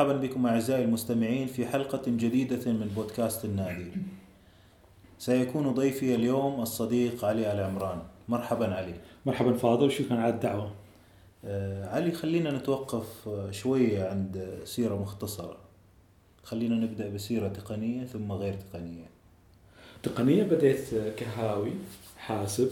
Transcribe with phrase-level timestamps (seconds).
[0.00, 3.92] مرحبا بكم أعزائي المستمعين في حلقة جديدة من بودكاست النادي.
[5.18, 8.94] سيكون ضيفي اليوم الصديق علي آل عمران مرحبا علي.
[9.26, 10.72] مرحبا فاضل شكرا على الدعوة.
[11.44, 15.56] آه، علي خلينا نتوقف آه، شوية عند سيرة مختصرة.
[16.42, 19.06] خلينا نبدأ بسيرة تقنية ثم غير تقنية.
[20.02, 21.72] تقنية بديت كهاوي
[22.18, 22.70] حاسب.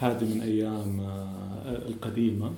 [0.00, 2.52] هذه من أيام آه، القديمة.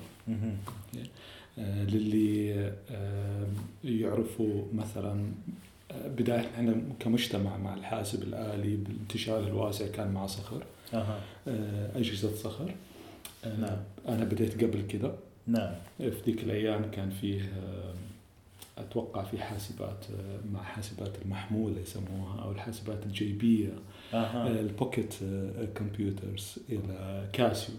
[1.57, 2.53] للي
[2.91, 3.47] آه،
[3.83, 5.25] يعرفوا مثلا
[5.91, 10.63] آه، بداية إحنا كمجتمع مع الحاسب الآلي بانتشاره الواسع كان مع صخر
[11.47, 12.75] آه، أجهزة صخر.
[13.45, 13.77] آه، نعم.
[14.07, 15.11] أنا بديت قبل كده.
[15.47, 15.73] نعم.
[15.97, 17.93] في ذيك الأيام كان فيه آه،
[18.77, 23.69] أتوقع في حاسبات آه، مع حاسبات المحمولة يسموها أو الحاسبات الجيبية.
[24.13, 24.47] أها.
[24.47, 27.75] ال pocket آه، computers إلى كاسيو.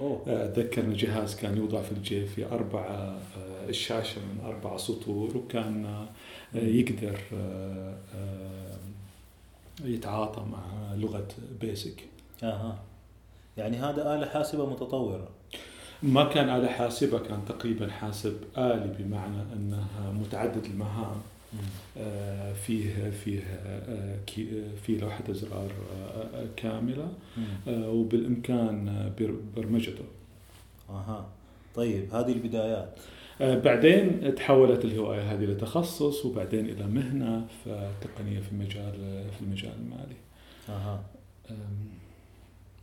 [0.00, 0.22] أوه.
[0.26, 5.86] أتذكر أن الجهاز كان يوضع في الجيب في أربعة آه، الشاشة من أربع سطور وكان
[5.86, 8.76] آه، يقدر آه، آه،
[9.84, 11.28] يتعاطى مع لغة
[11.60, 12.04] بيسك
[12.42, 12.78] أها.
[13.56, 15.28] يعني هذا آلة حاسبة متطورة.
[16.02, 21.04] ما كان آلة حاسبة كان تقريبا حاسب آلي بمعنى أنها متعدد المهام.
[21.04, 21.33] آه،
[22.54, 27.44] فيه فيه آه، آه، في لوحة أزرار آه، آه، كاملة مم.
[27.68, 30.04] آه، وبالإمكان آه، بر- برمجته.
[30.90, 31.26] أها.
[31.74, 32.98] طيب هذه البدايات.
[33.40, 38.92] آه، بعدين تحولت الهواية هذه لتخصص وبعدين إلى مهنة فتقنية في مجال
[39.38, 40.16] في المجال المالي.
[41.50, 41.58] آم،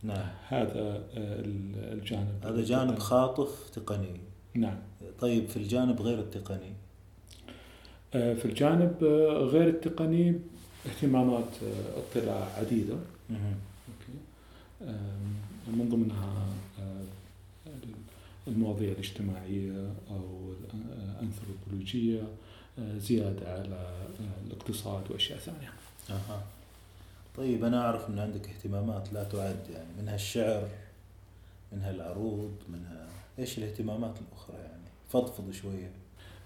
[0.02, 0.26] نعم.
[0.48, 2.98] هذا آه، ال- الجانب هذا جانب.
[2.98, 4.20] خاطف تقني.
[4.54, 4.78] نعم.
[5.20, 6.81] طيب في الجانب غير التقني آه،
[8.12, 10.40] في الجانب آه، غير التقني
[10.86, 12.96] اهتمامات آه، اطلاع عديدة.
[15.66, 16.46] من ضمنها
[16.80, 17.02] آه،
[18.48, 22.22] المواضيع الاجتماعية أو الأنثروبولوجية
[22.78, 23.74] آه، زيادة على
[24.20, 25.72] آه، الاقتصاد وأشياء ثانية.
[26.10, 26.42] أها.
[27.36, 30.68] طيب أنا أعرف أن عندك اهتمامات لا تعد يعني منها الشعر
[31.72, 33.06] منها العروض منها
[33.38, 35.86] إيش الاهتمامات الأخرى يعني؟ فضفض شوية.
[35.86, 36.01] آه،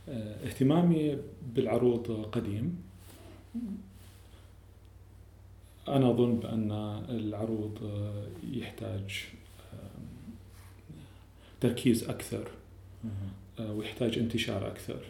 [0.09, 1.19] اهتمامي
[1.55, 2.83] بالعروض قديم
[5.89, 6.72] أنا أظن بأن
[7.09, 9.25] العروض آه، يحتاج
[9.72, 10.06] آم،
[11.61, 12.49] تركيز أكثر.
[13.59, 15.00] آه، ويحتاج انتشار أكثر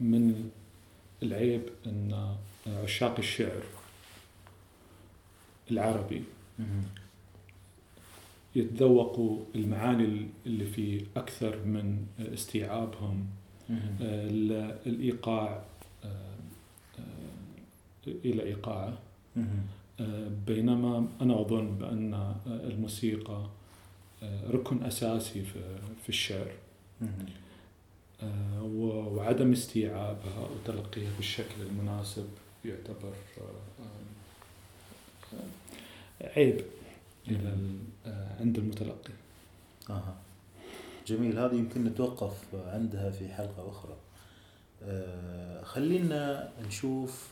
[0.00, 0.50] من
[1.22, 2.34] العيب أن
[2.66, 3.62] عشاق الشعر
[5.70, 6.22] العربي.
[8.56, 13.26] يتذوقوا المعاني اللي فيه أكثر من استيعابهم.
[13.70, 15.62] آه، ال- الإيقاع
[16.04, 16.08] آه،
[16.98, 18.98] آه، إلى إيقاعه.
[20.46, 23.46] بينما أنا أظن بأن الموسيقى
[24.50, 25.60] ركن أساسي في
[26.02, 26.50] في الشعر.
[28.62, 32.28] وعدم استيعابها وتلقيها بالشكل المناسب
[32.64, 33.12] يعتبر
[36.36, 36.60] عيب.
[37.28, 39.12] إلى ال- آه، عند المتلقي.
[39.90, 40.14] أها.
[41.06, 41.38] جميل.
[41.38, 43.96] هذه يمكن نتوقف عندها في حلقة أخرى.
[44.82, 47.28] آه، خلينا نشوف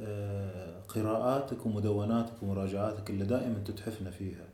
[0.00, 4.44] آه، قراءاتك ومدوناتك ومراجعاتك اللي دائما تتحفنا فيها.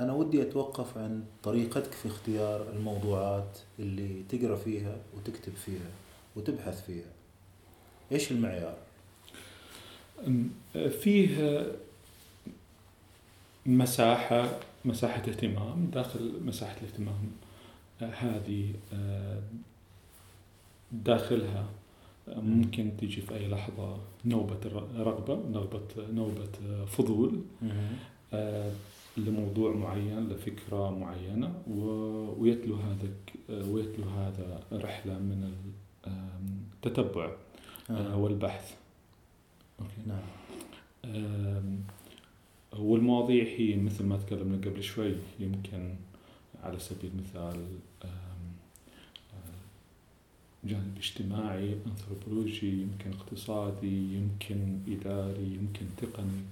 [0.00, 5.90] أنا ودي أتوقف عن طريقتك في اختيار الموضوعات اللي تقرأ فيها وتكتب فيها
[6.36, 7.10] وتبحث فيها.
[8.12, 8.76] إيش المعيار؟
[11.00, 11.62] فيه
[13.68, 14.48] مساحة
[14.84, 17.30] مساحة اهتمام داخل مساحة الاهتمام
[18.02, 19.42] آه، هذه آه،
[20.92, 21.66] داخلها
[22.28, 24.58] آه، ممكن تيجي في أي لحظة نوبة
[24.96, 27.40] رغبة نوبة نوبة فضول
[29.16, 31.54] لموضوع معين لفكرة معينة
[32.38, 33.08] ويتلو هذا
[33.48, 35.54] ويتلو هذا رحلة من
[36.06, 37.30] التتبع.
[37.90, 38.74] والبحث
[39.80, 39.92] أوكي.
[40.06, 40.22] نعم
[42.74, 45.94] آم، والمواضيع هي مثل ما تكلمنا قبل شوي يمكن
[46.62, 47.66] على سبيل المثال
[50.64, 56.42] جانب اجتماعي أنثروبولوجي يمكن اقتصادي يمكن إداري يمكن تقني.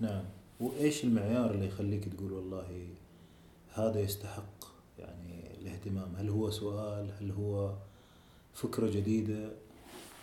[0.00, 0.22] نعم.
[0.60, 2.86] وإيش المعيار اللي يخليك تقول والله
[3.74, 4.64] هذا يستحق
[4.98, 7.72] يعني الاهتمام؟ هل هو سؤال؟ هل هو
[8.54, 9.50] فكرة جديدة؟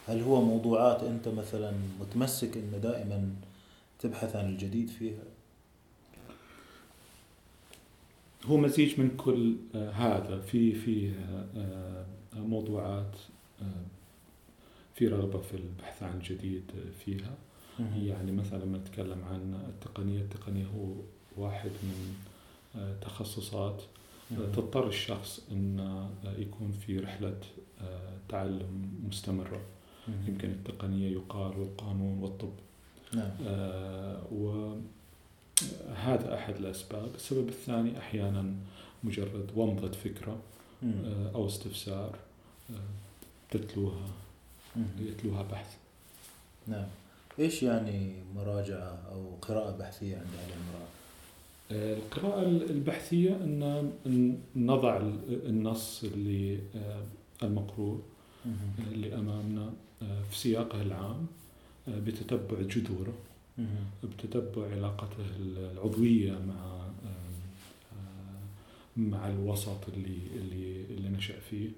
[0.07, 3.29] هل هو موضوعات أنت مثلا متمسك أن دائما
[3.99, 5.23] تبحث عن الجديد فيها؟
[8.45, 12.05] هو مزيج من كل آه، هذا في في آه،
[12.35, 13.15] آه، موضوعات
[14.95, 16.71] في رغبة في البحث عن الجديد
[17.05, 17.35] فيها.
[17.79, 20.93] يعني مثلا لما نتكلم عن التقنية التقنية هو
[21.37, 22.15] واحد من
[23.01, 23.81] تخصصات.
[24.29, 26.07] تضطر الشخص أن
[26.37, 27.37] يكون في رحلة
[28.29, 29.61] تعلم مستمرة.
[30.27, 32.53] يمكن التقنية يقال والقانون والطب.
[33.13, 33.31] نعم.
[34.31, 34.83] وهذا
[36.35, 37.15] أحد الأسباب.
[37.15, 38.53] السبب الثاني أحيانا
[39.03, 40.39] مجرد ومضة فكرة
[41.35, 42.15] أو استفسار
[43.51, 44.07] تتلوها
[44.99, 45.77] يتلوها بحث.
[46.67, 46.87] نعم.
[47.39, 50.87] إيش يعني مراجعة أو قراءة بحثية عند أهل المرأة؟
[51.71, 53.35] القراءة البحثية
[54.05, 54.97] ان نضع
[55.29, 56.59] النص اللي
[57.43, 58.01] المقروء
[58.91, 59.73] اللي أمامنا.
[60.29, 61.27] في سياقه العام
[61.87, 63.13] بتتبع جذوره
[64.03, 66.83] بتتبع علاقته العضوية مع
[68.97, 71.69] مع الوسط اللي اللي اللي نشأ فيه.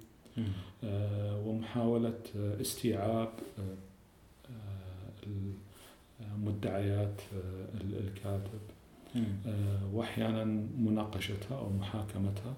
[1.46, 3.30] ومحاولة استيعاب
[6.38, 7.22] مدعيات
[7.82, 8.60] الكاتب.
[9.94, 10.44] وأحيانا
[10.78, 12.54] مناقشتها أو محاكمتها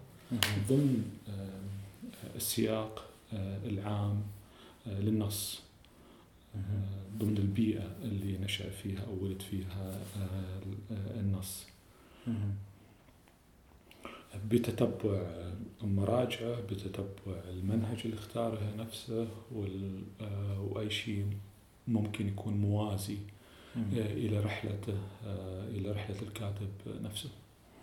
[0.69, 1.19] ضمن
[2.35, 3.05] السياق
[3.65, 4.23] العام.
[4.87, 5.61] للنص
[7.17, 9.99] ضمن البيئة اللي نشأ فيها أو ولد فيها
[10.91, 11.65] النص
[14.49, 15.27] بتتبع
[15.81, 17.07] مراجعة بتتبع
[17.49, 19.27] المنهج اللي اختاره نفسه
[20.71, 21.25] وأي شيء
[21.87, 23.17] ممكن يكون موازي
[23.75, 23.83] مم.
[23.93, 24.97] إلى رحلته
[25.69, 26.69] إلى رحلة الكاتب
[27.03, 27.29] نفسه.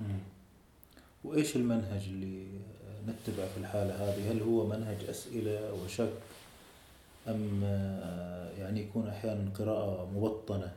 [0.01, 0.19] مم.
[1.25, 2.47] وإيش المنهج اللي
[3.07, 6.13] نتبع في الحالة هذه؟ هل هو منهج أسئلة وشك
[7.29, 7.63] أم
[8.59, 10.73] يعني يكون أحيانا قراءة مبطنة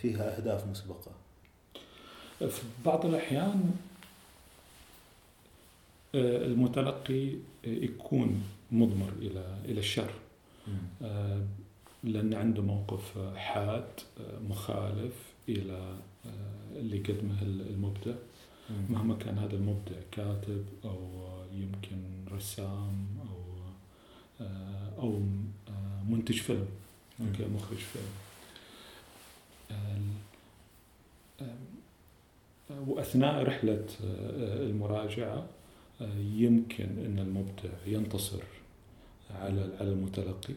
[0.00, 1.10] فيها أهداف مسبقة؟
[2.38, 3.74] في بعض الأحيان
[6.14, 7.32] المتلقي
[7.64, 8.42] يكون
[8.72, 10.10] مضمر إلى إلى الشر.
[12.04, 13.84] لأن عنده موقف حاد
[14.48, 15.14] مخالف
[15.48, 15.96] إلى
[16.76, 18.14] اللي قدمه المبدع
[18.90, 20.98] مهما كان هذا المبدع كاتب أو
[21.52, 21.96] يمكن
[22.32, 23.06] رسام
[24.40, 25.20] أو أو
[26.08, 26.66] منتج فيلم
[27.20, 28.12] مخرج فيلم.
[32.70, 33.84] وأثناء رحلة
[34.70, 35.46] المراجعة
[36.18, 38.42] يمكن أن المبدع ينتصر
[39.30, 40.54] على على المتلقي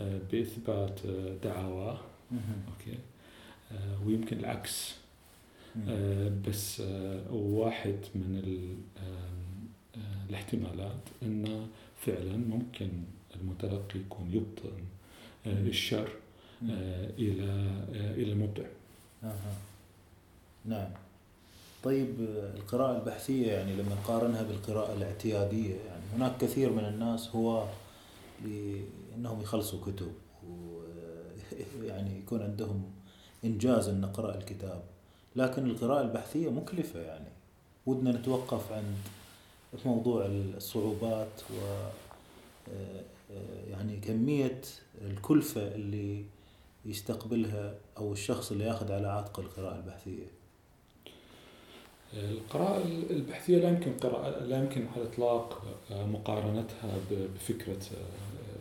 [0.00, 2.00] آه، بإثبات آه، دعاواه.
[2.32, 2.98] أوكي.
[3.72, 4.94] آه، ويمكن العكس.
[6.48, 6.82] بس
[7.30, 8.42] واحد من
[10.28, 11.66] الاحتمالات إنه
[12.06, 12.88] فعلا ممكن
[13.36, 14.84] المتلقي يكون يبطن
[15.46, 16.08] الشر
[17.18, 17.44] إلى
[17.92, 18.64] إلى المبدع.
[20.64, 20.90] نعم.
[21.82, 22.14] طيب
[22.56, 27.66] القراءة البحثية يعني لما نقارنها بالقراءة الاعتيادية يعني هناك كثير من الناس هو
[28.44, 30.12] لانهم يخلصوا كتب
[31.82, 32.82] ويعني يكون عندهم
[33.44, 34.82] إنجاز أن نقرأ الكتاب.
[35.36, 37.28] لكن القراءة البحثية مكلفة يعني.
[37.86, 38.96] ودنا نتوقف عند
[39.86, 41.88] موضوع الصعوبات و
[43.70, 44.60] يعني كمية
[45.02, 46.24] الكلفة اللي
[46.86, 50.26] يستقبلها أو الشخص اللي ياخذ على عاتقه القراءة البحثية.
[52.14, 57.80] القراءة البحثية لا يمكن قراءة لا يمكن على الإطلاق مقارنتها بفكرة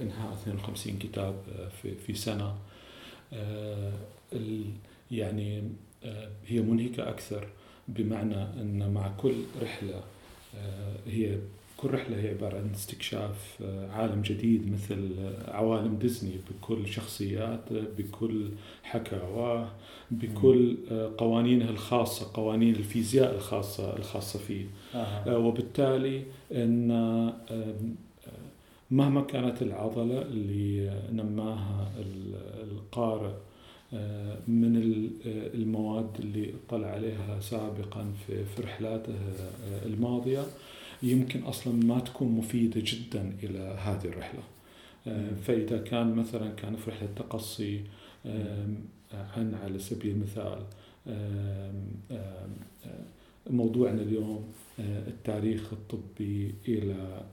[0.02, 2.14] إنهاء 52 كتاب آه، في في
[3.34, 3.92] آه،
[5.12, 5.64] يعني
[6.04, 7.48] آه، هي منهكة أكثر
[7.88, 10.04] بمعنى إن مع كل رحلة
[11.08, 11.38] هي
[11.78, 15.12] كل رحلة هي عبارة عن استكشاف عالم جديد مثل
[15.48, 18.50] عوالم ديزني بكل شخصيات بكل
[18.84, 19.72] حكاواه
[20.12, 20.78] بكل
[21.18, 24.66] قوانينه الخاصة قوانين الفيزياء الخاصة الخاصة فيه.
[25.28, 26.92] وبالتالي إن
[28.92, 31.92] مهما كانت العضلة اللي نماها
[32.64, 33.53] القارئ آه،
[34.48, 34.76] من
[35.54, 40.44] المواد اللي اطلع عليها سابقا في رحلاته آه، الماضية
[41.04, 44.42] يمكن أصلا ما تكون مفيدة جدا إلى هذه الرحلة.
[45.08, 47.82] آه، فإذا كان مثلا كان في رحلة تقصي
[49.14, 50.64] عن على سبيل المثال
[53.50, 54.44] موضوعنا اليوم
[54.80, 57.26] التاريخ الطبي إلى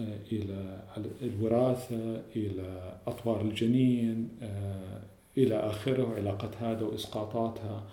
[0.00, 0.82] إلى
[1.22, 5.00] الوراثة إلى أطوار الجنين آه،
[5.38, 7.84] إلى آخره وعلاقة هذا وإسقاطاتها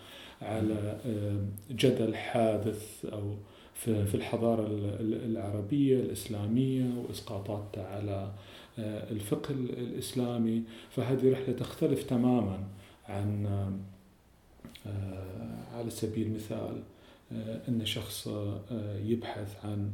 [0.41, 3.35] على آه، جدل حادث أو
[3.75, 4.67] في الحضارة
[4.99, 8.31] العربية الإسلامية وإسقاطاتها على
[8.79, 10.63] آه، الفقه الإسلامي.
[10.89, 12.63] فهذه رحلة تختلف تماما
[13.09, 13.47] عن
[15.73, 16.83] على سبيل المثال
[17.67, 18.29] أن شخص
[19.05, 19.91] يبحث عن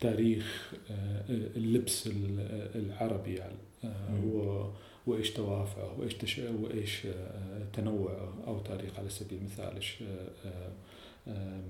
[0.00, 2.10] تاريخ آه، اللبس
[2.74, 3.56] العربي يعني
[5.06, 6.38] وإيش دوافعه وإيش تش...
[6.38, 10.72] وإيش آه، تنوعه أو تاريخ على سبيل المثال إيش آه،
[11.28, 11.60] آه،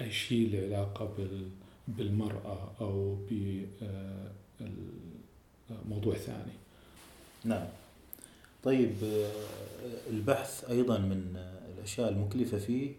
[0.00, 1.48] اي شيء له علاقة بال...
[1.88, 3.18] بالمرأة أو
[5.70, 6.52] بموضوع ثاني.
[7.44, 7.66] نعم.
[8.64, 8.92] طيب
[10.10, 11.36] البحث أيضا من
[11.76, 12.92] الأشياء المكلفة فيه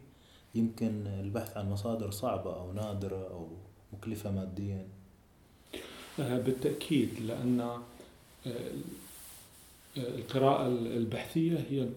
[0.56, 3.48] يمكن البحث عن مصادر صعبة أو نادرة أو
[3.94, 4.88] مكلفة ماديا.
[6.20, 7.80] بالتأكيد لأن
[9.98, 11.90] القراءة البحثية هي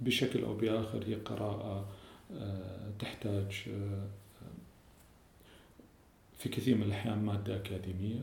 [0.00, 1.86] بشكل أو بآخر هي قراءة
[2.32, 4.06] آه، تحتاج آه،
[6.38, 8.22] في كثير من الأحيان مادة أكاديمية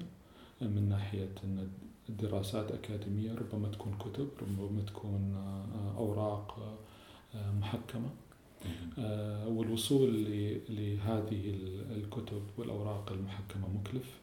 [0.62, 1.70] من ناحية أن
[2.10, 6.78] الدراسات أكاديمية ربما تكون كتب ربما تكون آه، أوراق
[7.36, 8.10] محكمة
[9.48, 10.26] والوصول
[10.70, 11.56] لهذه
[11.96, 14.22] الكتب والأوراق المحكمة مكلف.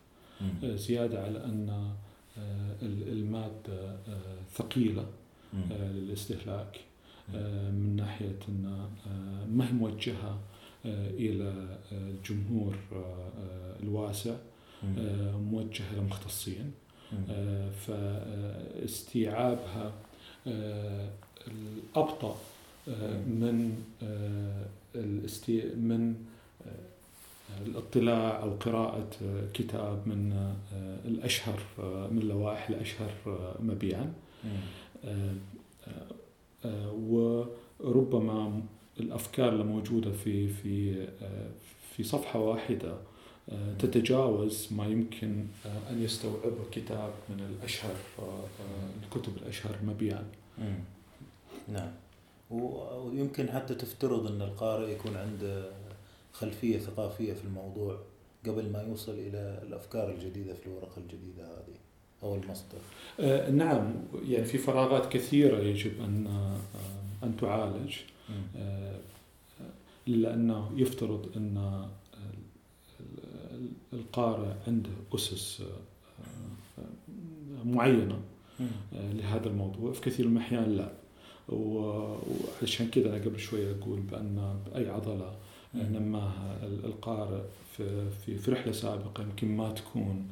[0.65, 1.93] زيادة على أن
[2.39, 5.07] آه، المادة آه، ثقيلة
[5.55, 6.81] آه، للاستهلاك
[7.73, 8.89] من ناحية أن
[9.49, 10.39] ما هي موجهة
[10.85, 12.77] إلى الجمهور
[13.83, 14.35] الواسع
[15.53, 16.73] موجهة لمختصين
[17.87, 19.93] فاستيعابها
[21.47, 22.37] الأبطأ
[23.27, 23.83] من
[25.77, 26.15] من
[27.67, 29.11] الاطلاع أو قراءة
[29.55, 34.13] كتاب من آه، الأشهر آه، من اللوائح الأشهر آه، مبيعا.
[36.93, 38.63] وربما
[39.01, 41.07] الأفكار الموجودة في في
[41.97, 42.95] في صفحة واحدة
[43.79, 45.47] تتجاوز ما يمكن
[45.91, 47.95] أن يستوعبه كتاب من الأشهر
[49.03, 50.25] الكتب الأشهر مبيعا.
[51.69, 51.91] نعم.
[52.51, 55.71] ويمكن حتى تفترض أن القارئ يكون عنده
[56.33, 57.99] خلفية ثقافية في الموضوع
[58.47, 61.75] قبل ما يوصل إلى الأفكار الجديدة في الورقة الجديدة هذه
[62.23, 62.79] أو المصدر.
[63.21, 63.95] آه نعم
[64.29, 66.57] يعني في فراغات كثيرة يجب أن آه
[67.27, 67.97] أن تعالج.
[68.57, 68.99] آه
[70.77, 71.87] يفترض أن
[73.93, 75.63] القارئ عنده أسس
[76.79, 76.85] آه،
[77.65, 78.21] معينة
[78.61, 79.93] آه، لهذا الموضوع.
[79.93, 80.93] في كثير من الأحيان لا.
[81.49, 85.35] وعشان كذا أنا قبل شوية أقول بأن بأي عضلة
[85.75, 87.41] نماها القارئ
[87.77, 90.27] في, في, في رحلة سابقة يمكن ما تكون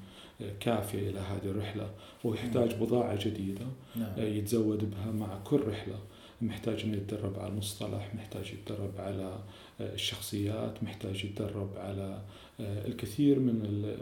[0.61, 1.91] كافية إلى هذه الرحلة.
[2.27, 4.13] هو يحتاج بضاعة جديدة نعم.
[4.19, 5.99] يتزود بها مع كل رحلة.
[6.43, 9.39] محتاج إنه يتدرب على المصطلح محتاج يتدرب على
[9.81, 12.23] الشخصيات محتاج يتدرب على
[12.61, 13.55] الكثير من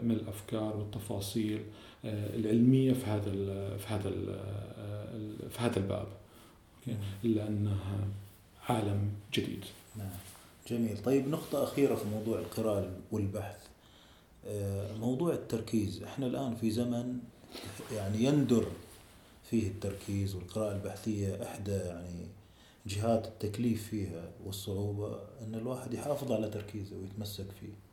[0.03, 1.61] من الأفكار والتفاصيل
[2.05, 3.31] العلمية في هذا
[3.77, 4.11] في هذا
[5.49, 6.07] في هذا الباب.
[7.23, 8.07] لأنها
[8.69, 9.65] عالم جديد.
[9.95, 10.09] نعم.
[10.69, 11.03] جميل.
[11.03, 13.57] طيب نقطة أخيرة في موضوع القراءة والبحث.
[14.47, 16.03] آه، موضوع التركيز.
[16.03, 17.19] إحنا الآن في زمن
[17.93, 18.67] يعني يندر
[19.49, 21.43] فيه التركيز والقراءة البحثية.
[21.43, 22.27] إحدى يعني
[22.87, 27.85] جهات التكليف فيها والصعوبة أن الواحد يحافظ على تركيزه ويتمسك فيه.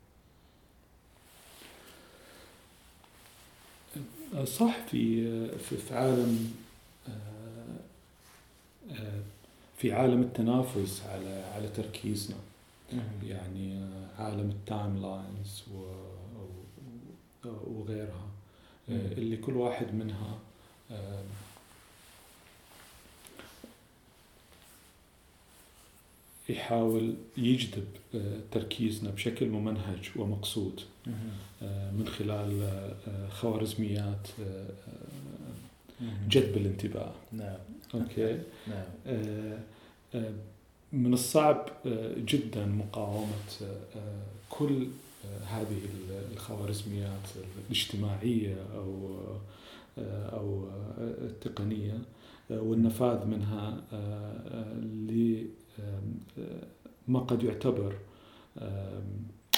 [4.43, 6.53] صح في في عالم
[9.77, 12.37] في عالم التنافس على على تركيزنا.
[13.23, 13.87] يعني
[14.19, 15.63] عالم ال timelines
[17.45, 18.27] وغيرها.
[18.89, 20.39] اللي كل واحد منها
[26.49, 27.87] يحاول يجذب
[28.51, 30.81] تركيزنا بشكل ممنهج ومقصود.
[31.61, 32.69] من خلال
[33.31, 34.27] خوارزميات
[36.27, 37.13] جذب الانتباه.
[37.31, 37.57] نعم.
[37.93, 38.41] أوكي.
[38.67, 39.57] نعم.
[40.93, 44.87] من الصعب آه، جدا مقاومة آه، كل
[45.25, 45.79] آه، هذه
[46.31, 47.29] الخوارزميات
[47.67, 49.17] الاجتماعية أو
[50.33, 50.67] أو
[51.01, 51.97] التقنية
[52.49, 53.81] والنفاذ منها
[57.07, 57.95] لما قد يعتبر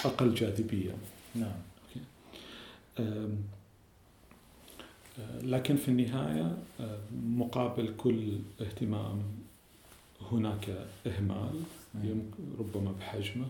[0.05, 0.95] أقل جاذبية.
[1.35, 1.59] نعم.
[5.41, 6.57] لكن في النهاية
[7.25, 9.23] مقابل كل اهتمام
[10.31, 11.61] هناك إهمال
[12.59, 13.45] ربما بحجمه.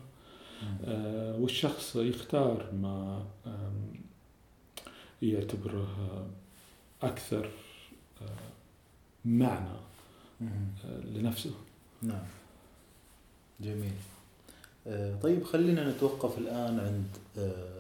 [0.85, 3.25] آه والشخص يختار ما
[5.21, 5.87] يعتبره
[7.01, 7.49] أكثر
[8.21, 8.25] آه
[9.25, 9.69] معنى
[10.41, 11.51] آه لنفسه.
[12.01, 12.23] نعم.
[13.61, 13.91] جميل.
[14.87, 17.07] آه طيب خلينا نتوقف الآن عند
[17.37, 17.74] آه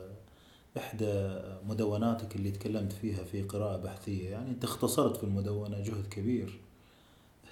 [0.77, 4.29] إحدى مدوناتك اللي تكلمت فيها في قراءة بحثية.
[4.29, 6.59] يعني أنت اختصرت في المدونة جهد كبير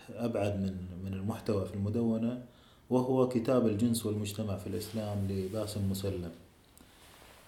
[0.09, 2.43] أبعد من من المحتوى في المدونة
[2.89, 6.31] وهو كتاب الجنس والمجتمع في الإسلام لباسم مسلم.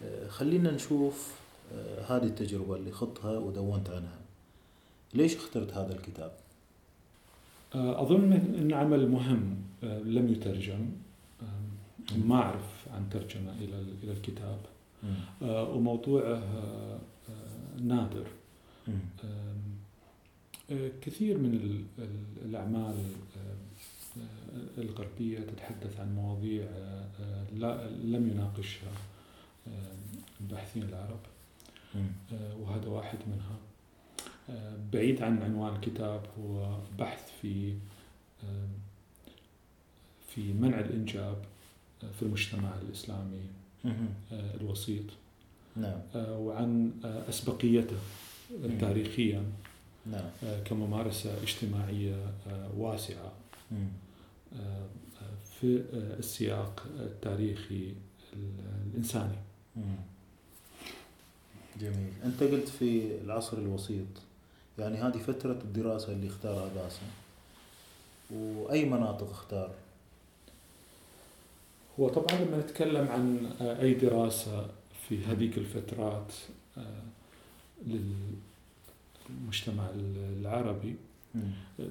[0.04, 1.32] آه، خلينا نشوف
[1.74, 4.20] آه، هذه التجربة اللي خضتها ودونت عنها.
[5.14, 6.32] ليش اخترت هذا الكتاب؟
[7.76, 10.90] آه، أظن أن عمل مهم لم يترجم.
[12.26, 13.54] ما أعرف عن ترجمة
[14.04, 14.60] إلى الكتاب.
[15.42, 16.42] وموضوعه
[17.82, 18.28] نادر.
[21.02, 21.84] كثير من
[22.46, 22.96] الأعمال
[24.78, 26.66] الغربية تتحدث عن مواضيع
[28.04, 28.92] لم يناقشها
[30.42, 31.20] الباحثين العرب.
[32.60, 33.58] وهذا واحد منها.
[34.94, 37.74] بعيد عن عنوان الكتاب هو بحث في
[40.28, 41.46] في منع الإنجاب
[42.00, 43.42] في المجتمع الإسلامي.
[44.32, 45.04] الوسيط.
[45.76, 46.00] نعم.
[46.16, 46.92] وعن
[47.30, 47.98] أسبقيته
[48.80, 49.44] تاريخيا
[50.06, 50.30] نعم.
[50.66, 52.34] كممارسة اجتماعية
[52.78, 53.32] واسعة.
[55.60, 57.94] في السياق التاريخي
[58.88, 59.38] الإنساني.
[61.82, 62.14] جميل.
[62.26, 64.08] أنت قلت في العصر الوسيط
[64.80, 67.06] يعني هذه فترة الدراسة اللي اختارها باسم.
[68.32, 69.72] وأي مناطق اختار؟
[72.00, 74.70] هو طبعا لما نتكلم عن أي دراسة
[75.08, 76.34] في هذيك الفترات
[79.30, 79.90] للمجتمع
[80.42, 80.96] العربي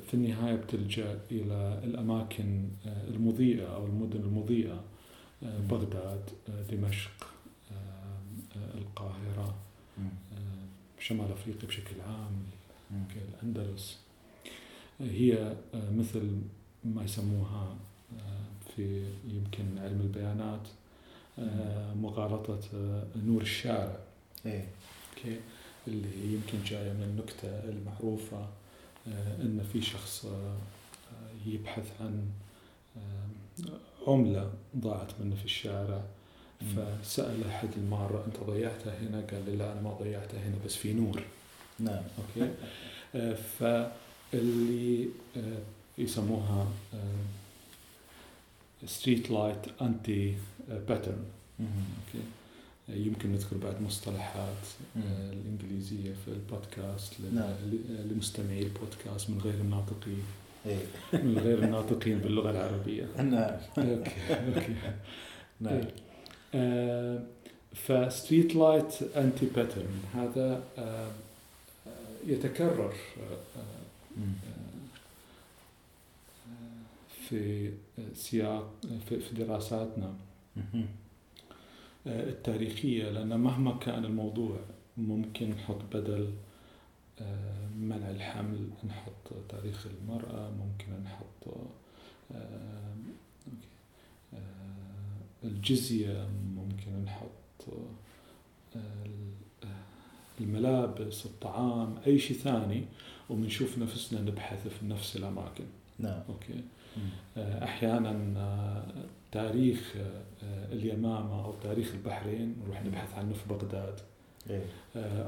[0.07, 4.85] في النهاية بتلجأ إلى الأماكن المضيئة أو المدن المضيئة
[5.43, 6.31] بغداد
[6.71, 7.27] دمشق
[8.75, 9.55] القاهرة
[10.99, 12.43] شمال أفريقيا بشكل عام
[13.17, 13.99] الأندلس.
[15.01, 16.31] هي مثل
[16.85, 17.77] ما يسموها
[18.77, 20.61] في يمكن علم البيانات
[21.97, 22.61] مغالطة
[23.17, 23.97] نور الشارع.
[24.47, 24.65] إيه.
[25.17, 25.41] okay؟
[25.89, 28.47] اللي يمكن جاية من النكتة المعروفة
[29.41, 30.27] إن في شخص
[31.47, 32.27] يبحث عن
[34.07, 36.03] عملة ضاعت منه في الشارع
[36.61, 40.93] فسأل أحد المارة أنت ضيعتها هنا؟ قال لي لا أنا ما ضيعتها هنا بس في
[40.93, 41.23] نور.
[41.81, 42.03] نعم.
[42.19, 42.51] okay؟
[43.59, 45.09] فاللي
[45.99, 46.69] يسموها
[48.87, 50.35] streetlight anti
[50.89, 51.25] pattern
[51.61, 52.25] okay
[52.89, 54.67] يمكن نذكر بعد مصطلحات
[55.33, 57.53] الإنجليزية في البودكاست نعم.
[58.11, 60.23] لمستمعي البودكاست من غير الناطقين.
[60.67, 60.87] إيه.
[61.25, 63.07] من غير الناطقين باللغة العربية.
[63.23, 63.57] نعم.
[63.79, 64.75] okay okay
[65.61, 65.81] نعم.
[67.75, 71.11] ف streetlight anti pattern هذا آه،
[72.27, 72.95] يتكرر
[77.29, 77.73] في
[78.15, 78.75] سياق
[79.09, 80.15] في دراساتنا.
[82.07, 84.57] التاريخية لأن مهما كان الموضوع
[84.97, 86.33] ممكن نحط بدل
[87.77, 91.57] منع الحمل نحط تاريخ المرأة ممكن نحط
[95.45, 97.75] الجزية ممكن نحط
[100.41, 102.85] الملابس الطعام أي شيء ثاني
[103.31, 105.65] وبنشوف نفسنا نبحث في نفس الأماكن.
[105.99, 106.21] نعم.
[106.29, 106.65] أوكي.
[107.39, 108.85] أحيانا
[109.33, 109.95] تاريخ
[110.73, 114.01] اليمامة أو تاريخ البحرين نروح نبحث عنه في بغداد.
[114.51, 114.65] إيه.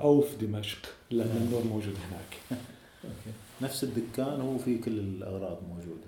[0.01, 0.79] أو في دمشق
[1.11, 2.61] لأن النور موجود هناك.
[3.63, 6.07] نفس الدكان هو في كل الأغراض موجودة.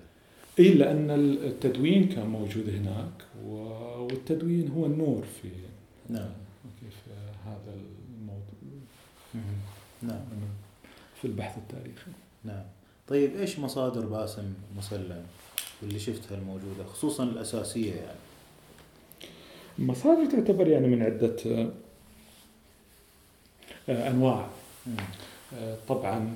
[0.59, 5.49] إي لأن التدوين كان موجود هناك والتدوين هو النور في
[6.09, 6.29] نعم.
[6.79, 7.11] في
[7.45, 7.75] هذا
[8.19, 8.73] الموضوع.
[10.01, 10.21] نعم.
[11.21, 12.11] في البحث التاريخي.
[12.43, 12.63] نعم.
[13.07, 15.23] طيب إيش مصادر باسم مسلم؟
[15.81, 18.19] واللي شفتها الموجودة خصوصا الأساسية يعني.
[19.79, 21.35] المصادر تعتبر يعني من عدة
[23.89, 24.49] آه، أنواع.
[25.55, 26.35] آه، طبعا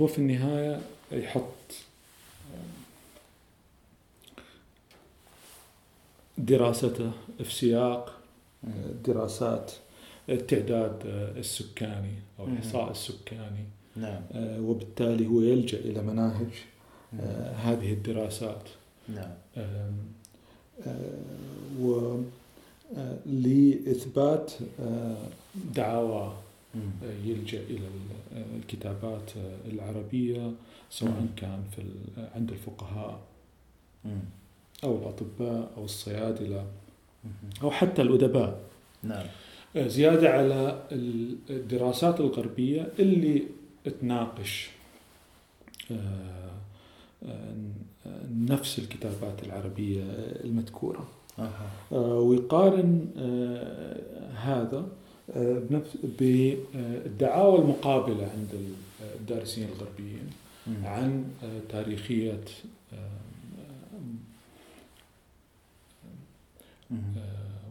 [0.00, 0.80] هو في النهاية
[1.12, 1.44] يحط
[6.38, 7.10] دراسته
[7.44, 8.20] في سياق
[9.04, 9.72] دراسات
[10.28, 11.02] التعداد
[11.36, 13.64] السكاني أو الإحصاء السكاني.
[13.96, 14.22] نعم.
[14.34, 16.48] وبالتالي هو يلجأ إلى مناهج
[17.56, 18.68] هذه الدراسات.
[19.08, 19.34] نعم.
[21.80, 22.16] و
[23.26, 24.52] لإثبات
[25.74, 26.36] دعاوى
[27.24, 27.86] يلجأ إلى
[28.56, 29.30] الكتابات
[29.72, 30.52] العربية
[30.90, 31.82] سواء كان في
[32.34, 33.20] عند الفقهاء
[34.84, 36.66] أو الأطباء أو الصيادلة
[37.62, 38.60] أو حتى الأدباء.
[39.02, 39.26] نعم.
[39.76, 40.82] زيادة على
[41.50, 43.42] الدراسات الغربية اللي
[44.00, 44.70] تناقش
[48.30, 50.02] نفس الكتابات العربية
[50.44, 51.06] المذكورة.
[51.90, 53.06] ويقارن
[54.36, 54.86] هذا
[55.36, 58.74] بنفس بالدعاوى المقابلة عند
[59.20, 60.30] الدارسين الغربيين
[60.84, 61.24] عن
[61.68, 62.40] تاريخية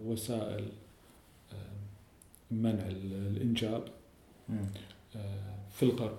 [0.05, 0.65] وسائل
[2.51, 2.83] منع
[3.31, 3.83] الإنجاب
[5.75, 6.17] في الغرب.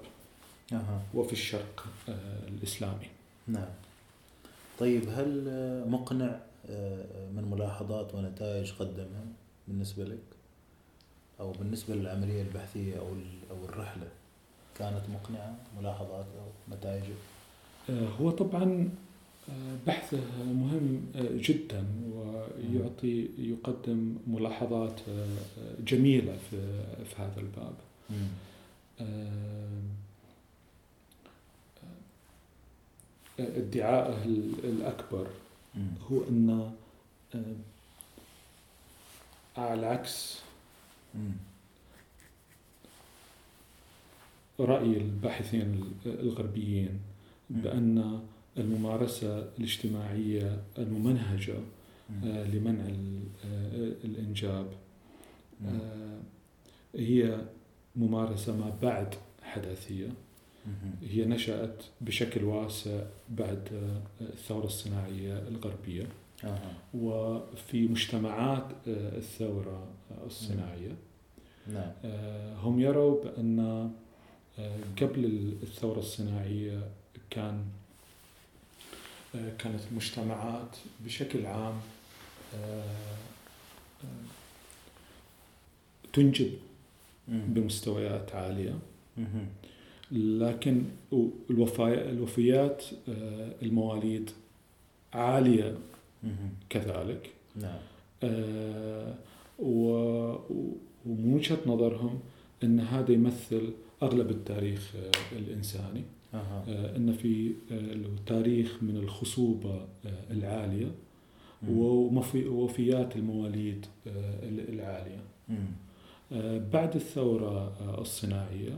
[1.15, 3.07] وفي الشرق آه، الإسلامي.
[3.49, 3.69] نعم.
[4.79, 5.45] طيب هل
[5.89, 9.25] مقنع آه، من ملاحظات ونتائج قدمها
[9.69, 10.19] بالنسبة لك؟
[11.41, 13.07] أو بالنسبة للعملية البحثية أو
[13.51, 14.09] أو الرحلة
[14.79, 17.15] كانت مقنعة؟ ملاحظات أو نتائجه
[17.91, 18.91] آه، هو طبعا
[19.49, 25.01] آه، بحثه مهم جدا ويعطي يقدم ملاحظات
[25.87, 27.75] جميلة في في هذا الباب
[28.11, 28.17] مم.
[29.01, 29.05] آه،
[31.77, 31.89] آه،
[33.39, 35.27] ادعائه ال- الأكبر.
[36.11, 36.73] هو أن
[37.35, 37.43] آه،
[39.57, 40.39] على عكس
[41.15, 41.33] مم.
[44.61, 47.01] رأي الباحثين الغربيين.
[47.51, 48.21] بأن
[48.59, 51.57] الممارسة الاجتماعية الممنهجة
[52.11, 52.25] مم.
[52.29, 52.85] آه، لمنع
[53.45, 54.67] آه، الإنجاب
[56.95, 57.41] هي
[57.97, 60.09] ممارسة ما بعد حداثية.
[61.03, 63.01] هي نشأت بشكل واسع
[63.31, 63.69] بعد
[64.21, 66.07] الثورة الصناعية الغربية.
[66.95, 69.87] وفي مجتمعات الثورة
[70.27, 70.97] الصناعية
[71.67, 73.59] نعم آه، هم يروا بأن
[74.59, 76.89] آه، قبل الثورة الصناعية
[77.31, 77.65] كان
[79.35, 81.81] آه، كانت المجتمعات بشكل عام
[86.13, 86.53] تنجب.
[87.29, 88.79] بمستويات عالية.
[90.13, 90.83] لكن
[91.51, 94.31] الوفا- الوفيات آه، المواليد
[95.13, 95.75] عالية.
[96.71, 97.31] كذلك.
[97.57, 97.79] نعم.
[98.23, 99.15] آه،
[99.59, 102.19] ومن وجهة نظرهم
[102.65, 106.03] أن هذا يمثل أغلب التاريخ آه، الإنساني.
[106.97, 107.53] أن في
[108.27, 109.87] تاريخ من الخصوبة
[110.31, 110.91] العالية
[111.71, 113.87] ووفيات المواليد
[114.69, 115.21] العالية.
[116.73, 118.73] بعد الثورة الصناعية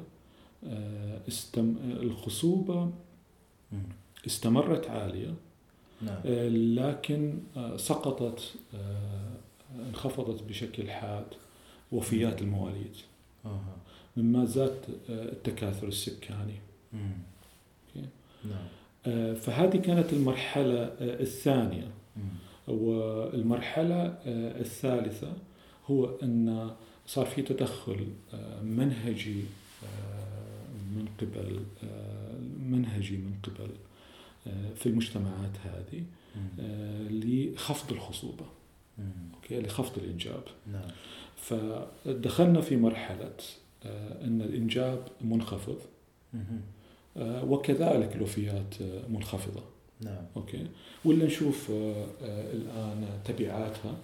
[1.29, 1.77] استم...
[1.79, 2.91] آه، الخصوبة.
[4.27, 5.35] استمرت عالية
[6.03, 9.37] نعم آه، لكن آه، سقطت آه،
[9.89, 11.25] انخفضت بشكل حاد
[11.93, 12.97] وفيات المواليد.
[14.17, 14.79] مما زاد
[15.11, 16.59] آه، التكاثر السكاني.
[18.45, 18.67] نعم
[19.07, 21.89] آه، فهذه كانت المرحلة آه، الثانية.
[22.69, 25.33] والمرحلة آه، الثالثة
[25.91, 26.71] هو أن
[27.07, 29.41] صار في تدخل آه، منهجي
[29.85, 30.16] آه، من
[31.21, 33.71] قبل آه، منهجي من قبل
[34.47, 36.05] آه، في المجتمعات هذه.
[36.61, 38.45] آه، لخفض الخصوبة.
[39.35, 40.43] okay؟ لخفض الإنجاب.
[40.73, 40.91] نعم.
[41.37, 43.37] فدخلنا في مرحلة
[44.23, 45.79] أن الإنجاب منخفض
[47.21, 48.75] وكذلك الوفيات
[49.09, 49.63] منخفضة.
[50.01, 50.25] نعم.
[50.37, 50.67] okay؟
[51.05, 51.71] ولا نشوف
[52.21, 53.97] الآن تبعاتها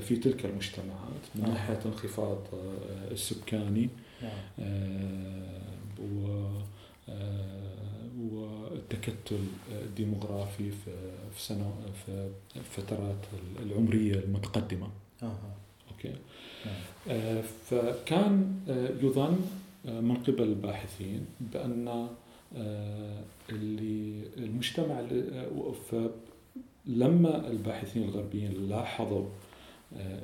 [0.00, 1.48] في تلك المجتمعات من آه.
[1.48, 2.38] ناحية انخفاض
[3.10, 4.05] السكاني نعم
[8.20, 9.38] والتكتل
[9.72, 10.90] الديموغرافي في
[11.34, 11.74] في سنة
[12.06, 13.16] في الفترات
[13.62, 14.88] العمرية المتقدمة
[15.22, 15.38] أها.
[15.90, 16.12] okay
[16.66, 16.74] نعم
[17.10, 19.38] آه، فكان آه، يظن
[19.88, 22.08] آه، من قبل الباحثين بأن
[22.56, 25.00] آه، اللي المجتمع
[25.32, 29.26] آه، فلما الباحثين الغربيين لاحظوا
[29.96, 30.20] آه،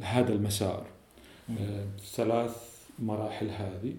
[0.00, 0.86] هذا المسار.
[1.60, 3.94] آه، ثلاث مراحل هذه.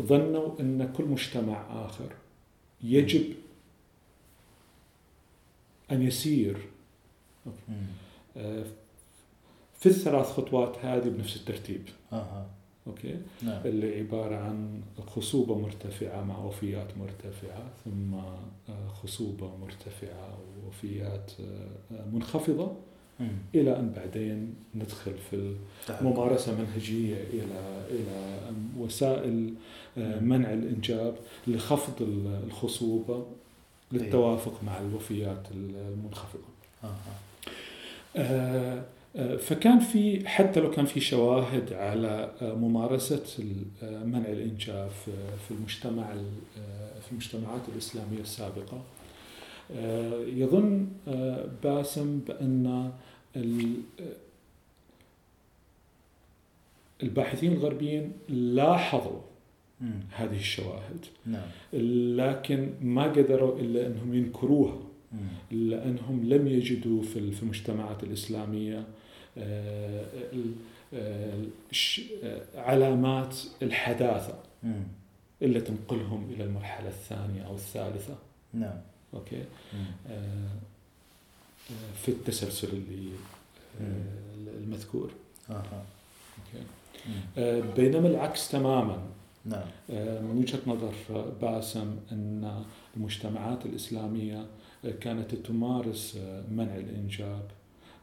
[0.00, 2.12] ظنوا أن كل مجتمع آخر
[2.82, 3.34] يجب
[5.92, 6.56] أن يسير.
[8.36, 8.64] آه،
[9.78, 11.82] في الثلاث خطوات هذه بنفس الترتيب
[12.12, 12.46] أها.
[12.86, 21.32] أوكي نعم اللي عبارة عن خصوبة مرتفعة مع وفيات مرتفعة ثم آه، خصوبة مرتفعة ووفيات
[21.90, 22.06] آه،
[23.54, 25.54] إلى أن بعدين ندخل في
[25.86, 26.06] تحكم.
[26.06, 28.40] الممارسة منهجية إلى إلى
[28.78, 29.54] وسائل
[29.98, 30.20] آه،.
[30.20, 31.14] منع الإنجاب
[31.46, 33.26] لخفض ال- الخصوبة
[33.92, 36.44] للتوافق مع الوفيات المنخفضة
[36.84, 36.90] أها.
[38.16, 38.82] آه،
[39.16, 43.22] آه، فكان في حتى لو كان في شواهد على آه، ممارسة
[44.04, 46.60] منع الإنجاب في- المجتمع ال-
[47.02, 48.82] في المجتمعات الإسلامية السابقة
[50.26, 50.86] يظن
[51.64, 52.90] باسم بأن
[57.02, 59.20] الباحثين الغربيين لاحظوا.
[60.10, 61.06] هذه الشواهد.
[61.26, 61.48] نعم.
[62.16, 64.78] لكن ما قدروا إلا أنهم ينكروها.
[65.50, 68.84] لأنهم لم يجدوا في المجتمعات الإسلامية
[69.38, 70.04] آه،
[70.94, 71.44] آه،
[72.22, 74.38] آه، علامات الحداثة.
[75.42, 78.18] اللي تنقلهم إلى المرحلة الثانية أو الثالثة.
[78.54, 78.80] نعم.
[79.14, 79.44] أوكي؟
[82.02, 83.10] في التسلسل اللي
[83.80, 85.10] آه، المذكور.
[85.50, 85.84] أها.
[87.38, 89.02] آه، بينما العكس تماما.
[89.44, 89.62] نعم.
[89.90, 90.92] آه، من وجهة نظر
[91.42, 92.64] باسم أن
[92.96, 94.46] المجتمعات الإسلامية
[95.00, 96.18] كانت تمارس
[96.50, 97.42] منع الإنجاب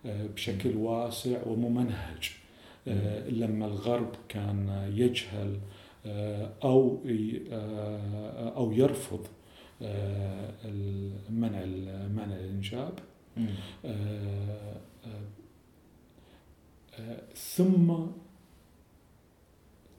[0.06, 2.32] بشكل واسع وممنهج.
[3.30, 5.60] لما الغرب كان يجهل
[6.64, 7.04] أو
[8.56, 9.28] أو يرفض
[11.30, 11.66] منع
[12.16, 12.94] منع الإنجاب
[17.36, 17.94] ثم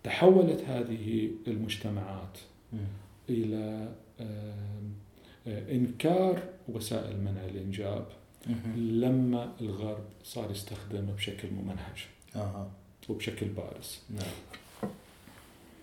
[0.04, 2.38] تحولت هذه المجتمعات
[3.28, 3.88] إلى
[5.46, 8.06] إنكار وسائل منع الإنجاب
[8.76, 12.70] لما الغرب صار يستخدمه بشكل ممنهج آه.
[13.08, 13.98] وبشكل بارز.
[14.10, 14.90] نعم.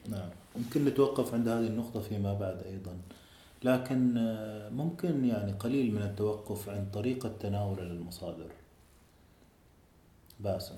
[0.09, 0.29] نعم.
[0.55, 2.97] ممكن نتوقف عند هذه النقطة فيما بعد أيضا.
[3.65, 4.13] لكن
[4.71, 8.51] ممكن يعني قليل من التوقف عن طريقة تناول المصادر.
[10.39, 10.75] باسم.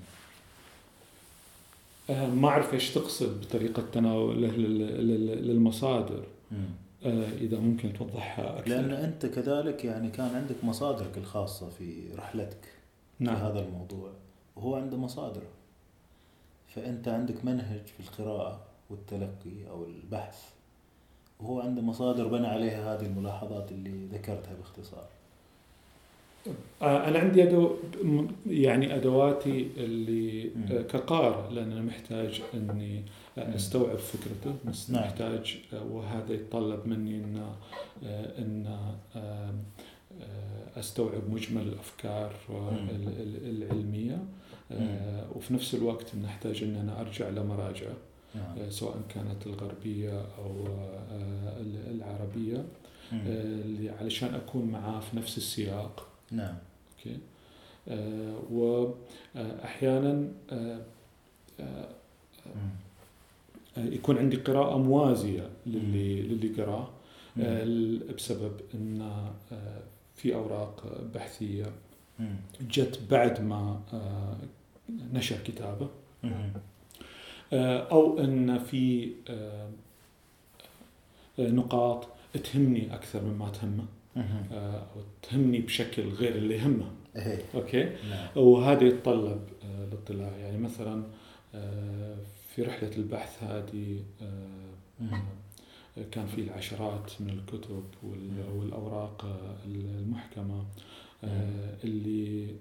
[2.08, 6.24] ما أعرف إيش تقصد بطريقة تناول للمصادر.
[7.04, 8.70] آه، إذا ممكن توضحها أكثر.
[8.70, 12.68] لأن أنت كذلك يعني كان عندك مصادرك الخاصة في رحلتك
[13.18, 13.36] نعم.
[13.36, 14.10] في هذا الموضوع
[14.56, 15.42] وهو عنده مصادر.
[16.68, 20.57] فأنت عندك منهج في القراءة والتلقي أو البحث.
[21.40, 25.04] وهو عنده مصادر بنى عليها هذه الملاحظات اللي ذكرتها باختصار.
[26.82, 27.76] آه، أنا عندي أدو
[28.46, 33.02] يعني أدواتي اللي آه، كقارئ لأن أنا محتاج إني
[33.38, 35.02] أستوعب فكرته نعم.
[35.02, 37.52] محتاج آه، وهذا يتطلب مني إن
[38.38, 38.76] إن
[40.76, 42.32] أستوعب مجمل الأفكار
[43.44, 44.18] العلمية
[45.34, 47.88] وفي نفس الوقت نحتاج إن أنا أرجع لمراجع
[48.38, 48.70] نعم.
[48.70, 50.64] سواء كانت الغربية أو
[51.90, 52.64] العربية
[54.00, 56.08] علشان أكون معاه في نفس السياق.
[56.30, 56.54] نعم.
[60.52, 60.80] آه
[61.60, 61.88] آه
[63.76, 66.88] آه يكون عندي قراءة موازية للي للي قراه
[67.40, 67.64] آه
[68.16, 69.00] بسبب إن
[69.52, 69.80] آه
[70.16, 71.66] في أوراق بحثية
[72.60, 74.36] جت بعد ما آه
[75.12, 75.88] نشر كتابه.
[76.24, 76.50] آه
[77.52, 79.68] أو أن في آه
[81.38, 82.08] نقاط
[82.44, 83.84] تهمني أكثر مما تهمه.
[84.52, 86.90] آه، وتهمني بشكل غير اللي يهمه.
[87.16, 87.42] إيه.
[87.54, 88.28] أوكي؟ نعم.
[88.36, 90.36] وهذا يتطلب آه، الاطلاع.
[90.36, 91.02] يعني مثلا
[91.54, 92.16] آه،
[92.48, 94.02] في رحلة البحث هذه
[96.12, 97.84] كان في العشرات من الكتب
[98.54, 99.26] والأوراق
[99.66, 100.64] المحكمة
[101.84, 102.54] اللي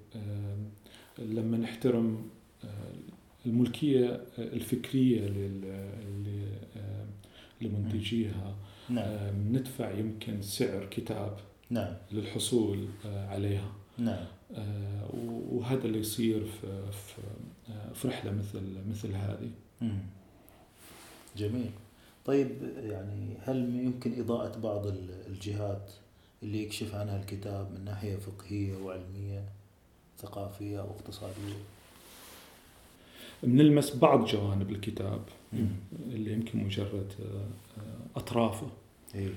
[1.19, 2.30] لما نحترم
[3.47, 5.29] الملكية الفكرية
[7.62, 8.55] لمنتجيها
[8.89, 9.55] نعم.
[9.55, 11.38] ندفع يمكن سعر كتاب
[11.69, 11.93] نعم.
[12.12, 13.71] للحصول آه، عليها.
[13.97, 14.25] نعم.
[14.55, 15.10] آه،
[15.51, 17.21] وهذا اللي يصير في في,
[17.69, 19.49] آه، في رحلة مثل مثل هذه.
[21.38, 21.69] جميل.
[22.25, 22.49] طيب
[22.83, 24.88] يعني هل يمكن إضاءة بعض
[25.27, 25.91] الجهات
[26.43, 29.43] اللي يكشف عنها الكتاب من ناحية فقهية وعلمية
[30.17, 31.55] ثقافية أو اقتصادية؟
[33.43, 35.21] بنلمس بعض جوانب الكتاب
[36.10, 37.13] اللي يمكن مجرد
[38.15, 38.67] أطرافه.
[39.15, 39.30] إيه؟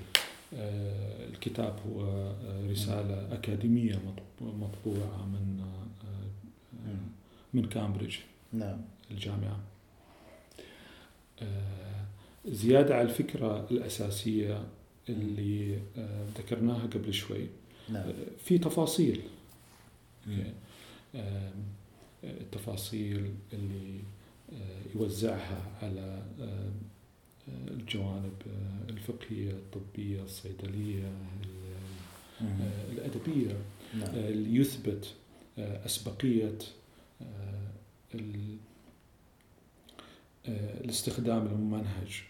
[0.53, 3.99] آه، الكتاب هو آه، رسالة أكاديمية
[4.41, 6.95] مطبوعة من آه،
[7.53, 8.15] من كامبريدج.
[8.53, 8.77] نعم.
[9.11, 9.59] الجامعة.
[12.45, 14.63] زيادة على الفكرة الأساسية
[15.09, 15.79] اللي
[16.37, 17.47] ذكرناها قبل شوي.
[17.89, 18.03] نعم.
[18.45, 19.21] في تفاصيل.
[22.23, 23.99] التفاصيل اللي
[24.95, 26.23] يوزعها على
[27.47, 28.33] الجوانب
[28.89, 31.11] الفقهية الطبية الصيدلية
[32.91, 33.57] الأدبية
[33.93, 34.15] نعم.
[34.15, 35.13] اللي يثبت
[35.57, 36.57] أسبقية
[40.45, 42.23] الاستخدام الممنهج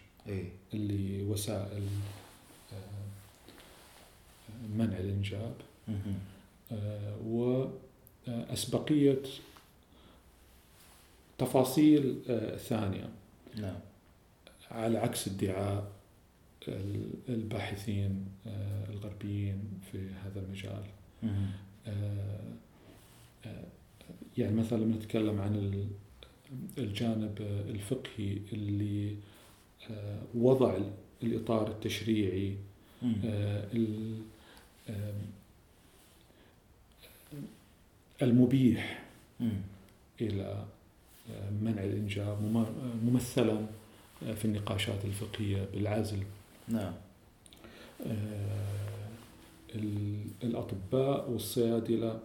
[0.74, 1.82] اللي وسائل
[4.76, 5.54] منع الإنجاب.
[8.28, 9.22] وأسبقية
[11.44, 12.16] تفاصيل
[12.58, 13.08] ثانية.
[13.56, 13.78] نعم.
[14.70, 15.92] على عكس ادعاء
[17.28, 20.82] الباحثين آه، الغربيين في هذا المجال.
[21.24, 22.40] آه،
[23.46, 23.64] آه،
[24.38, 25.86] يعني مثلا لما نتكلم عن
[26.78, 29.16] الجانب الفقهي اللي
[30.34, 30.78] وضع
[31.22, 32.56] الإطار التشريعي
[38.22, 39.04] المبيح
[40.20, 40.64] إلى
[41.62, 42.66] منع الإنجاب
[43.04, 43.66] ممثلا
[44.34, 46.22] في النقاشات الفقهية بالعزل.
[46.68, 46.92] نعم.
[48.06, 48.72] آه،
[50.42, 52.20] الأطباء والصيادلة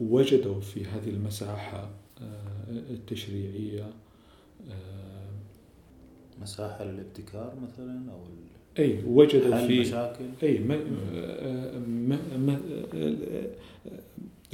[0.00, 3.90] وجدوا في هذه المساحة آه، التشريعية
[4.70, 5.30] آه،
[6.42, 8.20] مساحة للابتكار مثلا أو
[8.78, 10.72] أي وجدوا في مشاكل؟ أي م...
[10.72, 12.18] م...
[12.36, 12.58] م...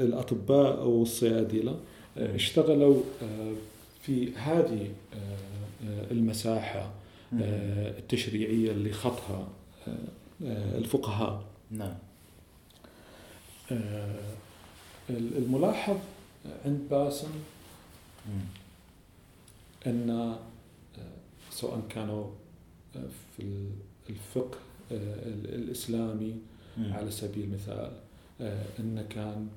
[0.00, 1.80] الأطباء أو الصيادله
[2.18, 3.54] اشتغلوا آه،
[4.02, 5.36] في هذه آه،.
[7.42, 9.48] آه، التشريعية اللي خطها
[10.42, 11.94] الفقهاء نعم
[15.10, 15.96] الملاحظ
[16.64, 17.30] عند باسم
[19.86, 20.38] آه،
[21.50, 22.26] سواء كانوا
[23.36, 23.68] في
[24.10, 24.58] الفقه
[24.90, 26.34] الإسلامي
[26.78, 26.92] مم.
[26.92, 27.92] على سبيل المثال
[28.78, 29.48] انه كان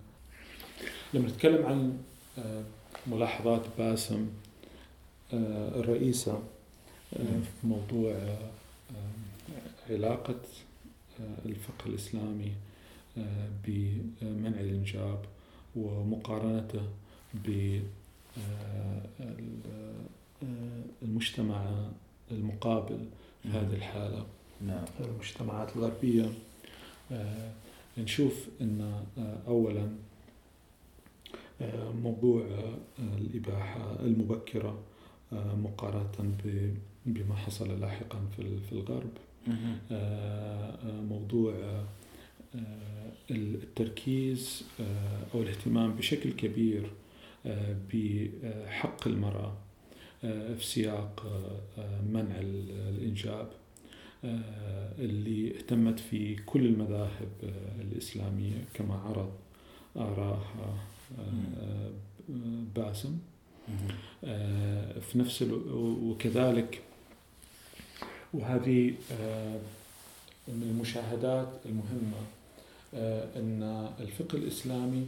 [1.14, 1.98] لما نتكلم عن
[3.08, 4.30] ملاحظات باسم
[5.34, 6.34] آه، الرئيسة
[7.14, 7.18] آه،
[7.62, 8.38] في موضوع آه،
[8.92, 10.36] آه، علاقة
[11.20, 12.52] آه، الفقه الإسلامي
[13.18, 15.20] آه، بمنع الإنجاب
[15.76, 16.82] ومقارنته
[17.34, 17.80] ب
[18.38, 19.60] آه، ال-
[20.44, 21.90] آه، المجتمع
[22.32, 23.00] المقابل
[23.46, 23.50] في.
[23.52, 24.26] هذه الحالة.
[24.62, 24.86] نعم.
[25.00, 26.32] المجتمعات الغربية
[27.12, 27.52] آه،
[27.98, 29.90] نشوف أن آه، أولا آه،
[32.04, 34.80] موضوع آه، الإباحة المبكرة
[35.34, 36.74] آه، مقارنة
[37.06, 39.10] بما حصل لاحقا في ال- في الغرب.
[39.92, 41.54] آه، موضوع
[43.32, 44.64] التركيز
[45.34, 46.90] أو الاهتمام بشكل كبير
[47.94, 49.58] بحق المرأة
[50.22, 51.26] في سياق
[52.14, 53.50] منع ال- الإنجاب
[55.00, 57.30] اللي اهتمت في كل المذاهب
[57.82, 59.32] الإسلامية كما عرض
[59.98, 60.76] آراء آه،
[62.76, 63.18] باسم
[63.68, 63.76] مم.
[64.24, 65.42] آه، في نفس.
[66.04, 66.82] وكذلك
[68.34, 69.60] وهذه آه،
[70.48, 72.18] من المشاهدات المهمة
[72.96, 75.08] آه، أن الفقه الإسلامي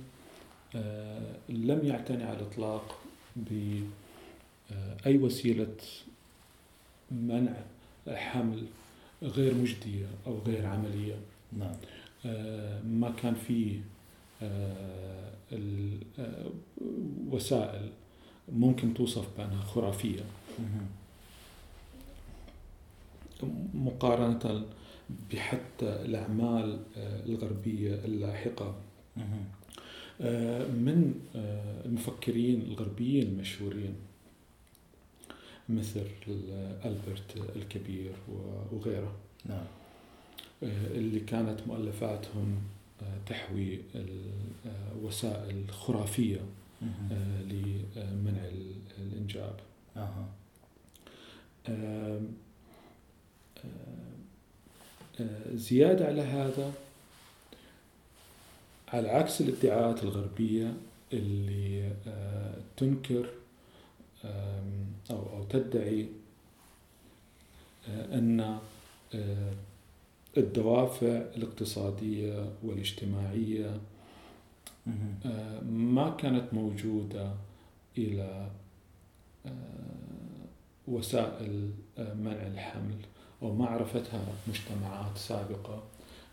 [0.75, 2.99] آه، لم يعتني على الإطلاق
[3.35, 5.75] بأي وسيلة
[7.11, 7.53] منع
[8.09, 8.63] حمل
[9.23, 11.15] غير مجدية أو غير عملية
[11.59, 11.75] نعم
[12.25, 13.79] آه، ما كان فيه
[14.41, 15.32] آه، آه،
[17.29, 17.89] وسائل
[18.51, 20.23] ممكن توصف بأنها خرافية.
[23.73, 24.65] مقارنة
[25.33, 28.75] بحتى الأعمال آه، الغربية اللاحقة.
[30.21, 33.95] آه، من آه، المفكرين الغربيين المشهورين
[35.69, 36.03] مثل
[36.85, 38.11] ألبرت الكبير
[38.71, 39.65] وغيره نعم
[40.63, 42.72] آه، اللي كانت مؤلفاتهم آه،
[43.25, 43.79] تحوي
[44.95, 46.39] الوسائل خرافية.
[47.11, 49.55] آه، لمنع ال- الإنجاب
[51.69, 52.19] آه،
[55.53, 56.73] زيادة على هذا
[58.87, 60.73] على عكس الادعاءات الغربية
[61.13, 63.29] اللي آه، تنكر
[65.11, 66.07] أو تدعي
[67.89, 68.59] آه، أن
[70.37, 73.81] الدوافع الاقتصادية والاجتماعية.
[75.25, 77.31] آه، ما كانت موجودة
[77.97, 78.49] إلى
[79.45, 79.51] آه،
[80.87, 82.97] وسائل آه، منع الحمل
[83.41, 85.83] أو ما عرفتها مجتمعات سابقة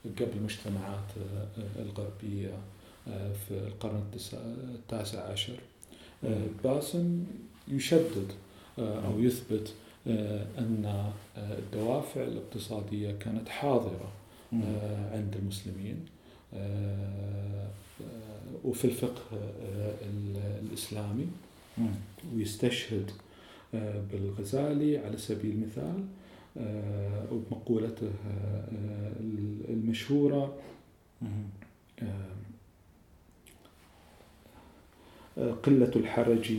[0.04, 2.58] قبل المجتمعات آه، الغربية
[3.48, 4.02] في القرن
[4.74, 5.60] التاسع عشر.
[6.64, 7.24] باسم
[7.68, 8.32] يشدد
[8.78, 9.74] أو يثبت
[10.06, 11.12] أن آه،
[11.58, 14.08] الدوافع الاقتصادية كانت حاضرة.
[14.52, 15.96] آه، عند المسلمين
[16.54, 17.66] آه،
[18.00, 21.26] آه، وفي الفقه آه، ال- الإسلامي.
[22.34, 23.10] ويستشهد
[23.74, 26.04] آه، بالغزالي على سبيل المثال
[26.58, 29.12] آه، وبمقولته آه، آه،
[29.68, 30.54] المشهورة.
[32.02, 32.06] آه،
[35.38, 36.52] آه، قلة الحرج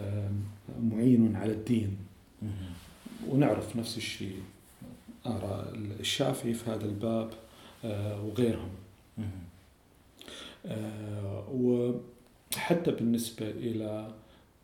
[0.00, 0.30] آه،
[0.82, 1.96] معين على الدين.
[3.28, 4.42] ونعرف نفس الشيء
[5.26, 7.30] آراء الشافعي في هذا الباب
[7.84, 8.70] آه، وغيرهم.
[10.66, 14.14] آه، وحتى بالنسبة إلى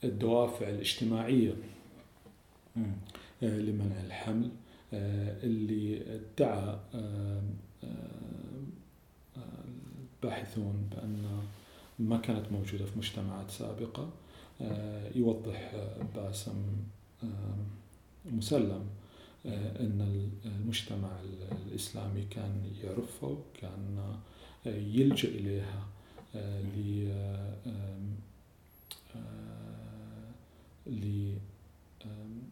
[0.05, 1.55] الدوافع الاجتماعية.
[2.77, 4.51] آه، لمنع الحمل
[4.93, 6.79] اللي ادعى
[10.23, 11.43] الباحثون بأن
[11.99, 14.11] ما كانت موجودة في مجتمعات سابقة
[15.15, 15.73] يوضح
[16.17, 16.65] باسم
[18.25, 18.87] مسلم
[19.47, 21.09] آه، أن المجتمع
[21.67, 23.99] الإسلامي كان يعرفها وكان
[24.67, 25.87] آه، يلجأ إليها
[26.35, 27.09] آه، ل
[27.67, 28.17] آم،
[30.87, 31.33] ل
[32.05, 32.43] آم،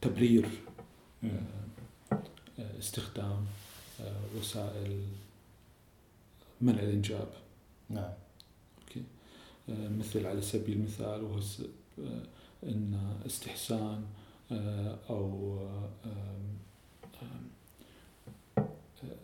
[0.00, 0.48] تبرير
[1.22, 1.30] مم.
[2.58, 3.46] آه، استخدام
[4.38, 5.02] وسائل
[6.60, 7.28] منع الإنجاب
[7.90, 8.12] نعم
[9.68, 11.40] آه، مثل على سبيل المثال وهو
[12.64, 14.04] إن استحسان
[14.52, 15.58] آه، أو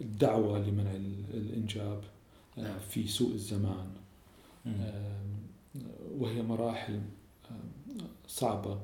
[0.00, 2.02] الدعوه لمنع ال- الإنجاب
[2.58, 2.78] آه، نعم.
[2.78, 3.90] في سوء الزمان
[6.18, 7.00] وهي مراحل
[8.28, 8.80] صعبة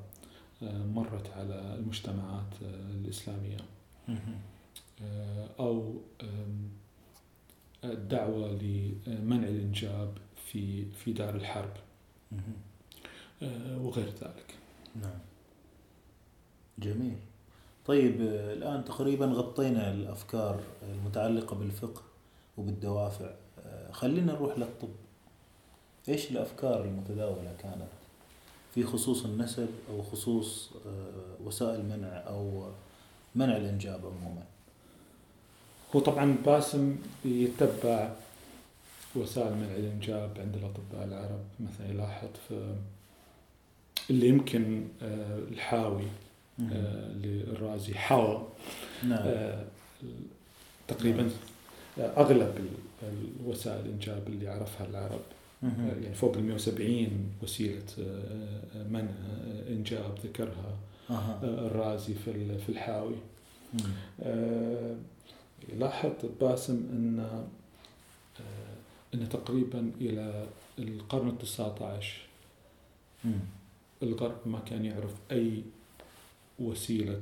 [0.61, 3.57] مرت على المجتمعات آه، الإسلامية.
[5.01, 5.95] آه، أو
[7.83, 11.73] الدعوه لمنع الإنجاب في في دار الحرب.
[12.33, 12.37] آه،
[13.81, 14.55] وغير ذلك.
[14.95, 15.19] نعم.
[16.79, 17.17] جميل.
[17.85, 22.01] طيب آه، الآن تقريبا غطينا الأفكار المتعلقة بالفقه
[22.57, 23.31] وبالدوافع.
[23.65, 24.89] آه، خلينا نروح للطب.
[26.09, 27.89] إيش الأفكار المتداولة كانت؟
[28.75, 32.71] في خصوص النسب أو خصوص آه، وسائل منع أو
[33.35, 34.43] منع الإنجاب عموما؟
[35.95, 38.11] هو طبعا باسم يتبع
[39.15, 41.43] وسائل منع الإنجاب عند الأطباء العرب.
[41.59, 42.75] مثلا يلاحظ في
[44.09, 46.03] اللي يمكن آه، الحاوي
[46.71, 48.47] آه، للرازي حاوى
[49.03, 49.65] نعم آه،
[50.87, 51.29] تقريبا
[51.99, 53.09] آه، أغلب ال-
[53.41, 55.19] الوسائل الإنجاب اللي عرفها العرب.
[56.03, 57.83] يعني فوق ال 170 وسيلة
[58.89, 59.11] منع
[59.69, 60.77] إنجاب ذكرها.
[61.43, 63.15] آه، الرازي في ال- في الحاوي.
[64.23, 64.95] آه،
[65.77, 67.45] لاحظ باسم إن
[69.13, 70.45] إن تقريبا إلى
[70.79, 71.37] القرن
[71.81, 72.17] عشر
[73.25, 73.39] مم.
[74.03, 75.63] الغرب ما كان يعرف أي
[76.59, 77.21] وسيلة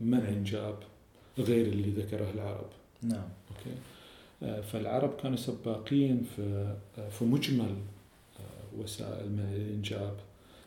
[0.00, 0.78] منع إنجاب
[1.38, 2.70] غير اللي ذكره العرب.
[3.02, 3.28] نعم.
[3.50, 3.76] أوكي؟
[4.42, 7.76] آه، فالعرب كانوا سباقين في آه، في مجمل
[8.40, 10.16] آه، وسائل منع الإنجاب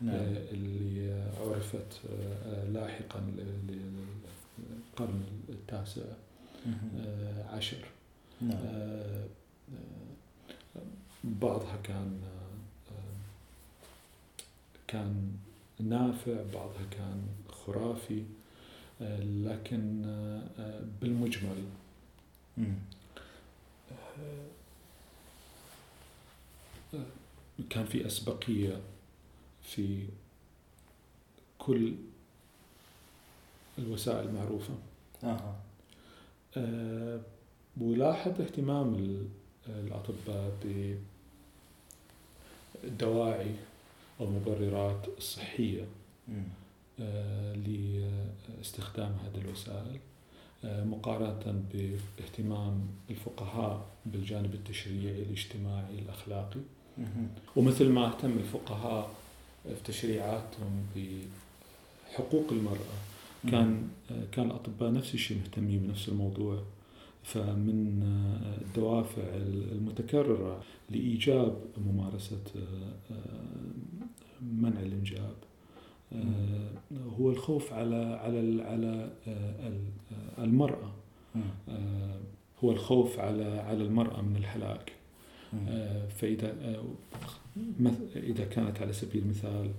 [0.01, 0.15] نعم.
[0.51, 1.99] اللي عرفت
[2.73, 3.31] لاحقا
[4.97, 6.01] للقرن التاسع
[7.49, 7.85] عشر.
[8.41, 8.59] نعم.
[11.23, 12.19] بعضها كان
[14.91, 15.31] كان
[15.79, 18.23] نافع بعضها كان خرافي
[19.01, 21.63] آه، لكن آه، آه، بالمجمل.
[27.69, 28.81] كان في أسبقية
[29.63, 30.07] في
[31.59, 31.93] كل
[33.79, 34.73] الوسائل المعروفة.
[36.57, 37.21] أه
[37.81, 39.27] ولاحظ اهتمام ال-
[39.69, 40.57] الأطباء
[42.83, 43.55] بالدواعي
[44.21, 45.85] أو المبررات الصحية
[46.27, 46.43] مم.
[46.99, 47.55] آه،
[48.57, 49.99] لاستخدام هذه الوسائل
[50.63, 56.59] آه، مقارنة باهتمام الفقهاء بالجانب التشريعي الاجتماعي الأخلاقي.
[57.55, 59.11] ومثل ما اهتم الفقهاء
[59.63, 62.97] في تشريعاتهم بحقوق المرأة
[63.51, 63.87] كان
[64.31, 66.63] كان الأطباء نفس الشيء مهتمين بنفس الموضوع
[67.23, 68.03] فمن
[68.61, 69.21] الدوافع
[69.71, 72.41] المتكررة لإيجاب ممارسة
[74.41, 75.35] منع الإنجاب
[77.19, 78.63] هو الخوف على على
[80.37, 80.91] على المرأة
[81.35, 81.41] مم.
[82.63, 84.91] هو الخوف على على المرأة من الهلاك.
[85.69, 86.83] آه، فإذا آه،
[88.15, 89.71] إذا كانت على سبيل المثال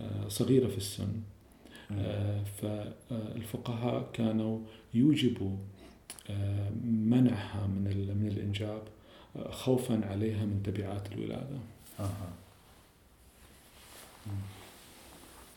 [0.00, 1.12] آه، صغيرة في السن
[1.92, 4.58] آه، فالفقهاء كانوا
[4.94, 5.56] يوجبوا
[6.30, 8.82] آه، منعها من من الإنجاب
[9.36, 11.58] آه، خوفا عليها من تبعات الولادة
[12.00, 12.32] أها.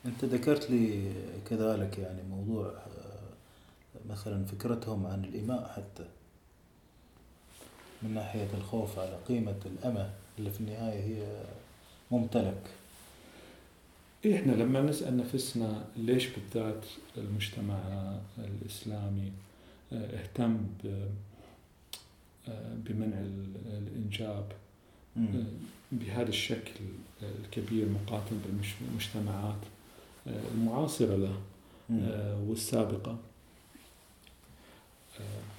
[0.05, 1.11] أنت ذكرت لي
[1.49, 6.05] كذلك يعني موضوع آه، مثلا فكرتهم عن الإماء حتى
[8.01, 10.09] من ناحية الخوف على قيمة الأمة
[10.39, 11.43] اللي في النهاية هي
[12.11, 12.61] ممتلك
[14.33, 16.85] إحنا لما نسأل نفسنا ليش بالذات
[17.17, 17.79] المجتمع
[18.37, 19.31] الإسلامي
[19.93, 20.67] آه، اهتم
[22.47, 24.51] آه، بمنع ال- الإنجاب.
[25.91, 26.71] بهذا الشكل
[27.21, 29.59] الكبير مقارنة بالمجتمعات
[30.27, 31.37] المعاصرة له.
[31.91, 33.17] آه، والسابقة.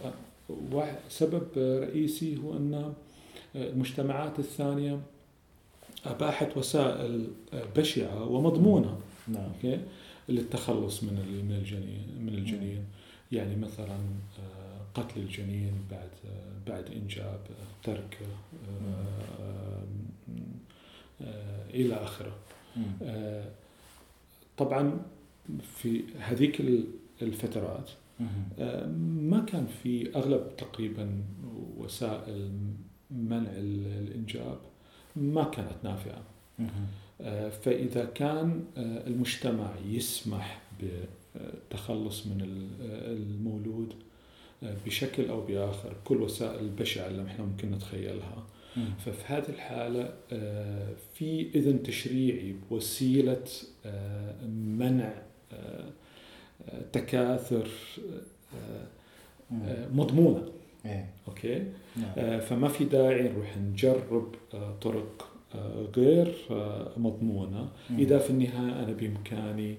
[0.04, 2.92] آه، سبب رئيسي هو أن
[3.54, 5.00] المجتمعات الثانية
[6.06, 7.26] أباحت وسائل
[7.76, 8.98] بشعة ومضمونة
[9.28, 9.78] نعم.
[10.28, 12.84] للتخلص من من الجنين من الجنين.
[13.32, 13.98] يعني مثلا
[14.38, 14.53] آه،
[14.94, 16.08] قتل الجنين بعد
[16.66, 17.40] بعد إنجاب
[17.82, 18.26] تركه
[19.40, 19.82] آه،
[21.22, 22.36] آه، إلى آخره.
[23.02, 23.44] آه،
[24.56, 25.00] طبعا
[25.76, 26.84] في هذيك ال-
[27.22, 27.90] الفترات
[29.30, 31.22] ما كان في أغلب تقريبا
[31.78, 32.50] وسائل
[33.10, 34.58] منع ال- الإنجاب
[35.16, 36.22] ما كانت نافعة.
[37.50, 43.94] فإذا كان المجتمع يسمح بالتخلص من ال- المولود
[44.86, 48.44] بشكل أو بآخر كل وسائل البشعة اللي إحنا ممكن نتخيلها.
[48.98, 53.44] ففي هذه الحالة آه، في إذن تشريعي بوسيلة
[53.86, 54.44] آه،
[54.78, 55.12] منع
[55.52, 55.90] آه،
[56.92, 57.68] تكاثر
[59.92, 60.48] مضمونة.
[60.86, 61.06] إيه.
[61.28, 61.64] okay؟
[61.96, 62.40] نعم.
[62.40, 64.34] فما في داعي نروح نجرب
[64.82, 65.28] طرق
[65.96, 66.34] غير
[66.96, 67.68] مضمونة.
[67.90, 67.98] مم.
[67.98, 69.74] إذا في النهاية أنا بإمكاني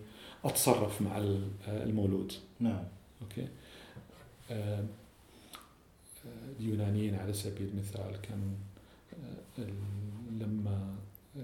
[0.46, 2.32] أتصرف مع ال- المولود.
[2.60, 2.84] نعم.
[3.22, 3.48] okay؟
[6.60, 8.56] اليونانيين على سبيل المثال كان
[9.60, 9.62] آه،
[10.40, 10.96] لما
[11.38, 11.42] آه،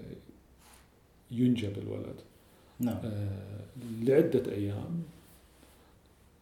[1.30, 2.16] ينجب الولد
[2.80, 3.00] نعم.
[3.04, 3.64] آه،
[4.02, 5.02] لعدة أيام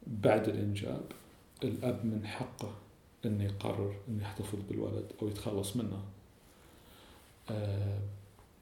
[0.06, 1.04] بعد الإنجاب
[1.64, 2.74] الأب من حقه
[3.24, 6.02] أنه يقرر أنه يحتفظ بالولد أو يتخلص منه.
[7.50, 7.98] آه،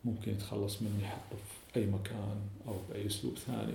[0.05, 3.75] ممكن يتخلص منه يحطه في أي مكان أو بأي أسلوب ثاني.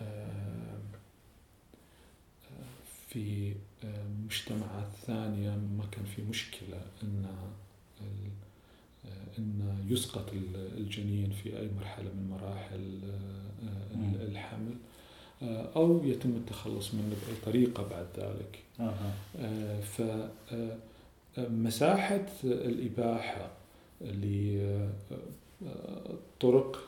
[0.00, 0.55] آه،
[3.16, 3.52] في
[3.84, 8.04] آه، مجتمعات ثانية ما كان في مشكلة أن آه،
[9.38, 12.98] أن يسقط ال- الجنين في أي مرحلة من مراحل
[13.62, 14.24] آه،.
[14.24, 14.74] الحمل
[15.76, 18.58] أو يتم التخلص منه بأي طريقة بعد ذلك.
[21.36, 23.50] فمساحة الإباحة
[25.60, 26.84] للطرق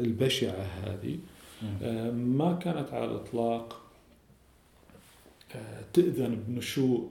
[0.00, 1.18] البشعة هذه
[2.12, 3.80] ما كانت على الإطلاق.
[5.92, 7.10] تأذن بنشوء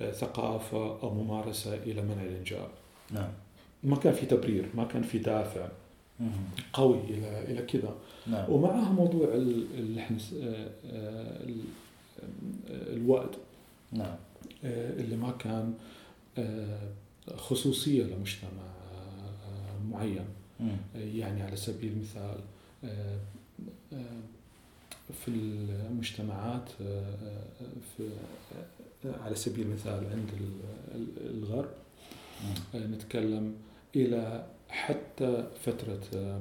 [0.00, 2.68] آه، ثقافة أو ممارسة إلى منع الإنجاب.
[3.10, 3.28] نعم.
[3.84, 5.68] ما كان في تبرير ما كان في دافع.
[6.72, 7.94] قوي إلى إلى كذا.
[8.26, 8.50] نعم.
[8.50, 9.66] ومعها موضوع ال-
[10.20, 11.64] س- آه، آه، ال-
[12.68, 13.30] الوأد
[13.92, 14.16] نعم.
[14.64, 15.74] اللي ما كان
[17.36, 18.50] خصوصية لمجتمع
[19.90, 20.24] معين.
[20.60, 20.76] مم.
[20.94, 22.40] يعني على سبيل المثال
[25.12, 27.14] في المجتمعات آه،
[27.96, 28.08] في
[29.06, 31.68] آه، على سبيل المثال عند ال- ال- الغرب.
[32.74, 33.54] آه، نتكلم
[33.96, 36.40] إلى حتى فترة آه،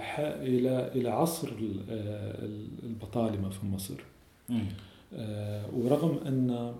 [0.00, 1.82] ح- إلى إلى عصر ال-
[2.82, 3.94] البطالمة في مصر
[4.48, 4.66] مم.
[5.72, 6.74] ورغم أن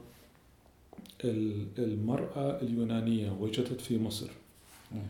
[1.25, 4.31] ال- المرأة اليونانية وجدت في مصر
[4.93, 5.01] مم.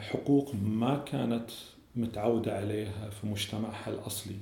[0.00, 1.50] حقوق ما كانت
[1.96, 4.36] متعودة عليها في مجتمعها الأصلي.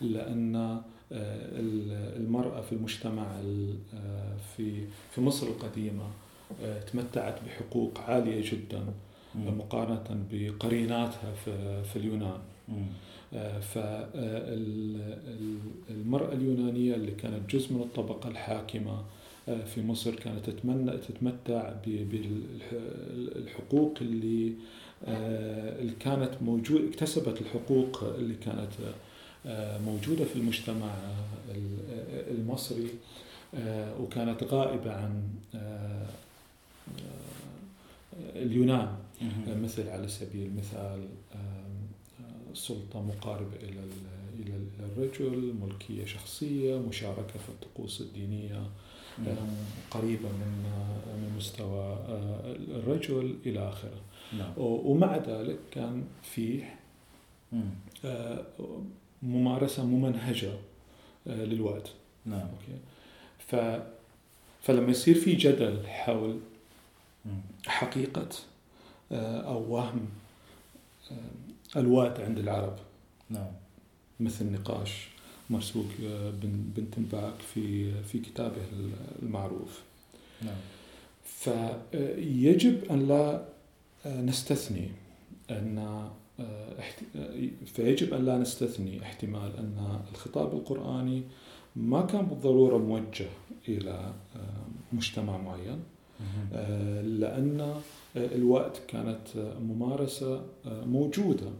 [0.00, 0.80] لأن آه،
[1.60, 6.04] ال- المرأة في المجتمع ال- آه، في في مصر القديمة
[6.64, 8.84] آه، تمتعت بحقوق عالية جدا.
[9.58, 11.32] مقارنة بقريناتها
[11.82, 12.38] في اليونان.
[15.88, 19.04] فالمرأة اليونانية اللي كانت جزء من الطبقة الحاكمة
[19.46, 24.52] في مصر كانت تتمنى تتمتع بالحقوق اللي
[25.08, 28.72] اللي كانت موجودة اكتسبت الحقوق اللي كانت
[29.46, 32.88] آه، موجودة في المجتمع آه، ال- المصري
[33.54, 35.22] آه، وكانت غائبة عن
[35.54, 36.06] آه،
[36.88, 38.96] آه، اليونان.
[39.62, 41.00] مثل على سبيل المثال
[41.34, 41.40] آم،
[42.20, 48.02] آه، سلطة مقاربة إلى ال- إلى ال- الرجل ملكية شخصية مشاركة في الطقوس.
[49.38, 49.56] آم،
[49.90, 54.00] قريبة من آه، من مستوى آه، الرجل إلى آخره
[54.32, 54.52] نعم.
[54.56, 56.74] ومع ذلك كان فيه
[57.52, 57.70] مم.
[58.04, 58.44] آه،
[59.22, 60.52] ممارسة ممنهجة
[61.26, 61.82] آه، للوعد
[62.26, 62.40] نعم.
[62.40, 62.78] أوكي.
[63.38, 63.80] ف
[64.62, 66.40] فلما يصير في جدل حول
[67.26, 67.40] مم.
[67.66, 68.28] حقيقة
[69.12, 70.08] آه، أو وهم
[71.76, 72.76] الواد عند العرب.
[73.30, 73.50] نعم.
[74.20, 75.08] مثل نقاش
[75.50, 75.86] مرسوك
[76.42, 78.62] بن بن تنباك في في كتابه
[79.22, 79.82] المعروف.
[80.42, 80.56] نعم.
[81.24, 83.44] فيجب أن لا
[84.06, 84.88] نستثني
[85.50, 91.22] أن آه، آه، فيجب أن لا نستثني احتمال أن الخطاب القرآني
[91.76, 93.26] ما كان بالضرورة موجه
[93.68, 93.90] إلى
[94.36, 95.82] آه، مجتمع معين
[97.20, 97.80] لأن
[98.16, 99.28] الوقت كانت
[99.60, 101.50] ممارسة موجودة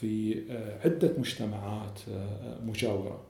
[0.00, 0.42] في
[0.84, 2.00] عدة مجتمعات
[2.64, 3.20] مجاورة.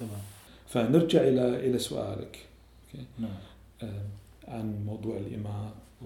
[0.00, 0.20] تمام.
[0.68, 2.38] فنرجع إلى إلى سؤالك.
[3.18, 3.90] نعم.
[4.48, 6.04] عن موضوع الإماء و-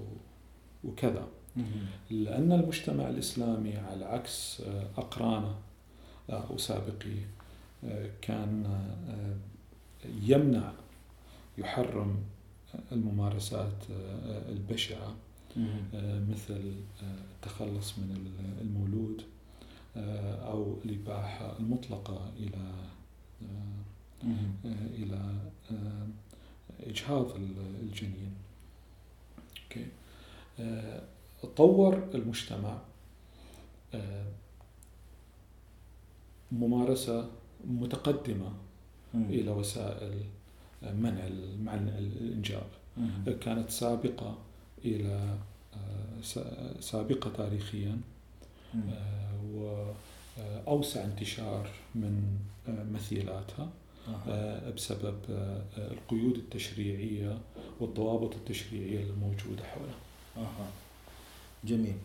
[0.85, 1.29] وكذا.
[2.11, 5.55] لأن المجتمع الإسلامي على عكس آه، أقرانه
[6.31, 7.27] آه، أو سابقيه
[7.85, 8.81] آه، كان
[10.23, 10.73] يمنع
[11.59, 12.17] يحرم
[12.93, 13.85] الممارسات
[14.49, 15.15] البشعة
[16.31, 16.73] مثل
[17.03, 19.23] التخلص من ال- المولود
[20.47, 22.73] أو الإباحة المطلقة إلى
[24.99, 25.35] إلى
[26.87, 28.35] إجهاض ال- الجنين
[29.65, 29.87] أوكي.
[30.61, 31.03] آه،
[31.57, 32.79] طور المجتمع
[33.95, 34.25] آه،
[36.53, 37.29] ممارسة
[37.67, 38.53] متقدمة
[39.15, 39.25] مم.
[39.25, 40.21] إلى وسائل
[40.83, 43.11] منع ال- منع الإنجاب مم.
[43.41, 44.39] كانت سابقة
[44.85, 45.37] إلى
[45.75, 48.01] آه، سابقة تاريخيا.
[48.93, 52.39] آه، وأوسع انتشار من
[52.69, 53.69] مثيلاتها.
[54.29, 55.19] آه، بسبب
[55.79, 57.39] القيود التشريعية
[57.81, 59.95] والضوابط التشريعية الموجودة حولها
[60.39, 60.71] أها.
[61.65, 61.97] جميل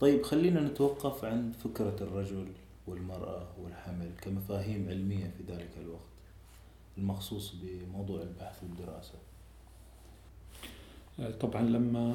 [0.00, 2.46] طيب خلينا نتوقف عند فكرة الرجل
[2.86, 6.00] والمرأة والحمل كمفاهيم علمية في ذلك الوقت
[6.98, 9.14] المخصوص بموضوع البحث والدراسة
[11.20, 12.14] آه، طبعا لما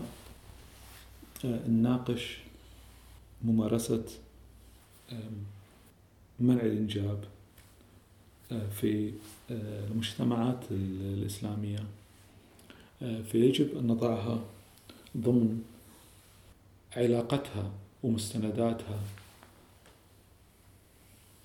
[1.45, 2.37] آه، نناقش
[3.43, 4.05] ممارسة
[6.39, 7.23] منع الإنجاب
[8.51, 9.13] آه، في
[9.51, 11.79] المجتمعات ال- الإسلامية
[13.31, 14.39] فيجب أن نضعها
[15.17, 15.63] ضمن
[16.97, 17.71] علاقتها
[18.03, 18.99] ومستنداتها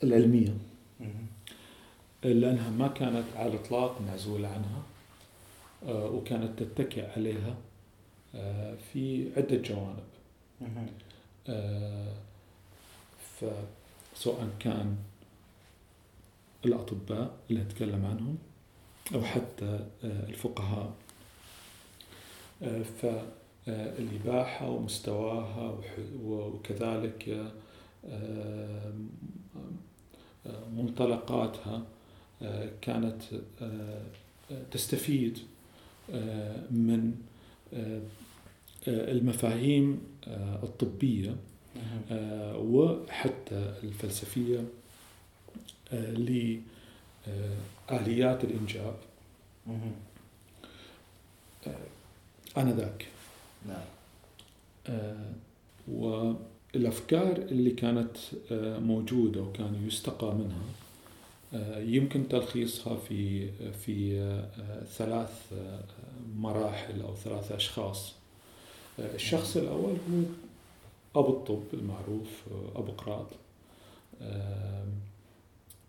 [0.02, 0.54] العلمية.
[2.22, 4.82] لأنها ما كانت على الإطلاق معزولة عنها
[5.86, 7.54] آه، وكانت تتكئ عليها
[8.34, 10.04] آه، في عدة جوانب.
[11.48, 12.12] آه،
[13.40, 14.96] فسواء كان
[16.64, 18.38] الأطباء اللي نتكلم عنهم
[19.14, 20.92] أو حتى الفقهاء.
[23.72, 28.92] فالإباحة ومستواها وح- وكذلك آه،
[30.46, 31.82] آه، منطلقاتها
[32.42, 33.22] آه، كانت
[33.62, 34.02] آه،
[34.70, 35.38] تستفيد
[36.12, 37.14] آه، من
[37.74, 38.00] آه،
[38.88, 41.36] آه، المفاهيم آه، الطبية
[42.10, 44.64] آه، وحتى الفلسفية
[45.92, 46.10] آه،
[47.90, 48.94] لآليات الإنجاب.
[52.58, 53.06] آنذاك.
[53.66, 53.84] نعم.
[54.86, 55.32] آه،
[55.88, 58.16] والأفكار اللي كانت
[58.52, 60.62] آه، موجودة وكان يستقى منها
[61.54, 64.18] آه، يمكن تلخيصها في في
[64.96, 65.52] ثلاث
[66.36, 68.12] مراحل أو ثلاث أشخاص.
[69.00, 69.96] آه، الشخص الأول
[71.14, 72.44] هو أبو الطب المعروف
[72.76, 73.26] أبو قراط.
[74.22, 74.88] آم،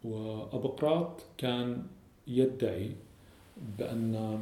[0.03, 1.83] وأبو قراط كان
[2.27, 2.91] يدعي
[3.77, 4.41] بأن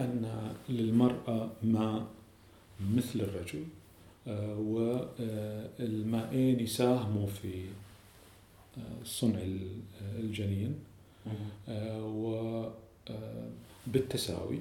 [0.00, 2.06] أن للمرأة ماء
[2.94, 3.64] مثل الرجل
[4.28, 7.64] آه، والمائين يساهموا في
[8.78, 9.80] آه، صنع ال-
[10.18, 10.74] الجنين
[13.86, 14.58] وبالتساوي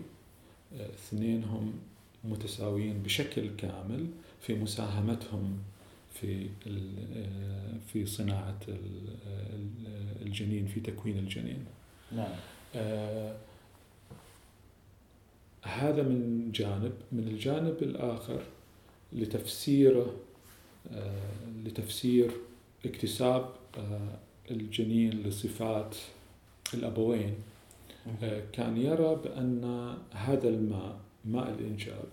[0.80, 1.74] اثنينهم
[2.24, 4.06] متساويين بشكل كامل
[4.42, 5.58] في مساهمتهم
[6.14, 9.16] في آه، في صناعة ال-
[9.54, 11.66] ال- الجنين في تكوين الجنين.
[12.12, 12.36] نعم.
[12.76, 13.36] آه،
[15.62, 18.42] هذا من جانب من الجانب الآخر
[19.14, 20.14] لتفسيره
[20.92, 22.32] آه، لتفسير
[22.86, 24.20] اكتساب آه،
[24.52, 25.96] الجنين لصفات
[26.74, 27.36] الأبوين.
[28.24, 32.06] آه، كان يرى بأن هذا الماء ماء الإنجاب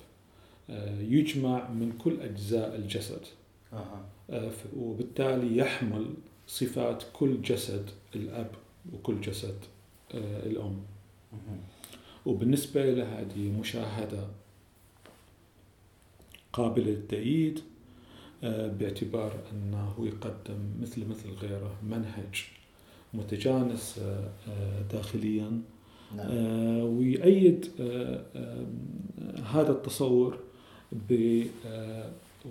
[1.01, 3.21] يجمع من كل أجزاء الجسد.
[4.77, 6.07] وبالتالي يحمل
[6.47, 8.51] صفات كل جسد الأب
[8.93, 9.59] وكل جسد
[10.15, 10.81] الأم.
[12.27, 14.27] وبالنسبة له هذه مشاهدة
[16.53, 17.61] قابلة للتأييد
[18.45, 22.45] آه، باعتبار أنه يقدم مثل مثل غيره منهج
[23.15, 25.63] متجانس آه، آه، داخليا.
[26.17, 26.27] نعم.
[26.31, 26.83] آه،
[29.53, 30.39] هذا التصور
[30.93, 31.43] ب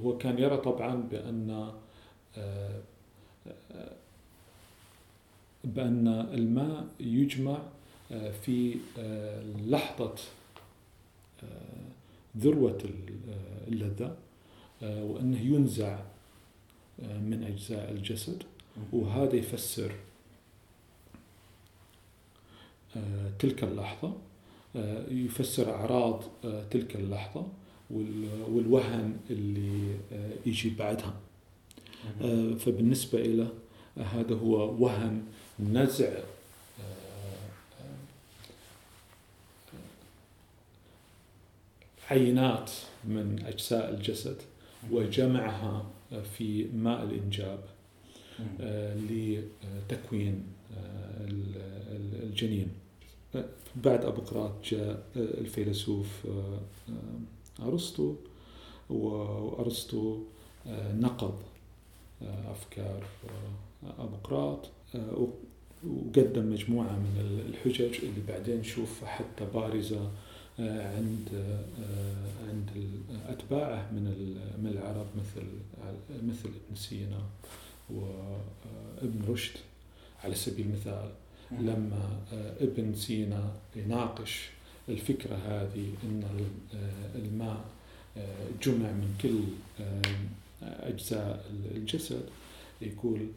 [0.03, 1.71] هو كان يرى طبعا بأن
[5.63, 7.57] بأن الماء يجمع
[8.32, 10.16] في آه، لحظة
[11.43, 11.47] آه،
[12.38, 14.16] ذروة ال- آه، اللذة
[14.84, 15.99] آه، وأنه ينزع
[17.03, 18.43] آه، من أجزاء الجسد
[18.93, 19.91] وهذا يفسر
[22.95, 24.14] آه، تلك اللحظة
[24.76, 27.47] آه، يفسر أعراض آه، تلك اللحظة
[27.91, 31.14] وال- والوهن اللي آه، يجي بعدها.
[32.22, 33.47] آه، فبالنسبة إلى
[33.97, 35.24] هذا هو وهن
[35.59, 36.24] نزع آه،
[37.82, 37.95] آه،
[42.12, 42.72] عينات
[43.06, 44.38] من أجزاء الجسد
[44.91, 45.86] وجمعها
[46.38, 47.60] في ماء الإنجاب
[48.62, 50.43] آه، لتكوين
[50.78, 51.56] آه، ال-
[51.91, 52.68] ال- الجنين.
[53.76, 56.60] بعد أبو قراط جاء الفيلسوف آه،
[57.68, 58.16] أرسطو
[58.89, 60.20] وأرسطو
[60.68, 61.39] آه، نقض
[62.51, 63.04] أفكار
[63.88, 64.70] آه، أبو قراط
[65.88, 70.12] وقدم مجموعة من ال- الحجج اللي بعدين نشوف حتى بارزة آه،
[70.60, 72.70] عند آه، عند
[73.28, 74.04] أتباعه من
[74.64, 75.47] من العرب مثل
[76.24, 77.22] مثل ابن سينا
[77.89, 79.58] وابن رشد
[80.24, 81.10] على سبيل المثال.
[81.51, 82.20] لما
[82.62, 84.49] ابن سينا يناقش
[84.89, 86.24] الفكرة هذه أن
[87.16, 87.66] الماء
[88.64, 89.39] جمع من كل
[90.64, 91.45] أجزاء
[91.76, 92.24] الجسد
[92.82, 93.28] يقول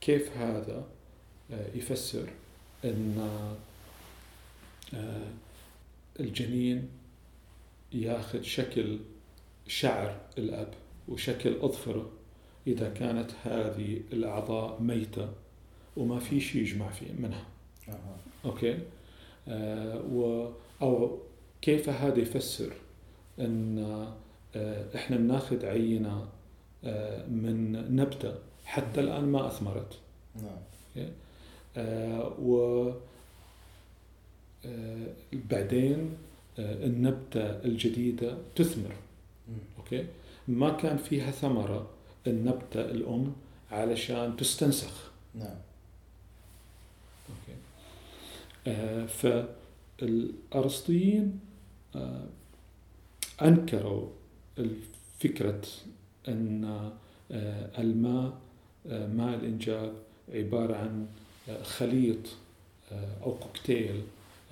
[0.00, 0.86] كيف هذا
[1.74, 2.28] يفسر
[2.84, 3.28] أن
[6.20, 6.88] الجنين
[7.92, 8.98] ياخذ شكل
[9.66, 10.74] شعر الأب
[11.08, 12.10] وشكل أظفره.
[12.66, 15.28] إذا كانت هذه الأعضاء ميتة
[15.96, 17.46] وما في شيء يجمع فيه منها.
[17.88, 17.94] أه.
[18.44, 18.78] أوكي؟
[19.48, 20.50] آه و
[20.82, 21.18] أو
[21.62, 22.72] كيف هذا يفسر
[23.38, 23.78] أن
[24.56, 26.28] آه إحنا بناخذ عينة
[26.84, 29.98] آه من نبتة حتى الآن ما أثمرت.
[30.36, 31.08] نعم.
[31.76, 32.92] آه و
[35.50, 36.16] بعدين
[36.58, 38.94] آه النبتة الجديدة تثمر.
[39.78, 40.06] أوكي؟
[40.48, 41.90] ما كان فيها ثمرة
[42.26, 43.32] النبتة الأم
[43.70, 45.10] علشان تستنسخ.
[45.34, 45.56] نعم.
[47.28, 47.58] أوكي؟
[48.66, 49.06] آه
[50.00, 51.40] فالأرسطيين
[51.96, 52.26] آه
[53.42, 54.08] أنكروا
[55.20, 55.62] فكرة
[56.28, 56.64] أن
[57.32, 58.38] آه الماء
[58.90, 59.92] آه ماء الإنجاب
[60.34, 61.06] عبارة عن
[61.48, 62.36] آه خليط
[62.92, 64.02] آه أو كوكتيل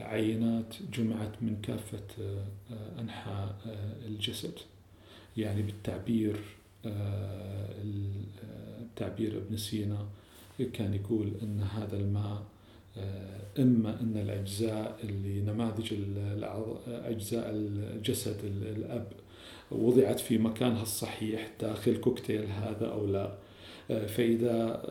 [0.00, 4.54] عينات جمعت من كافة آه، آه، أنحاء آه، الجسد.
[5.36, 6.36] يعني بالتعبير
[8.96, 10.06] تعبير ابن سينا
[10.72, 12.42] كان يقول إن هذا الماء
[13.58, 15.94] إما إن الأجزاء اللي نماذج
[16.88, 19.12] أجزاء الجسد الأب
[19.70, 23.34] وضعت في مكانها الصحيح داخل كوكتيل هذا أو لا.
[23.88, 24.82] فإذا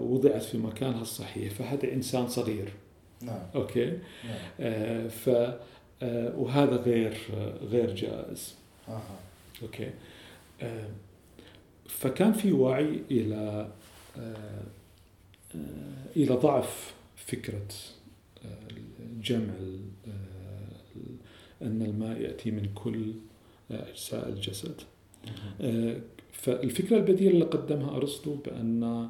[0.00, 2.72] وضعت في مكانها الصحيح فهذا إنسان صغير.
[3.22, 3.40] نعم.
[3.54, 3.98] أوكي.
[4.24, 5.08] نعم.
[5.08, 5.30] ف
[6.36, 7.16] وهذا غير
[7.62, 8.54] غير جائز.
[8.88, 9.02] آه.
[9.62, 9.90] أوكي.
[10.62, 10.88] آه،
[11.88, 13.68] فكان في وعي إلى
[14.18, 14.62] آه،
[15.54, 17.66] آه، إلى ضعف فكرة
[19.22, 19.54] جمع
[21.62, 23.12] أن الماء يأتي من كل
[23.70, 24.80] أجزاء الجسد.
[26.32, 29.08] فالفكرة البديلة اللي قدمها أرسطو بأن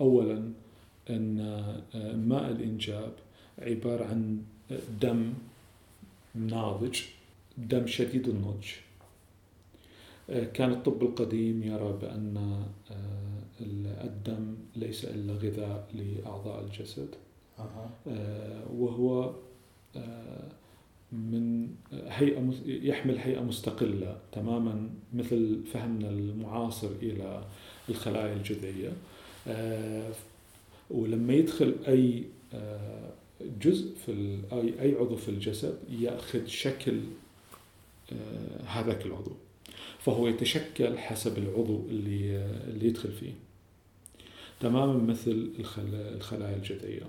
[0.00, 0.52] اولا
[1.10, 1.36] أن
[2.28, 3.12] ماء الإنجاب
[3.58, 4.42] عبارة عن
[5.00, 5.32] دم
[6.34, 7.00] ناضج
[7.58, 8.66] دم شديد النضج.
[10.28, 13.64] كان الطب القديم يرى بأن آه،
[14.04, 17.08] الدم ليس إلا غذاء لأعضاء الجسد.
[18.08, 19.34] آه، وهو
[19.96, 20.48] آه،
[21.12, 27.44] من هيئة يحمل هيئة مستقلة تماما مثل فهمنا المعاصر إلى
[27.88, 28.92] الخلايا الجذعية.
[30.90, 32.24] ولما يدخل أي
[33.62, 34.38] جزء في
[34.80, 37.00] أي عضو في الجسد يأخذ شكل
[38.66, 39.32] هذاك العضو
[39.98, 42.36] فهو يتشكل حسب العضو اللي
[42.68, 43.32] اللي يدخل فيه.
[44.60, 45.50] تماما مثل
[46.14, 47.02] الخلايا الجذعية.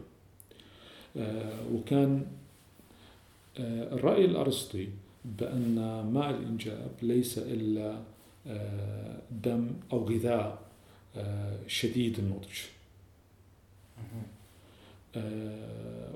[1.17, 2.25] آه، وكان
[3.57, 4.89] آه، الرأي الأرسطي
[5.25, 5.75] بأن
[6.13, 7.39] ماء الإنجاب ليس
[8.47, 10.65] آه، دم أو غذاء
[11.67, 12.74] شديد النضج.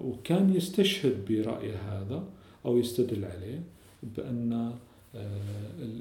[0.01, 2.23] وكان يستشهد برأي هذا
[2.65, 3.63] أو يستدل عليه
[4.03, 4.73] بأن
[5.15, 5.41] آه،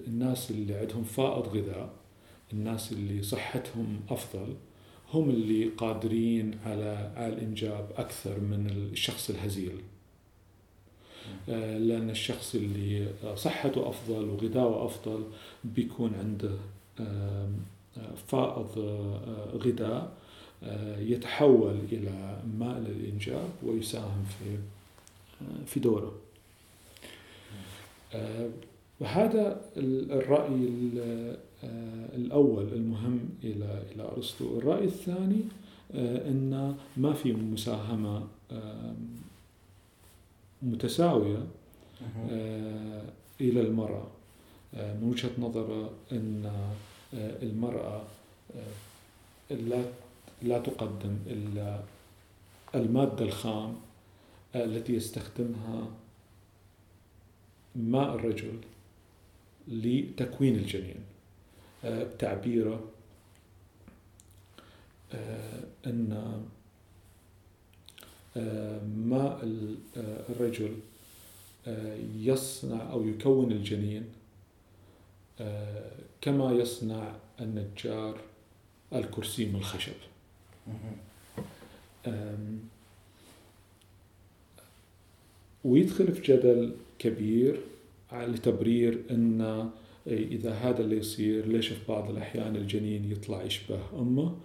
[0.06, 1.90] الناس اللي عندهم فائض غذاء
[2.52, 4.54] الناس اللي صحتهم أفضل
[5.12, 9.80] هم اللي قادرين على الإنجاب أكثر من الشخص الهزيل.
[11.48, 15.24] آه، لأن الشخص اللي صحته أفضل وغذاؤه أفضل
[15.64, 16.56] بيكون عنده
[18.26, 20.12] فائض آه، غذاء
[20.98, 24.56] يتحول إلى ماء للإنجاب ويساهم في
[25.66, 26.12] في دوره.
[29.00, 30.68] وهذا الرأي
[31.64, 34.58] آه، الأول المهم إلى إلى أرسطو.
[34.58, 35.40] الرأي الثاني
[35.94, 38.26] آه، أن ما في مساهمة
[40.62, 41.46] متساوية
[42.30, 43.02] آه،
[43.40, 44.06] إلى المرأة.
[44.72, 46.52] من وجهة نظره أن
[47.42, 48.02] المرأة
[49.50, 49.84] لا
[50.42, 51.82] لا تقدم إلا
[52.74, 53.76] المادة الخام
[54.54, 55.90] التي يستخدمها
[57.76, 58.58] ماء الرجل
[59.68, 61.04] لتكوين الجنين.
[61.84, 62.84] آه، بتعبيره
[65.14, 66.42] آه، أن
[68.36, 69.40] آه، ماء
[70.30, 70.76] الرجل
[72.16, 74.04] يصنع أو يكون الجنين
[76.20, 78.20] كما يصنع النجار
[78.92, 79.92] الكرسي من الخشب.
[85.64, 87.60] ويدخل في جدل كبير
[88.12, 89.70] لتبرير إن
[90.06, 94.36] إذا هذا اللي يصير ليش في بعض الأحيان الجنين يطلع يشبه أمه؟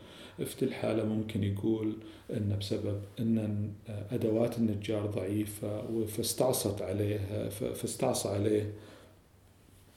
[0.46, 1.94] في الحالة ممكن يقول
[2.30, 8.74] أن بسبب أن أدوات النجار ضعيفة فاستعصت عليه فاستعصى عليه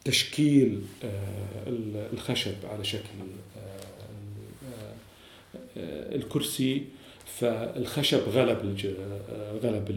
[0.04, 0.82] تشكيل
[2.12, 3.08] الخشب على شكل
[5.76, 6.84] الكرسي
[7.26, 8.76] فالخشب غلب
[9.62, 9.90] غلب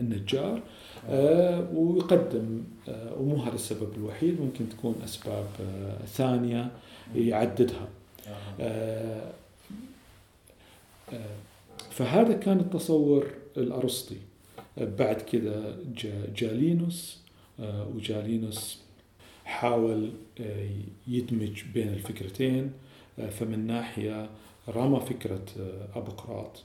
[0.00, 0.62] النجار
[1.08, 6.70] آه، ويقدم آه، ومو هذا السبب الوحيد ممكن تكون أسباب آه، ثانية
[7.14, 7.88] يعددها.
[11.90, 14.16] فهذا كان التصور الأرسطي.
[14.76, 15.78] بعد كذا
[16.36, 17.18] جالينوس
[17.94, 18.78] وجالينوس
[19.44, 20.10] حاول
[21.08, 22.72] يدمج بين الفكرتين
[23.30, 24.30] فمن ناحية
[24.68, 25.44] رمى فكرة
[25.94, 26.64] ابقراط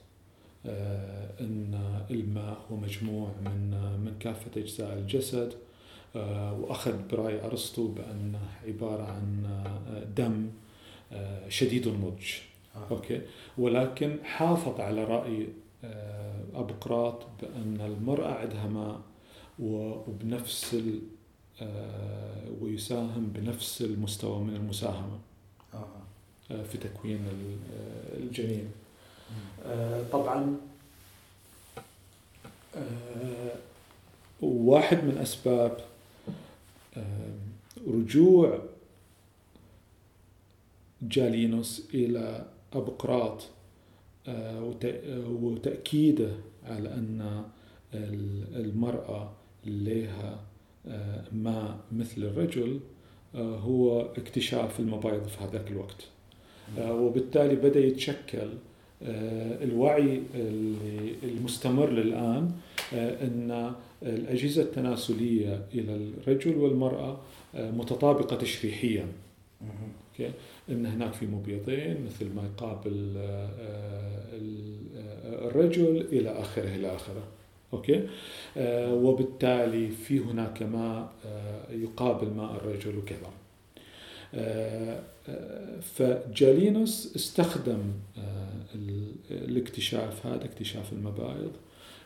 [0.65, 1.79] آه، أن
[2.11, 3.71] الماء هو مجموع من
[4.05, 5.53] من كافة أجزاء الجسد
[6.15, 10.49] آه، وأخذ برأي أرسطو بأنه عبارة عن آه، دم
[11.49, 12.25] شديد النضج
[12.91, 13.21] أوكي؟
[13.57, 15.47] ولكن حافظ على رأي
[16.53, 19.01] أبقراط بأن المرأة عندها ماء
[19.59, 20.75] وبنفس
[22.61, 25.19] ويساهم بنفس المستوى من المساهمة.
[26.71, 27.19] في تكوين
[28.17, 28.71] الجنين.
[29.65, 30.57] آه، طبعا
[32.75, 33.55] آه،
[34.41, 35.77] واحد من أسباب
[36.97, 37.33] آه،
[37.87, 38.59] رجوع
[41.01, 43.43] جالينوس إلى أبقراط
[45.27, 46.31] وتأكيده
[46.65, 47.43] على أن
[48.55, 49.33] المرأة
[49.65, 50.39] لها
[51.31, 52.79] ما مثل الرجل
[53.35, 56.07] هو اكتشاف المبايض في هذاك الوقت.
[56.79, 58.49] وبالتالي بدأ يتشكل
[59.07, 60.21] آه، الوعي
[61.23, 62.51] المستمر للآن
[62.93, 67.19] آه، أن الأجهزة التناسلية إلى الرجل والمرأة
[67.55, 69.07] آه، متطابقة تشريحيا.
[69.61, 70.31] okay؟
[70.69, 73.13] أن هناك في مبيضين مثل ما يقابل
[75.23, 77.23] الرجل إلى آخره إلى آخره.
[77.73, 78.07] okay؟
[78.91, 81.11] وبالتالي في هناك ماء
[81.71, 83.42] يقابل ماء الرجل وكذا.
[85.81, 87.79] فجالينوس استخدم
[88.17, 88.49] آه،
[89.31, 91.51] الاكتشاف هذا اكتشاف المبايض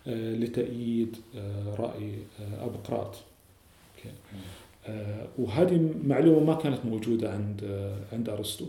[0.07, 2.13] آه، لتأييد آه، رأي
[2.61, 3.15] أبقراط
[5.38, 8.65] وهذه معلومة ما كانت موجودة عند عند أرسطو.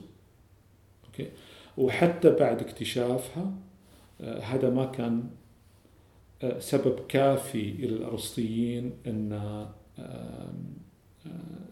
[1.07, 1.29] أوكي.
[1.77, 3.53] وحتى بعد اكتشافها
[4.21, 5.31] هذا ما كان
[6.59, 9.33] سبب كافي إلى الأرسطيين أن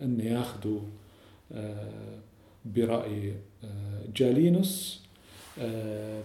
[0.03, 0.81] أن ياخذوا
[2.75, 3.35] برأي
[3.65, 5.03] آه، جالينوس.
[5.59, 6.23] آه،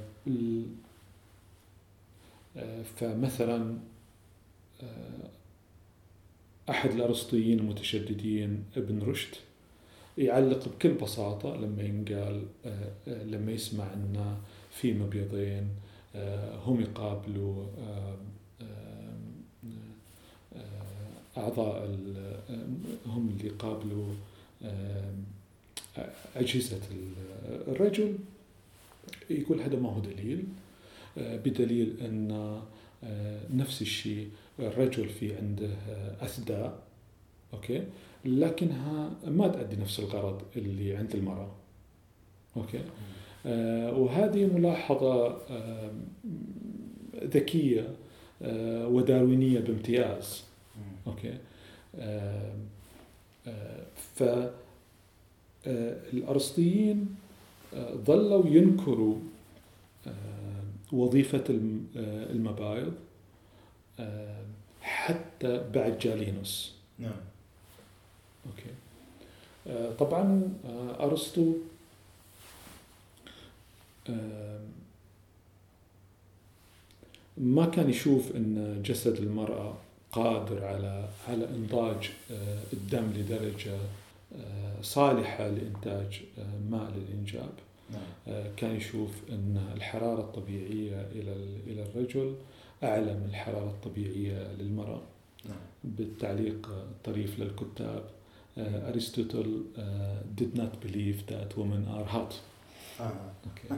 [2.58, 3.78] آه، فمثلا
[6.70, 9.36] أحد الأرسطيين المتشددين ابن رشد
[10.18, 12.46] يعلق بكل بساطة لما ينقال
[13.08, 14.38] لما يسمع أن
[14.72, 15.70] في مبيضين
[16.66, 17.66] هم يقابلوا
[21.38, 21.86] أعضاء
[23.06, 24.14] هم اللي يقابلوا
[26.36, 26.80] أجهزة
[27.68, 28.18] الرجل
[29.30, 30.46] يقول هذا ما هو دليل.
[31.18, 32.32] آه، بدليل أن
[33.04, 36.80] آه، نفس الشيء الرجل في عنده آه، أثداء
[37.54, 37.84] okay؟
[38.26, 41.52] لكنها ما تؤدي نفس الغرض اللي عند المرأة
[42.58, 42.82] okay؟
[44.00, 45.38] وهذه ملاحظة
[47.24, 47.96] ذكية
[48.86, 50.44] وداروينية بامتياز
[51.08, 51.38] okay؟
[54.16, 54.24] ف
[55.68, 57.16] آه، الأرسطيين
[57.74, 59.16] آه، ظلوا ينكروا
[60.08, 61.44] آه، وظيفة
[62.30, 62.94] المبايض
[64.82, 66.76] حتى بعد جالينوس.
[67.00, 67.22] نعم.
[68.46, 68.74] okay.
[70.00, 70.54] طبعا
[71.00, 71.54] أرسطو
[77.38, 79.78] ما كان يشوف أن جسد المرأة
[80.12, 82.10] قادر على على إنضاج
[82.74, 83.78] الدم لدرجة
[84.82, 87.54] صالحة لإنتاج آه، ماء للإنجاب
[87.92, 88.02] نعم.
[88.28, 91.36] آه، كان يشوف أن الحرارة الطبيعية إلى
[91.68, 92.36] إلى الرجل
[92.84, 95.02] أعلى من الحرارة الطبيعية للمرأة
[95.46, 95.58] نعم.
[95.84, 98.04] بالتعليق الطريف للكتاب
[98.58, 98.62] uh,
[100.36, 102.34] did not believe that women are hot.
[103.00, 103.12] آه.
[103.48, 103.74] okay.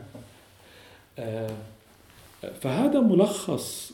[2.62, 3.92] فهذا ملخص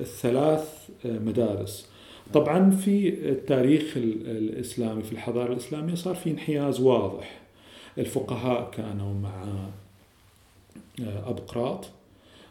[0.00, 1.88] الثلاث مدارس.
[2.32, 7.40] طبعا في التاريخ الإسلامي في الحضارة الإسلامية صار في انحياز واضح.
[7.98, 9.44] الفقهاء كانوا مع
[11.00, 11.86] آه، ابقراط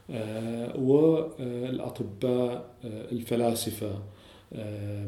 [0.09, 4.03] آه، والأطباء آه، الفلاسفة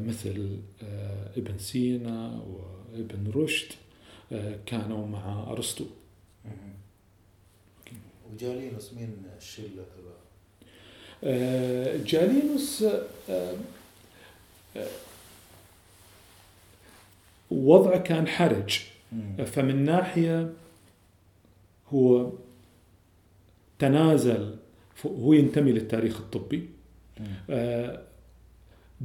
[0.06, 0.56] مثل
[1.36, 2.42] ابن سينا
[2.94, 3.72] وابن رشد
[4.66, 5.84] كانوا مع أرسطو.
[8.32, 10.05] وجالينوس مين الشله؟ آه،
[12.04, 12.82] جالينوس
[13.30, 13.54] آه،
[14.76, 14.86] آه،
[17.50, 18.80] وضعه كان حرج.
[19.46, 20.52] فمن ناحية
[21.88, 22.32] هو
[23.78, 24.56] تنازل
[25.06, 26.68] هو ينتمي للتاريخ الطبي.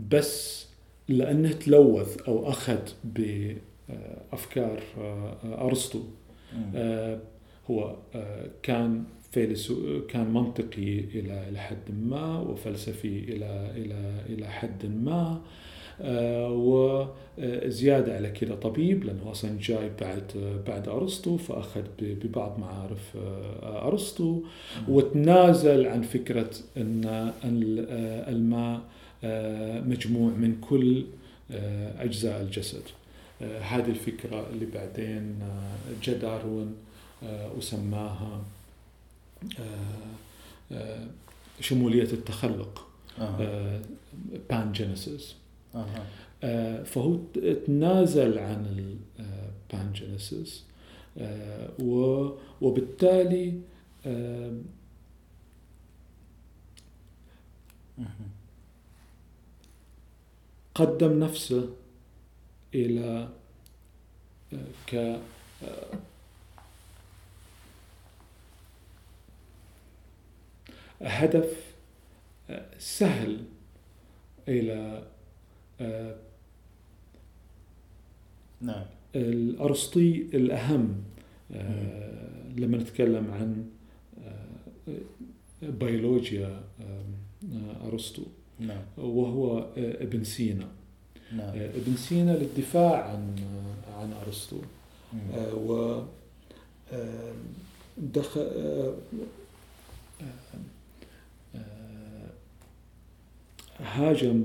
[0.10, 0.66] بس
[1.08, 4.84] لأنه تلوث أو أخذ بافكار
[5.44, 6.04] أرسطو.
[7.70, 7.96] هو
[8.64, 15.42] كان فيلسو كان منطقي إلى إلى حد ما وفلسفي إلى إلى إلى حد ما
[17.38, 20.24] وزيادة على كذا طبيب لأنه أصلا جاي بعد
[20.68, 23.18] بعد أرسطو فأخذ ببعض معارف
[23.64, 24.42] أرسطو
[24.88, 27.32] وتنازل عن فكرة أن
[28.28, 28.82] الماء
[29.88, 31.06] مجموع من كل
[32.00, 32.84] أجزاء الجسد.
[33.42, 35.40] هذه الفكرة اللي بعدين
[36.04, 36.76] جاء داروين
[37.58, 38.42] وسماها
[41.60, 42.88] شمولية التخلق
[44.50, 45.36] pangenesis
[46.44, 47.18] آه، فهو
[47.66, 48.94] تنازل عن
[49.74, 50.64] ال pangenesis
[51.18, 51.70] آه،
[52.62, 53.62] وبالتالي
[60.76, 61.70] قدم نفسه
[62.76, 63.30] إلى
[64.54, 65.20] آه، ك
[71.02, 71.74] هدف
[72.78, 73.44] سهل
[74.48, 75.04] إلى
[78.62, 78.86] نعم.
[79.16, 81.04] الأرسطي الأهم
[81.52, 83.66] آه، لما نتكلم عن
[84.26, 84.98] آه،
[85.62, 88.24] بيولوجيا آه، أرسطو.
[88.60, 88.82] نعم.
[88.98, 90.68] وهو ابن سينا.
[91.32, 91.50] نعم.
[91.56, 93.36] ابن سينا للدفاع عن
[93.98, 94.62] عن أرسطو.
[95.54, 96.02] و
[97.98, 98.42] دخل
[103.82, 104.44] هاجم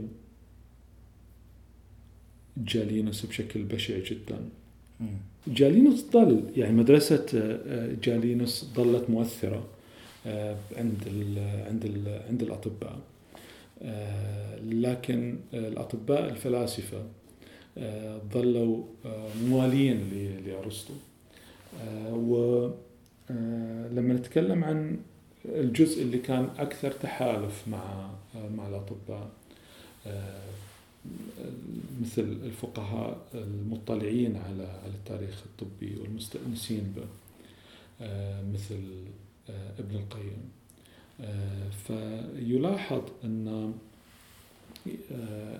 [2.56, 4.48] جالينوس بشكل بشع جدا.
[5.48, 9.66] جالينوس ظل يعني مدرسة آه، جالينوس ظلت مؤثرة
[10.26, 12.98] آه، عند ال عند ال عند الأطباء.
[13.82, 17.02] آه، لكن الأطباء الفلاسفة
[18.32, 18.84] ظلوا
[19.42, 20.10] موالين
[20.46, 20.94] لأرسطو.
[22.12, 22.70] ولما
[24.14, 24.96] نتكلم عن
[25.48, 29.30] الجزء اللي كان أكثر تحالف مع مع الأطباء
[32.00, 37.06] مثل الفقهاء المطلعين على على التاريخ الطبي والمستأنسين به
[38.00, 39.04] آه، مثل
[39.50, 40.50] آه، ابن القيم.
[41.20, 43.74] آه، فيلاحظ أن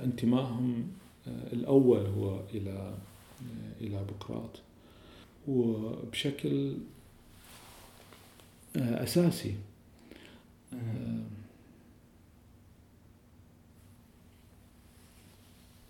[0.05, 0.89] انتمائهم
[1.27, 2.95] الأول هو إلى
[3.81, 4.61] إلى بقراط.
[5.49, 6.77] وبشكل
[8.77, 9.55] أساسي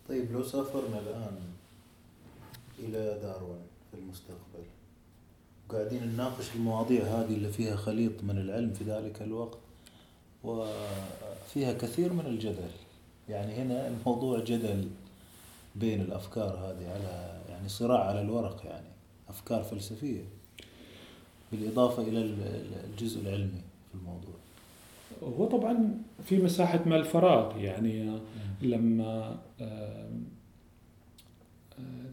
[0.09, 1.39] طيب لو سافرنا الآن
[2.79, 4.65] إلى داروين في المستقبل
[5.69, 9.59] وقاعدين نناقش المواضيع هذه اللي فيها خليط من العلم في ذلك الوقت
[10.45, 12.71] وفيها كثير من الجدل.
[13.29, 14.89] يعني هنا الموضوع جدل
[15.77, 18.89] بين الأفكار هذه على يعني صراع على الورق يعني
[19.29, 20.25] أفكار فلسفية
[21.53, 22.19] بالإضافة إلى
[22.85, 24.36] الجزء العلمي في الموضوع.
[25.23, 28.19] هو طبعا في مساحة ما الفراغ يعني
[28.63, 29.39] لما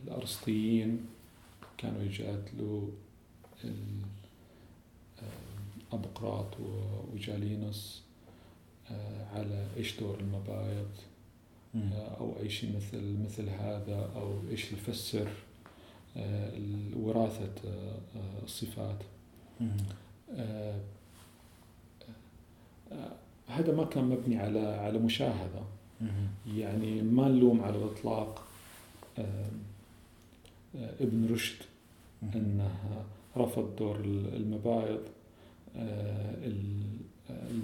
[0.03, 1.05] الأرسطيين
[1.77, 2.87] كانوا يجادلوا
[5.93, 6.57] أبقراط
[7.13, 8.03] وجالينوس
[9.33, 10.89] على إيش دور المبايض
[12.19, 15.27] أو أي شيء مثل مثل هذا أو إيش يفسر
[16.95, 17.53] وراثة
[18.43, 18.97] الصفات.
[23.47, 25.61] هذا ما كان مبني على على مشاهدة
[26.55, 28.43] يعني ما نلوم على الإطلاق
[30.75, 31.55] ابن رشد
[32.35, 33.05] أنه
[33.37, 33.95] رفض دور
[34.35, 35.01] المبايض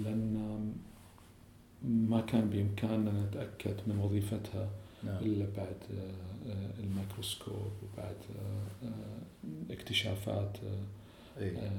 [0.04, 0.74] لأن
[1.84, 4.68] ما كان بإمكاننا نتأكد من وظيفتها
[5.04, 5.16] نعم.
[5.16, 5.76] إلا بعد
[6.78, 8.16] الميكروسكوب وبعد
[9.70, 10.56] اكتشافات
[11.38, 11.70] أيه.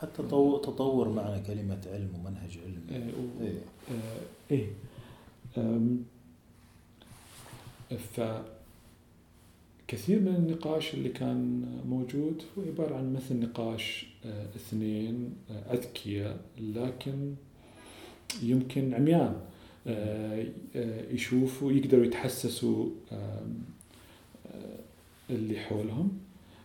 [0.00, 3.62] حتى تطور معنى كلمة علم ومنهج علمي إيه,
[4.50, 4.66] إيه.
[7.96, 8.20] ف
[9.90, 16.40] كثير من النقاش اللي كان موجود هو عبارة عن مثل نقاش آه، اثنين آه، أذكياء
[16.60, 17.34] لكن
[18.42, 19.40] يمكن عميان
[19.86, 20.46] آه،
[21.10, 22.86] يشوفوا يقدروا يتحسسوا
[25.30, 26.18] اللي حولهم.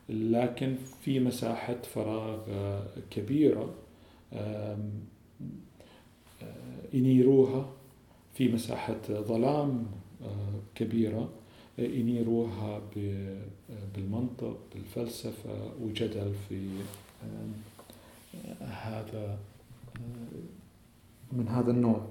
[0.09, 2.39] لكن في مساحة فراغ
[3.11, 3.73] كبيرة
[6.93, 7.69] ينيروها.
[8.33, 9.85] في مساحة ظلام
[10.75, 11.29] كبيرة
[11.77, 12.81] ينيروها
[13.95, 16.69] بالمنطق بالفلسفة وجدل في
[18.61, 19.37] هذا
[21.31, 22.07] من هذا النوع.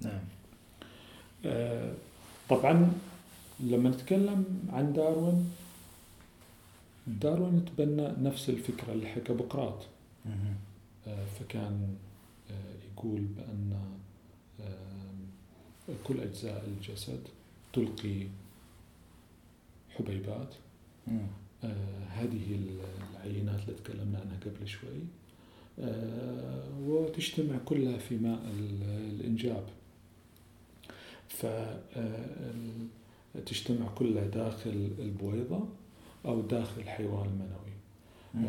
[0.00, 0.20] نعم.
[2.48, 2.92] طبعا
[3.60, 5.50] لما نتكلم عن داروين
[7.06, 9.86] داروين تبنى نفس الفكرة اللي حكى بقراط.
[11.06, 11.96] فكان
[12.92, 13.80] يقول بأن
[16.04, 17.20] كل أجزاء الجسد
[17.72, 18.26] تلقي
[19.90, 20.54] حبيبات.
[21.64, 22.58] آه هذه
[23.14, 25.00] العينات اللي تكلمنا عنها قبل شوي.
[25.80, 28.40] آه وتجتمع كلها في ماء
[29.20, 29.64] الإنجاب.
[33.34, 35.68] فتجتمع كلها داخل البويضة.
[36.26, 37.66] أو داخل الحيوان المنوي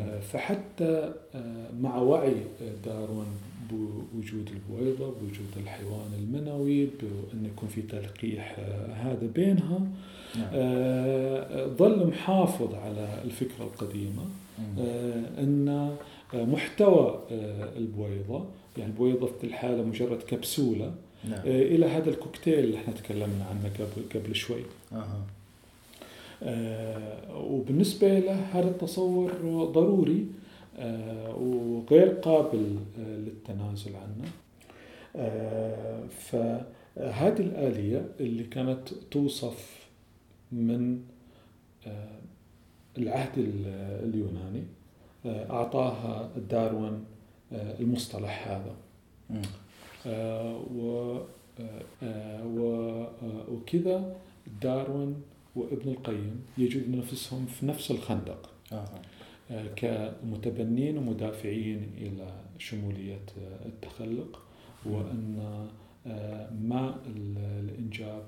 [0.00, 2.34] آه فحتى آه، مع وعي
[2.84, 3.26] داروين
[3.70, 9.80] بوجود البويضة بوجود الحيوان المنوي بأن يكون في تلقيح آه، هذا بينها
[10.36, 10.50] نعم.
[11.76, 14.22] ظل محافظ على الفكرة القديمة
[15.38, 15.96] أن
[16.34, 17.20] محتوى
[17.76, 18.44] البويضة
[18.76, 20.94] يعني البويضة في الحالة مجرد كبسولة
[21.28, 21.40] نعم.
[21.44, 24.62] إلى هذا الكوكتيل اللي إحنا تكلمنا عنه قبل قبل شوي
[24.92, 25.06] أه.
[26.42, 29.32] آه وبالنسبة له هذا التصور
[29.74, 30.26] ضروري
[30.78, 34.28] آه وغير قابل آه للتنازل عنه.
[36.08, 39.86] فهذه الآلية اللي كانت توصف
[40.52, 41.00] من
[42.98, 43.32] العهد
[44.04, 44.62] اليوناني
[45.26, 47.04] أعطاها داروين
[47.52, 48.74] المصطلح هذا.
[53.48, 54.16] وكذا
[54.62, 55.14] داروين
[55.58, 58.50] وابن القيم يجدون نفسهم في نفس الخندق.
[58.72, 58.84] آه.
[59.76, 63.26] كمتبنين ومدافعين إلى شمولية
[63.66, 64.42] التخلق
[64.84, 65.38] وأن
[66.06, 66.98] آه، ماء
[67.60, 68.26] الإنجاب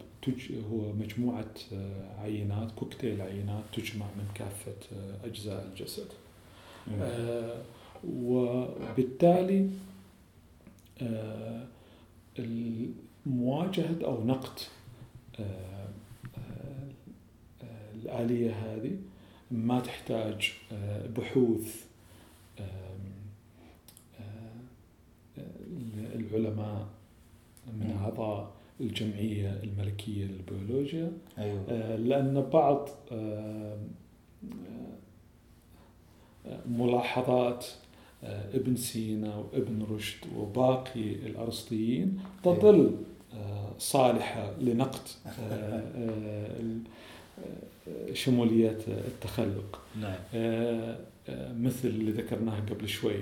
[0.72, 6.06] هو مجموعة آه، عينات كوكتيل عينات تجمع من كافة آه، أجزاء الجسد.
[8.04, 9.70] وبالتالي
[13.26, 14.60] مواجهة أو نقد
[18.02, 18.96] الآلية هذه
[19.50, 21.84] ما تحتاج آه، بحوث
[22.60, 22.64] آه،
[26.14, 26.86] العلماء
[27.66, 31.12] من أعضاء الجمعية الملكية للبيولوجيا.
[31.38, 31.64] أيوة.
[31.68, 32.88] آه، لأن بعض
[36.66, 37.66] ملاحظات
[38.54, 42.96] ابن سينا وابن رشد وباقي الأرسطيين تظل
[43.78, 45.08] صالحة لنقد
[48.12, 49.80] شمولية التخلق.
[50.00, 50.18] نعم.
[50.34, 53.20] آه، آه، مثل اللي ذكرناه قبل شوي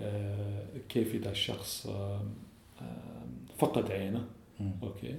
[0.00, 1.88] آه، كيف إذا الشخص
[3.58, 4.24] فقد عينه
[4.82, 5.14] okay؟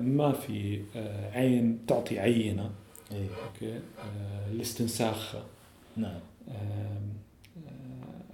[0.00, 0.82] ما في
[1.34, 2.70] عين تعطي عينة
[3.12, 3.28] إيه.
[3.46, 3.80] okay؟
[4.52, 5.44] لاستنساخها
[5.96, 6.20] نعم.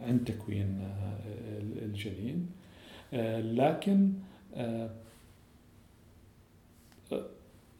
[0.02, 0.88] عند تكوين
[1.82, 2.50] الجنين.
[3.42, 4.12] لكن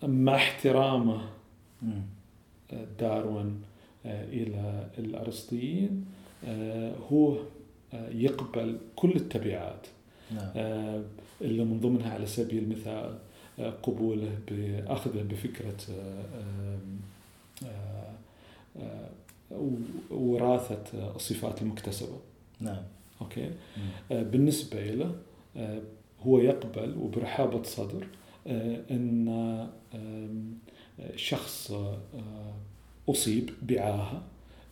[0.02, 1.28] مع احترامه
[2.98, 3.62] داروين
[4.06, 6.04] آه، إلى الأرسطيين
[6.44, 7.36] آه، هو
[7.94, 9.86] آه، يقبل كل التبعات
[10.34, 10.50] نعم.
[11.40, 13.18] اللي من ضمنها على سبيل المثال
[13.82, 15.76] قبوله بأخذه بفكرة
[20.10, 22.18] وراثة الصفات المكتسبة.
[22.60, 22.82] نعم.
[23.20, 23.50] أوكي؟
[24.10, 25.14] بالنسبة له
[26.20, 28.06] هو يقبل وبرحابة صدر
[28.90, 29.68] أن
[31.16, 32.54] شخص آه،
[33.08, 34.22] أصيب بعاهة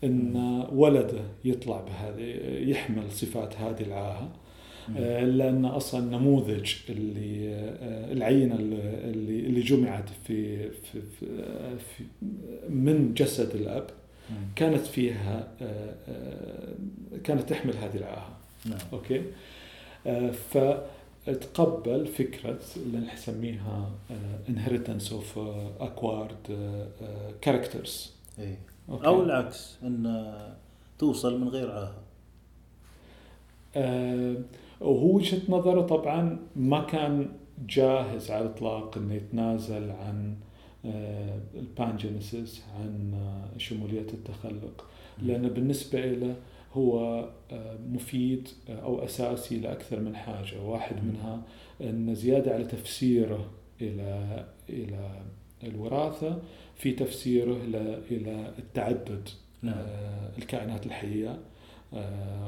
[0.05, 2.23] أن ولده يطلع بهذه
[2.71, 4.31] يحمل صفات هذه العاهة
[4.97, 11.01] آه، لأن أصلا النموذج اللي آه، العينة اللي اللي جمعت في, في,
[11.79, 12.05] في
[12.69, 13.87] من جسد الأب
[14.57, 15.49] كانت فيها
[17.25, 18.37] كانت تحمل هذه العاهة.
[18.67, 18.79] نعم.
[18.93, 19.23] أوكي؟
[20.33, 20.59] ف
[21.35, 23.91] تقبل فكرة اللي نسميها
[24.49, 25.39] inheritance of
[25.81, 28.09] acquired uh, characters.
[28.39, 28.59] إيه.
[28.89, 30.33] أو العكس أن
[30.99, 31.95] توصل من غير عاهة
[34.81, 37.29] وهو وجهة نظره طبعا ما كان
[37.69, 40.37] جاهز على الإطلاق أنه يتنازل عن
[41.55, 43.15] البانجينيسيس عن
[43.59, 44.85] شمولية التخلق.
[45.23, 46.37] لأن بالنسبة له
[46.73, 51.43] هو آه، مفيد آه، أو أساسي لأكثر من حاجة، واحد منها
[51.81, 53.51] أن زيادة على تفسيره
[53.81, 55.11] إلى إلى
[55.65, 56.39] الوراثة
[56.77, 57.57] في تفسيره
[58.11, 59.29] إلى التعدد
[59.63, 59.75] نعم.
[59.75, 61.39] آه، الكائنات الحية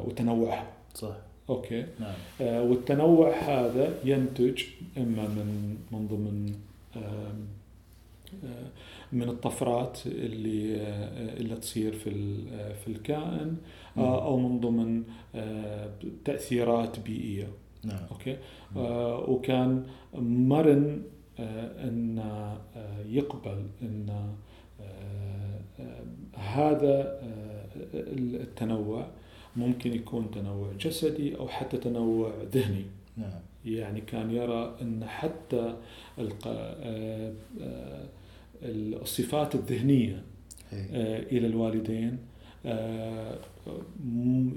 [0.05, 0.73] وتنوعها.
[0.95, 1.17] صح.
[1.51, 4.63] okay نعم والتنوع هذا ينتج
[4.97, 6.55] إما من من ضمن
[9.13, 10.77] من الطفرات اللي
[11.41, 12.11] اللي تصير في
[12.85, 13.57] في الكائن
[13.99, 15.03] أو من ضمن
[15.35, 15.91] آه،
[16.25, 17.49] تأثيرات بيئية.
[17.85, 18.01] نعم.
[18.11, 18.37] okay؟
[18.77, 21.03] آه، وكان مرن
[21.39, 22.59] آه، إن آه،
[23.09, 24.35] يقبل إن آه،
[25.81, 27.67] آه، هذا آه،
[28.43, 29.07] التنوع
[29.57, 32.85] ممكن يكون تنوع جسدي أو حتى تنوع ذهني.
[33.17, 33.41] نعم.
[33.65, 35.75] يعني كان يرى إن حتى
[36.19, 38.05] آه، آه،
[38.63, 40.23] الصفات الذهنية
[40.71, 40.81] هي.
[40.93, 42.19] آه، إلى الوالدين
[42.67, 43.39] آه،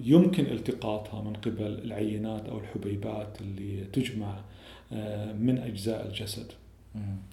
[0.03, 4.39] يمكن التقاطها من قبل العينات أو الحبيبات اللي تجمع
[4.93, 6.51] آه، من أجزاء الجسد.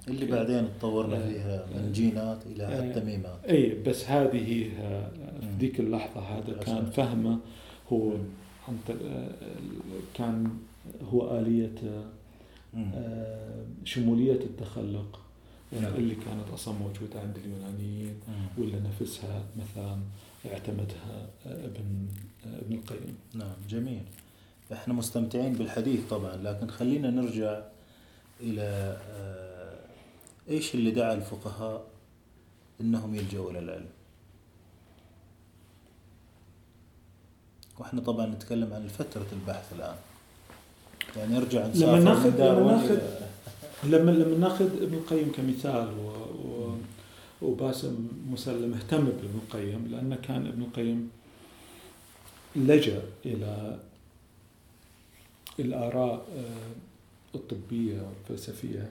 [0.09, 5.11] اللي بعدين تطورنا آه، فيها من آه، جينات إلى التميمات اي بس هذه في.
[5.59, 6.85] ذيك اللحظة هذا كان.
[6.85, 7.39] فهمه
[7.93, 8.13] هو.
[8.69, 8.79] عن
[10.15, 10.51] كان
[11.13, 12.05] هو آلية
[13.85, 15.21] شمولية التخلق
[15.81, 15.95] نعم.
[15.95, 18.15] اللي كانت أصلا موجودة عند اليونانيين.
[18.59, 19.99] ولا نفسها مثلا
[20.47, 22.07] اعتمدها ابن
[22.45, 23.19] ابن القيم.
[23.35, 24.03] نعم جميل.
[24.73, 27.61] إحنا مستمتعين بالحديث طبعا لكن خلينا نرجع
[28.41, 29.79] إلى آه،
[30.49, 31.85] إيش اللي دعا الفقهاء
[32.81, 33.87] إنهم يلجؤوا إلى العلم؟
[37.79, 39.97] وإحنا طبعا نتكلم عن فترة البحث الآن.
[41.17, 43.21] يعني نرجع نسافر لما ناخذ- لما ناخذ-
[43.85, 46.20] لما لما ناخذ ابن القيم كمثال و
[47.43, 51.11] وباسم مسلم اهتم بابن القيم لأن كان ابن القيم
[52.57, 53.79] لجأ إلى
[55.59, 58.91] الآراء آه، الطبية والفلسفية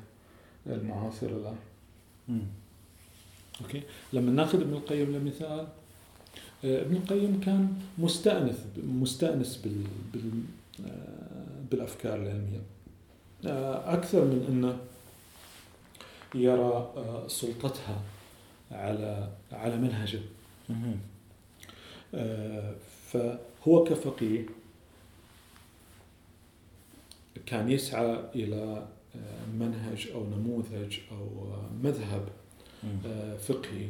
[0.67, 1.55] المعاصرة له.
[2.27, 2.41] مم.
[3.61, 3.81] أوكي؟
[4.13, 5.67] لما نأخذ ابن القيم لمثال
[6.65, 10.31] آه، ابن القيم كان مستأنس مستأنس بال, بال
[10.87, 12.61] آه، بالأفكار العلمية.
[13.45, 14.77] آه، أكثر من أنه
[16.35, 16.93] يرى
[17.27, 18.01] سلطتها
[18.71, 20.19] على على منهجه.
[22.13, 22.75] آه،
[23.07, 24.45] فهو كفقيه
[27.45, 32.29] كان يسعى إلى آه، منهج أو نموذج أو آه، مذهب
[33.39, 33.89] فقهي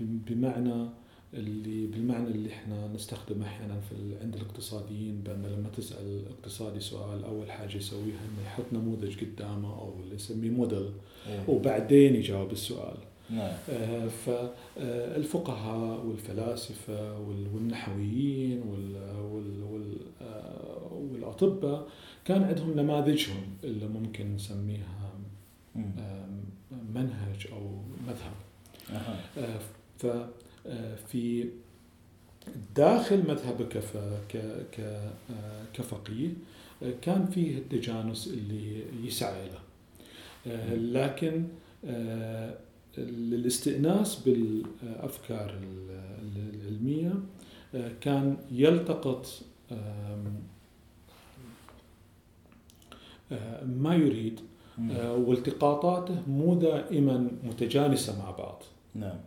[0.00, 0.88] بمعنى
[1.34, 7.24] اللي بالمعنى اللي إحنا نستخدمه أحيانا في ال- عند الاقتصاديين بأن لما تسأل الاقتصادي سؤال
[7.24, 10.90] أول حاجة يسويها إنه يحط نموذج قدامه أو اللي يسميه موديل
[11.28, 11.44] إيه.
[11.48, 12.96] وبعدين يجاوب السؤال
[13.30, 13.52] نعم
[15.06, 21.88] فالفقهاء والفلاسفة وال- والنحويين وال- وال- وال- آه، والأطباء
[22.24, 25.12] كان عندهم نماذجهم اللي ممكن نسميها.
[25.76, 26.40] آم،
[26.94, 27.70] منهج أو
[28.06, 28.34] مذهب
[28.90, 29.20] أها.
[29.38, 30.28] آه،
[30.64, 31.48] ففي
[32.76, 33.82] داخل مذهبك
[35.74, 36.28] كفقيه
[37.02, 39.60] كان فيه التجانس اللي يسعى له.
[40.74, 41.44] لكن
[41.84, 42.54] آه،
[42.98, 47.12] الاستئناس بالأفكار ال- العلمية
[47.74, 49.26] آه، كان يلتقط
[53.66, 54.40] ما يريد
[55.00, 58.62] والتقاطاته مو دائما متجانسة مع بعض.
[58.94, 59.18] نعم.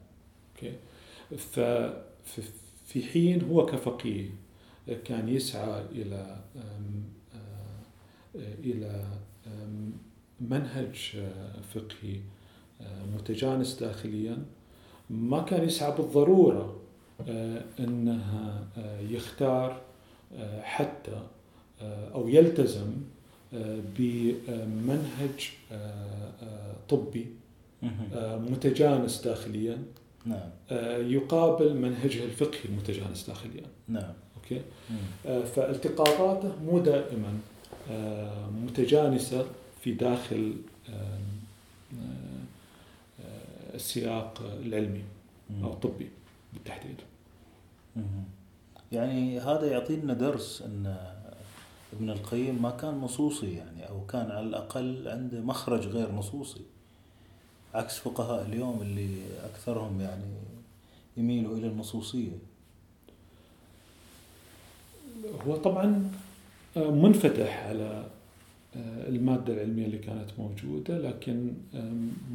[0.55, 0.73] أوكي؟
[1.37, 4.29] ففي حين هو كفقيه
[5.05, 7.03] كان يسعى إلى أم،
[7.35, 8.55] آه،
[9.47, 9.91] أم،
[10.41, 11.17] منهج
[11.73, 12.19] فقهي
[12.81, 14.45] آه، متجانس داخليا.
[15.09, 16.79] ما كان يسعى بالضرورة
[17.29, 19.81] آه، أنها آه، يختار
[20.61, 21.21] حتى
[22.13, 22.93] أو يلتزم
[23.97, 25.49] بمنهج
[26.89, 27.27] طبي
[28.23, 29.83] متجانس داخليا.
[30.25, 34.97] نعم آه، يقابل منهجه الفقهي المتجانس داخليا نعم أوكي مم.
[35.25, 37.39] آه، فالتقاطاته مو دائما
[37.91, 39.45] آه، متجانسة
[39.81, 40.55] في داخل
[43.73, 45.03] السياق العلمي
[45.49, 45.63] مم.
[45.63, 46.09] أو الطبي
[46.53, 46.95] بالتحديد
[47.95, 48.03] مم.
[48.91, 50.95] يعني هذا يعطينا درس إن
[51.93, 56.61] ابن القيم ما كان نصوصي يعني أو كان على الأقل عنده مخرج غير نصوصي
[57.73, 60.25] عكس فقهاء اليوم اللي أكثرهم يعني
[61.17, 62.37] يميلوا إلى النصوصية.
[65.47, 66.11] هو طبعا
[66.77, 68.05] آه، منفتح على
[68.75, 71.53] آه، المادة العلمية اللي كانت موجودة لكن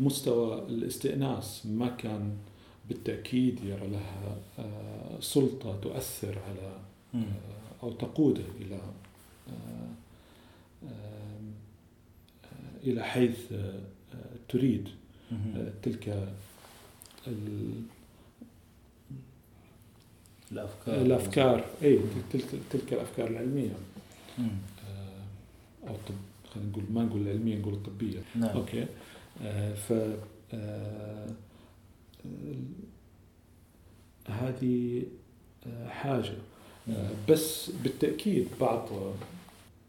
[0.00, 2.36] مستوى الاستئناس ما كان
[2.88, 6.72] بالتأكيد يرى لها آه، سلطة تؤثر على
[7.82, 8.80] أو تقوده إلى
[12.84, 13.52] إلى حيث
[14.48, 14.88] تريد.
[15.82, 16.08] تلك
[17.26, 17.82] ال-
[20.52, 20.94] الأفكار.
[21.02, 21.64] الأفكار.
[21.82, 21.98] اي
[22.32, 23.72] تلك تلك الأفكار العلمية.
[24.38, 26.14] آه، أو طب
[26.54, 28.22] خلينا نقول ما نقول العلمية نقول الطبية.
[28.36, 28.56] نعم.
[28.56, 28.86] أوكي.
[29.42, 29.92] آه، ف
[30.54, 31.26] آه،
[34.28, 35.02] هذه
[35.66, 36.34] آه، حاجة.
[36.88, 38.88] آه، بس بالتأكيد بعض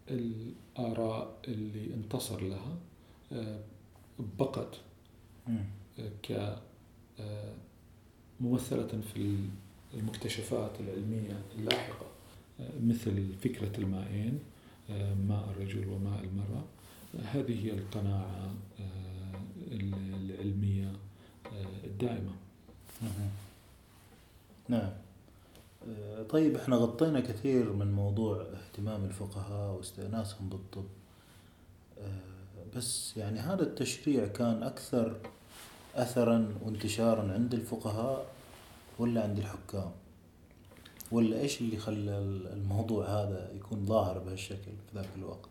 [0.10, 2.78] الآراء اللي انتصر لها
[3.32, 3.60] آه،
[4.40, 4.78] بقت.
[6.24, 6.58] ك
[7.20, 7.54] آه،
[8.40, 9.38] ممثلة في
[9.94, 12.06] المكتشفات العلمية اللاحقة
[12.60, 14.40] آه، مثل فكرة المائين
[14.90, 16.64] آه، ماء الرجل وماء المرأة.
[17.34, 18.54] هذه هي القناعة
[19.72, 20.92] العلمية
[21.84, 22.32] الدائمة.
[24.70, 24.92] نعم.
[26.30, 30.86] طيب إحنا غطينا كثير من موضوع اهتمام الفقهاء واستئناسهم بالطب.
[32.76, 35.18] بس يعني هذا التشريع كان أكثر
[35.95, 38.26] اثرا وانتشارا عند الفقهاء
[38.99, 39.91] ولا عند الحكام؟
[41.11, 42.18] ولا إيش اللي خلى
[42.53, 44.56] الموضوع هذا يكون ظاهر بهالشكل
[44.91, 45.49] في ذاك الوقت؟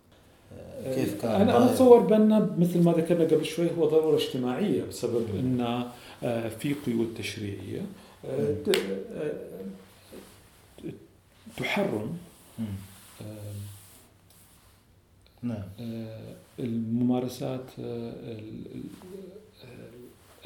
[0.58, 4.84] آه، كيف كان أنا ظاهر؟ أتصور بأن مثل ما ذكرنا قبل شوي هو ضرورة اجتماعية
[4.84, 5.84] بسبب أن
[6.22, 7.86] آه، في قيود تشريعية
[8.24, 8.54] آه،
[11.56, 12.18] تحرم
[15.42, 15.62] نعم.
[16.58, 18.82] الممارسات ال- ال-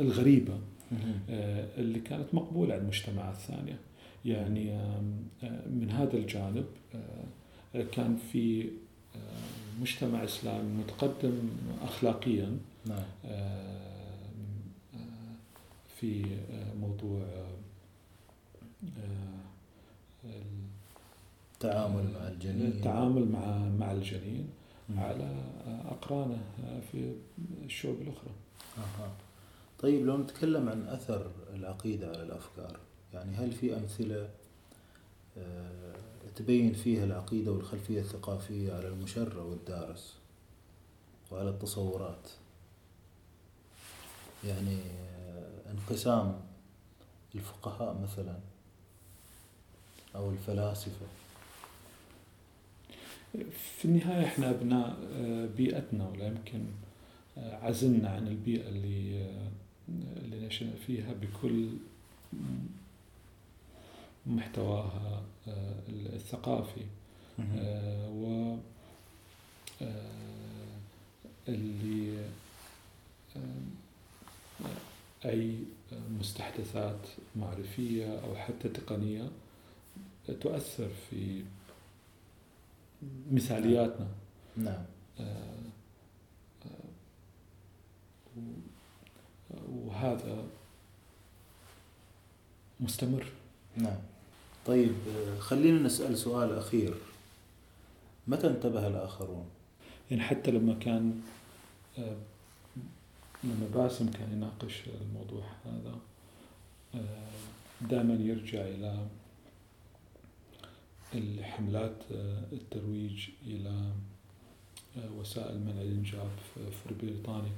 [0.00, 0.58] الغريبة.
[1.30, 3.78] آه، اللي كانت مقبولة عند المجتمعات الثانية
[4.24, 5.00] يعني آه،
[5.66, 8.70] من هذا الجانب آه، كان في
[9.80, 11.50] مجتمع إسلامي متقدم
[11.82, 13.02] أخلاقيا نعم
[16.00, 16.24] في
[16.80, 17.22] موضوع
[21.54, 24.48] التعامل مع الجنين التعامل مع مع الجنين.
[24.96, 25.36] على
[25.84, 26.40] أقرانه
[26.92, 27.12] في
[27.64, 28.30] الشعوب الأخرى
[28.78, 29.12] أها.
[29.82, 32.78] طيب لو نتكلم عن أثر العقيدة على الأفكار
[33.14, 34.30] يعني هل في أمثلة
[35.38, 35.94] آه،
[36.36, 40.14] تبين فيها العقيدة والخلفية الثقافية على المشرع والدارس
[41.30, 42.28] وعلى التصورات؟
[44.44, 46.40] يعني آه، انقسام
[47.34, 48.38] الفقهاء مثلا
[50.16, 51.06] أو الفلاسفة.
[53.78, 56.64] في النهاية إحنا أبناء آه، بيئتنا ولا يمكن
[57.36, 59.26] عزلنا عن البيئة اللي
[59.88, 61.68] اللي نشأنا فيها بكل
[64.26, 66.84] محتواها آه، الثقافي.
[67.58, 68.56] آه، و
[69.82, 70.76] آه،
[71.48, 72.24] اللي
[75.24, 75.58] أي
[76.20, 77.06] مستحدثات
[77.36, 79.30] معرفية أو حتى تقنية
[80.40, 81.42] تؤثر في
[83.30, 84.08] مثالياتنا.
[84.56, 84.84] نعم.
[89.72, 90.44] وهذا
[92.80, 93.26] مستمر.
[93.76, 93.98] نعم.
[94.66, 96.94] طيب آه، خلينا نسأل سؤال أخير.
[98.26, 99.46] متى انتبه الآخرون؟
[100.10, 101.20] يعني حتى لما كان
[101.98, 102.16] آه،
[103.44, 105.98] لما باسم كان يناقش الموضوع هذا
[107.80, 109.06] دائما يرجع إلى
[111.14, 113.92] الحملات آه، الترويج إلى
[114.96, 117.50] آه، وسائل منع الإنجاب في بريطانيا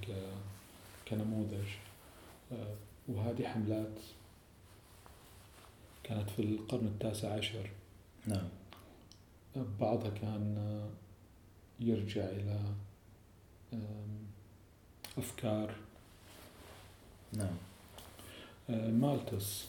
[1.09, 1.53] كنموذج.
[1.53, 1.94] آه،
[3.09, 3.99] وهذه حملات
[6.05, 7.71] كانت في القرن التاسع عشر.
[8.27, 8.49] نعم.
[9.81, 10.89] بعضها كان آه،
[11.85, 12.61] يرجع إلى
[15.19, 15.75] أفكار.
[17.33, 17.57] نعم.
[18.71, 19.65] آه، مالتس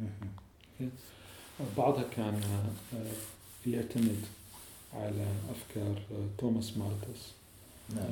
[0.00, 0.90] مهم.
[1.76, 2.40] بعضها كان
[2.94, 4.24] آه، يعتمد
[4.94, 7.32] على أفكار آه، توماس مالتس
[7.96, 8.06] نعم.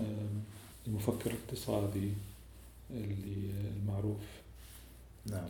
[0.87, 2.13] المفكر الاقتصادي.
[2.91, 4.21] اللي المعروف.
[5.27, 5.49] نعم.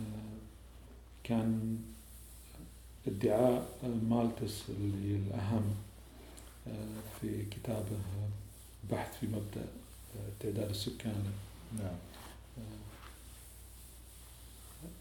[0.00, 0.38] آه،
[1.24, 1.78] كان
[3.06, 3.66] ادعاء
[4.10, 5.74] مالتس اللي الأهم
[6.68, 8.28] آه، في كتابه آه،
[8.90, 9.66] بحث في مبدأ
[10.16, 11.30] آه، التعداد السكاني
[11.78, 11.96] نعم.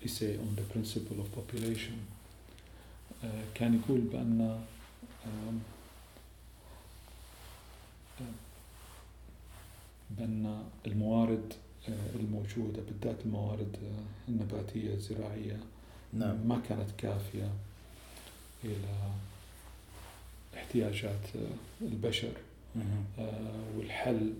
[0.06, 1.98] essay on the principle of population.
[3.56, 4.64] كان يقول بأن
[10.10, 15.60] بأن الموارد uh, الموجودة بالذات الموارد uh, النباتية الزراعية
[16.14, 16.48] نعم.
[16.48, 17.52] ما كانت كافية
[18.64, 19.12] إلى
[20.56, 21.38] احتياجات uh,
[21.82, 22.32] البشر
[23.78, 24.34] والحل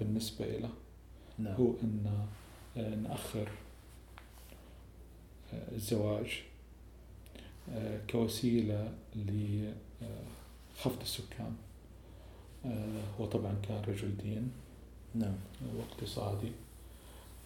[0.00, 0.70] بالنسبة له
[1.38, 1.54] نعم.
[1.54, 2.26] هو أن
[2.76, 3.48] آه، نأخر
[5.52, 6.42] آه، الزواج
[7.72, 11.56] آه، كوسيلة لخفض السكان
[12.64, 14.52] آه، هو طبعا كان رجل دين.
[15.18, 15.34] نعم.
[15.76, 16.52] واقتصادي.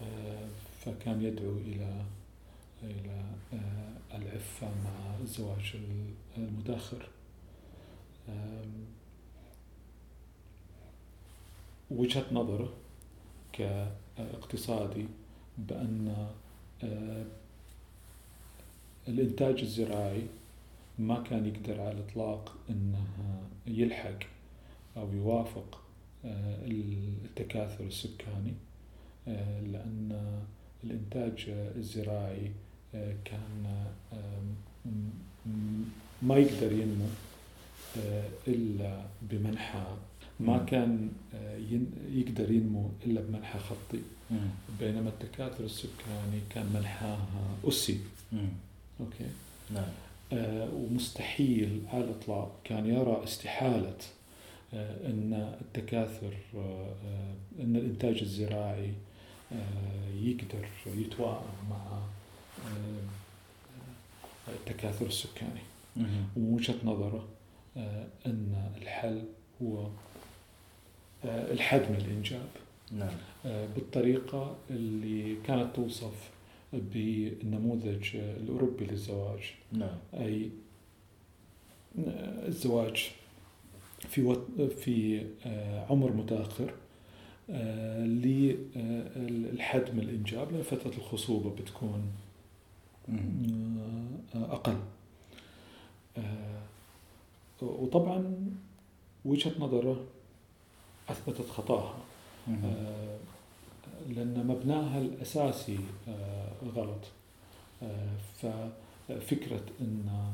[0.03, 0.49] آه،
[0.81, 2.05] فكان يدعو إلى
[2.83, 5.77] إلى آه، العفة مع الزواج
[6.37, 7.09] المتأخر
[11.91, 12.73] وجهة نظره
[13.53, 15.07] كاقتصادي
[15.59, 16.29] بأن
[16.85, 17.25] آه،
[19.09, 20.27] الإنتاج الزراعي
[20.99, 23.07] ما كان يقدر على الإطلاق أنه
[23.67, 24.19] يلحق
[24.97, 25.82] أو يوافق
[26.25, 28.55] التكاثر السكاني
[29.29, 30.23] آه، لأن
[30.85, 31.45] الإنتاج
[31.77, 32.51] الزراعي
[33.25, 33.85] كان
[36.23, 37.07] ما يقدر ينمو
[38.49, 39.85] إلا بمنحى
[40.41, 41.57] ما كان آه،
[42.13, 44.01] يقدر ينمو إلا بمنحى خطي.
[44.81, 47.27] بينما التكاثر السكاني كان منحاها
[47.69, 48.01] أسي.
[49.01, 49.27] أوكي؟
[49.75, 49.89] نعم.
[50.33, 52.61] آه ومستحيل على الإطلاق.
[52.65, 53.97] كان يرى استحالة.
[54.75, 58.93] آه إن التكاثر آه, آه، إن الإنتاج الزراعي
[60.15, 62.03] يقدر يتواءم مع
[64.49, 65.61] التكاثر السكاني
[65.97, 67.29] ومن وجهة نظره
[68.27, 69.25] إن الحل
[69.63, 69.89] هو
[71.25, 72.49] الحد من الإنجاب
[72.93, 73.15] نعم.
[73.45, 76.31] بالطريقة اللي كانت توصف
[76.73, 79.99] بالنموذج الأوروبي للزواج نعم.
[80.15, 80.51] أي
[82.49, 83.11] الزواج
[84.09, 84.37] في.
[84.79, 86.75] في آه، عمر متأخر
[89.19, 92.03] للحد من الإنجاب لأن فترة الخصوبة بتكون
[94.35, 94.77] أقل.
[97.63, 98.51] وطبعا
[99.25, 100.05] وجهة نظره
[101.09, 101.95] أثبتت خطأها.
[102.49, 103.19] آه،
[104.09, 107.05] لأن مبناها الأساسي آه، غلط
[107.83, 108.17] آه،
[109.09, 110.33] ففكرة أن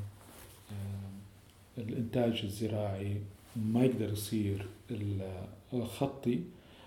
[1.79, 3.17] الإنتاج الزراعي
[3.57, 4.67] ما يقدر يصير
[5.99, 6.41] خطي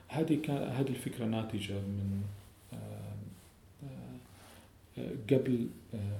[0.07, 2.21] هذه كان هذه الفكرة ناتجة من
[5.31, 5.67] قبل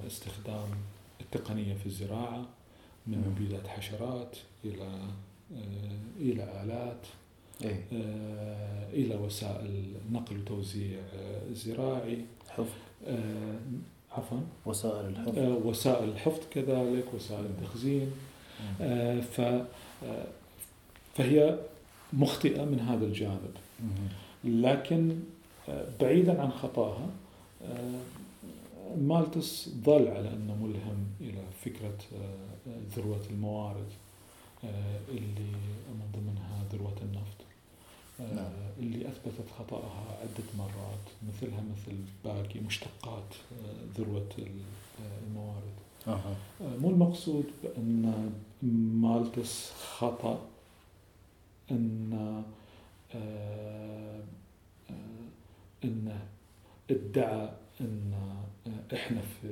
[0.08, 0.70] استخدام
[1.22, 2.46] التقنية في الزراعة
[3.08, 5.00] من مبيدات حشرات إلى
[6.20, 7.06] إلى آلات
[7.64, 12.26] إيه؟ آه إلى وسائل نقل وتوزيع آه زراعي.
[12.50, 12.66] حفظ.
[13.08, 13.60] آه
[14.12, 14.40] عفوا.
[14.66, 15.38] وسائل الحفظ.
[15.38, 18.12] آه وسائل الحفظ كذلك وسائل التخزين.
[18.82, 19.66] آه ف آه
[21.16, 21.60] فهي
[22.14, 23.52] مخطئة من هذا الجانب
[24.44, 25.20] لكن
[25.70, 27.10] آه بعيدا عن خطاها
[27.66, 28.00] آه
[28.98, 33.90] مالتس ظل على أنه ملهم إلى فكرة آه، ذروة الموارد
[34.64, 35.52] آه، اللي
[35.90, 37.42] من ضمنها ذروة النفط
[38.20, 38.38] نعم.
[38.38, 45.74] آه، اللي أثبتت خطأها عدة مرات مثلها مثل باقي مشتقات آه، ذروة آه، الموارد
[46.08, 46.36] أه.
[46.82, 48.32] مو المقصود بأن
[48.64, 50.48] مالتس خطأ
[51.72, 52.44] أن
[55.84, 56.20] أن
[56.92, 57.50] ادعى
[57.82, 58.14] أن
[58.94, 59.48] إحنا في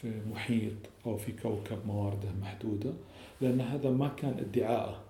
[0.00, 0.72] في محيط
[1.06, 2.92] أو في كوكب موارده محدودة
[3.40, 5.00] لأن هذا ما كان ادعاءه.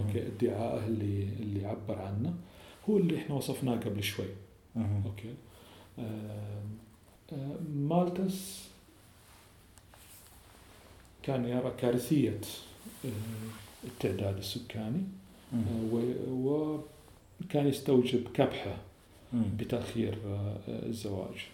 [0.00, 2.34] okay ادعائه اللي اللي عبر عنه.
[2.88, 4.26] هو اللي إحنا وصفناه قبل شوي.
[4.76, 5.34] okay.
[5.98, 6.62] آه
[7.32, 8.67] آه مالتس
[11.28, 12.40] كان يرى كارثية
[13.04, 13.08] آه،
[13.84, 15.02] التعداد السكاني.
[15.54, 16.80] آه،
[17.44, 18.76] وكان يستوجب كبحة
[19.32, 21.46] بتأخير آه، الزواج.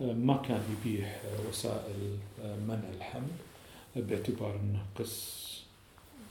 [0.00, 3.30] ما كان يبيح وسائل منع الحمل
[3.96, 5.42] باعتبار أنه قس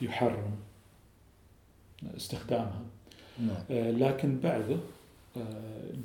[0.01, 0.55] يحرم
[2.17, 2.81] استخدامها.
[3.39, 3.63] نعم.
[3.69, 4.77] لكن بعده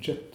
[0.02, 0.34] جت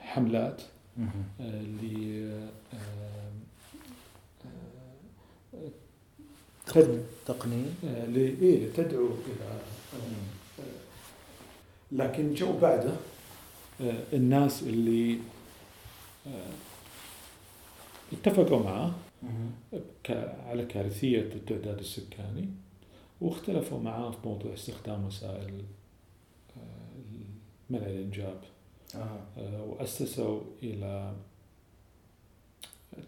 [0.00, 0.62] حملات
[1.40, 2.12] ل
[7.26, 7.66] تقنية
[8.16, 9.60] إيه تدعو إلى
[11.92, 12.92] لكن جو بعده
[14.12, 15.18] الناس اللي
[18.12, 18.94] اتفقوا معه
[20.46, 22.48] على كارثية التعداد السكاني
[23.20, 25.62] واختلفوا معاه في موضوع استخدام وسائل
[26.56, 26.60] آه،
[27.70, 28.40] منع الإنجاب.
[28.94, 29.62] آه.
[29.62, 31.14] وأسسوا إلى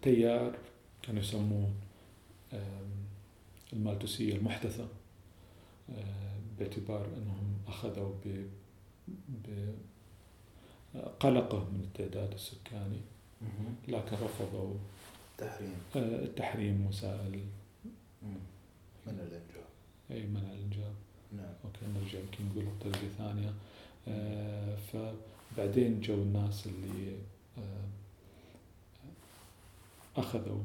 [0.01, 0.55] تيار
[1.01, 1.69] كانوا يسموه
[3.73, 4.87] المالتوسية المحدثة
[5.89, 8.13] آه، باعتبار أنهم أخذوا
[10.93, 13.01] بقلقه من التعداد السكاني.
[13.87, 14.73] لكن رفضوا
[15.31, 17.43] التحريم آه، التحريم وسائل.
[19.07, 19.65] منع الإنجاب.
[20.11, 20.93] إي منع الإنجاب.
[21.31, 21.53] نعم.
[21.65, 23.53] okay نرجع يمكن نقول بطريقه ثانية
[24.07, 24.75] آه
[25.55, 27.15] فبعدين جو الناس اللي
[27.57, 27.85] آه
[30.17, 30.61] أخذوا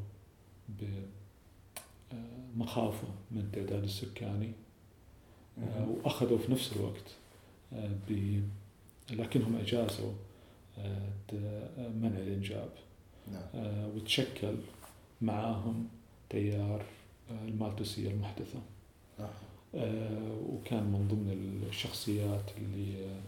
[2.56, 4.52] بمخافه آه، من التعداد السكاني
[5.58, 7.14] آه وأخذوا في نفس الوقت
[8.08, 8.40] ب
[9.10, 10.12] لكنهم أجازوا
[10.78, 11.08] آه،
[11.78, 12.70] منع الإنجاب
[13.32, 13.48] نعم.
[13.96, 14.54] وتشكل
[15.22, 15.88] معاهم
[16.30, 16.84] تيار
[17.30, 18.60] المالتوسية المحدثة.
[20.48, 23.20] وكان من ضمن الشخصيات اللي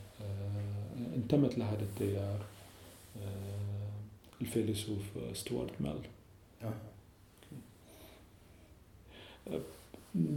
[1.17, 2.45] انتمت لهذا التيار
[3.23, 3.89] آه،
[4.41, 5.03] الفيلسوف
[5.35, 6.01] ستوارت ميل.
[6.65, 6.75] آه.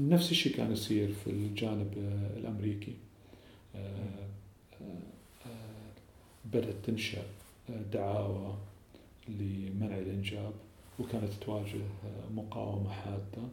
[0.09, 2.93] نفس الشيء كان يصير في الجانب آه، الأمريكي.
[3.75, 4.27] آه،
[4.81, 4.85] آه،
[5.45, 5.91] آه،
[6.45, 7.23] بدأت تنشأ
[7.69, 8.57] آه، دعاوى
[9.27, 10.53] لمنع الإنجاب
[10.99, 11.75] وكانت تواجه
[12.05, 13.43] آه، مقاومة حادة.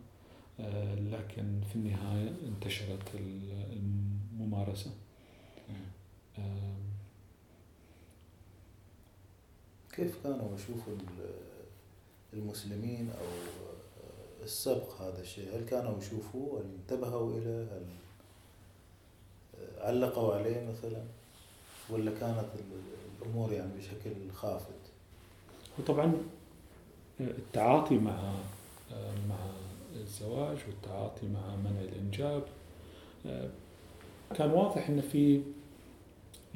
[0.61, 3.67] آه، لكن في النهاية انتشرت ال-
[4.37, 4.91] الممارسة
[6.39, 6.73] آه،
[9.97, 13.27] كيف كانوا يشوفوا ال- المسلمين أو
[14.43, 17.87] السبق هذا الشيء؟ هل كانوا يشوفوه؟ هل انتبهوا إليه؟ هل
[19.81, 21.03] علقوا عليه مثلا؟
[21.91, 24.67] ولا كانت ال- الأمور يعني بشكل خافت؟
[25.79, 26.13] وطبعا
[27.21, 28.35] التعاطي مع
[29.29, 29.37] مع
[29.97, 32.43] الزواج والتعاطي مع منع الإنجاب
[34.37, 35.43] كان واضح أن في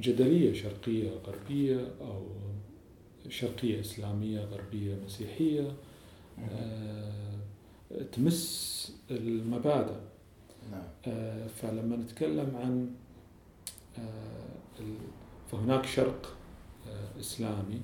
[0.00, 2.22] جدلية شرقية غربية أو
[3.28, 5.76] شرقية إسلامية غربية مسيحية
[6.38, 7.12] آه،
[8.12, 9.94] تمس المبادئ.
[10.70, 10.82] نعم.
[11.06, 12.90] آه، فلما نتكلم عن
[13.98, 14.82] آه،
[15.52, 16.36] فهناك شرق
[17.20, 17.80] إسلامي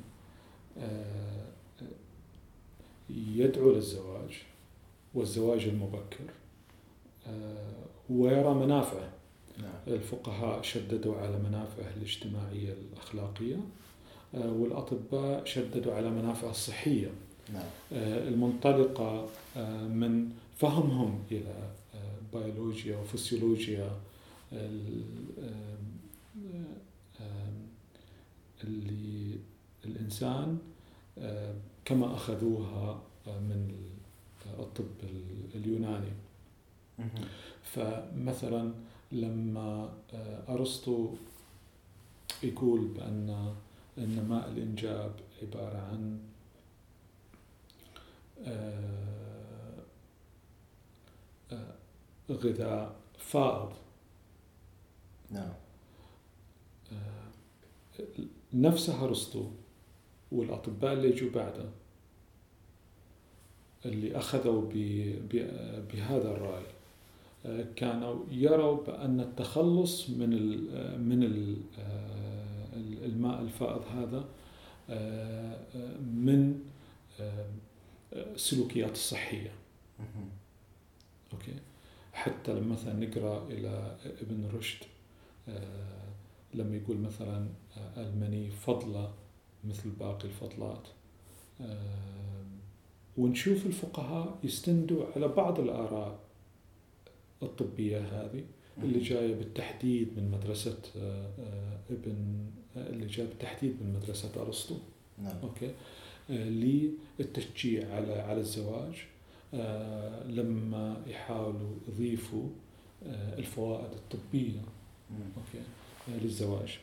[3.10, 4.42] يدعو للزواج
[5.14, 6.30] والزواج المبكر
[8.10, 9.12] ويرى منافعه.
[9.58, 9.72] نعم.
[9.86, 13.56] الفقهاء شددوا على منافعه الاجتماعية الأخلاقية.
[14.34, 17.10] آه، والأطباء شددوا على منافعه الصحية
[17.52, 17.62] نعم.
[17.92, 23.90] آه، المنطلقة آه، من فهمهم إلى آه، بيولوجيا وفسيولوجيا
[28.64, 29.38] اللي
[29.84, 30.58] الإنسان
[31.18, 31.54] آه،
[31.84, 33.74] كما أخذوها آه، من
[34.58, 34.84] الطب
[35.54, 36.12] اليوناني.
[37.62, 38.72] فمثلا
[39.12, 39.92] لما
[40.48, 41.14] أرسطو
[42.42, 43.54] يقول بأن
[43.98, 45.12] أن ماء الإنجاب
[45.42, 46.18] عبارة عن
[48.46, 49.82] آه،
[51.52, 51.74] آه،
[52.30, 53.72] غذاء فائض
[55.30, 55.52] نعم.
[56.92, 58.02] آه،
[58.54, 59.50] نفسه أرسطو
[60.32, 61.64] والأطباء اللي يجوا بعده
[63.84, 64.62] اللي أخذوا
[65.92, 66.64] بهذا الرأي
[67.76, 71.56] كانوا يروا بأن التخلص من ال من ال
[73.04, 74.24] الماء الفائض هذا
[74.90, 76.60] آه، آه، من
[77.20, 77.46] آه،
[78.12, 79.50] السلوكيات الصحية.
[79.98, 80.28] مهم.
[81.32, 81.54] أوكي؟
[82.12, 84.86] حتى لما مثلا نقرأ إلى ابن رشد
[86.54, 87.48] لما يقول مثلا
[87.96, 89.12] المني فضلة
[89.64, 90.88] مثل باقي الفضلات.
[93.16, 96.18] ونشوف الفقهاء يستندوا على بعض الآراء
[97.42, 98.44] الطبية هذه
[98.82, 100.78] اللي جاية بالتحديد من مدرسة
[101.90, 102.46] ابن
[102.76, 104.76] اللي جاية بالتحديد من مدرسة أرسطو.
[105.22, 105.36] نعم.
[105.42, 105.70] okay.
[106.30, 106.48] آه،
[107.18, 108.94] للتشجيع على على الزواج.
[109.54, 112.48] آه، لما يحاولوا يضيفوا
[113.06, 113.90] آه، الفوائد.
[115.36, 115.64] okay.
[116.08, 116.78] آه، للزواج.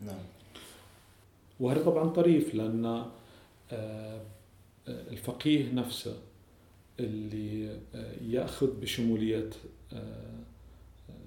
[0.00, 0.22] نعم.
[1.60, 3.04] وهذا طبعا طريف لأن
[3.72, 4.20] آه،
[4.88, 6.18] الفقيه نفسه
[7.00, 7.78] اللي
[8.20, 9.50] يأخذ بشمولية
[9.92, 10.34] آه،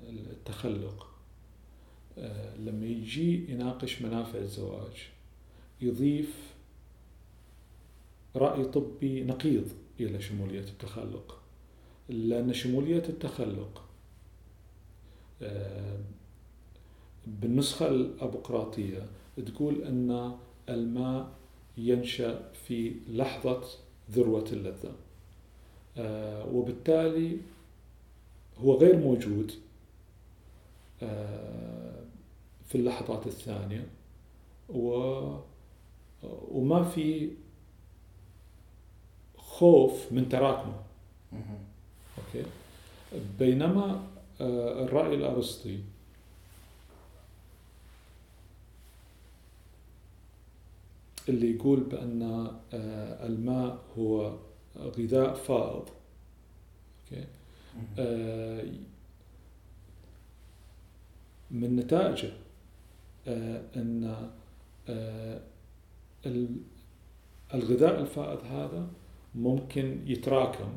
[0.09, 1.06] التخلق.
[2.59, 5.09] لما يجي يناقش منافع الزواج
[5.81, 6.53] يضيف
[8.35, 9.67] رأي طبي نقيض
[9.99, 11.41] إلى شمولية التخلق.
[12.09, 13.83] لأن شمولية التخلق
[15.41, 15.99] آه،
[17.27, 19.05] بالنسخة الأبقراطية
[19.45, 20.35] تقول أن
[20.69, 21.29] الماء
[21.77, 23.63] ينشأ في لحظة
[24.11, 24.95] ذروة اللذة.
[25.97, 27.37] آه، وبالتالي
[28.57, 29.51] هو غير موجود.
[31.03, 32.03] آه،
[32.67, 33.87] في اللحظات الثانية.
[34.69, 34.89] و
[36.51, 37.31] وما في
[39.37, 40.83] خوف من تراكمه.
[42.17, 42.45] أوكي؟
[43.39, 44.07] بينما
[44.41, 45.79] آه، الرأي الأرسطي.
[51.29, 52.21] اللي يقول بأن
[52.73, 54.35] آه، الماء هو
[54.77, 55.89] غذاء فائض.
[57.11, 57.25] أوكي.
[57.99, 58.65] آه،
[61.51, 62.46] من نتائجه.
[63.27, 64.27] إن
[64.89, 65.41] آه،
[66.25, 66.57] ال-
[67.53, 68.87] الغذاء الفائض هذا
[69.35, 70.69] ممكن يتراكم.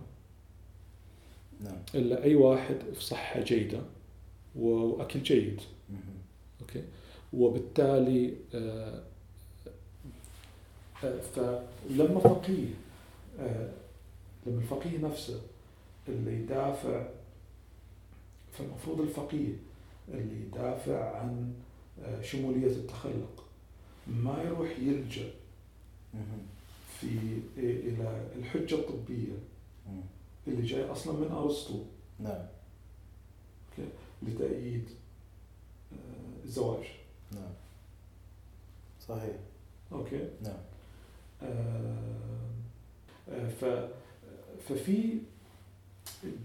[1.61, 1.79] نعم.
[1.95, 3.81] إلا أي واحد في صحة جيدة
[4.57, 5.61] وأكل جيد.
[6.61, 6.83] أوكي؟
[7.33, 9.03] وبالتالي آه،
[11.05, 12.69] آه، فلما فقيه
[13.41, 13.69] آه،
[14.47, 15.41] لما الفقيه نفسه
[16.09, 17.07] اللي يدافع
[18.53, 19.53] فالمفروض الفقيه
[20.09, 21.53] اللي يدافع عن
[22.23, 23.45] شمولية التخلق.
[24.07, 25.31] ما يروح يلجأ
[27.01, 27.09] في
[27.57, 29.33] إلى الحجة الطبية
[30.47, 31.85] اللي جاي أصلا من أرسطو.
[32.19, 32.47] نعم.
[34.23, 34.89] لتأييد
[36.45, 36.85] الزواج.
[37.33, 37.53] نعم.
[39.09, 39.37] صحيح.
[39.93, 40.29] أوكي.
[40.43, 40.59] نعم.
[41.43, 41.97] آه,
[43.29, 43.65] آه، ف
[44.69, 45.19] ففي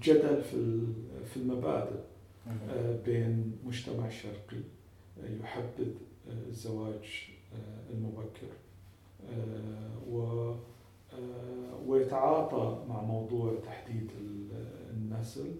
[0.03, 0.85] جدل في
[1.33, 1.99] في المبادئ
[2.47, 4.74] آه بين مجتمع شرقي آه،
[5.23, 5.93] يحبذ
[6.29, 7.29] آه، الزواج
[7.89, 8.47] المبكر.
[10.09, 10.53] و
[11.85, 14.11] ويتعاطى مع موضوع تحديد
[14.91, 15.55] النسل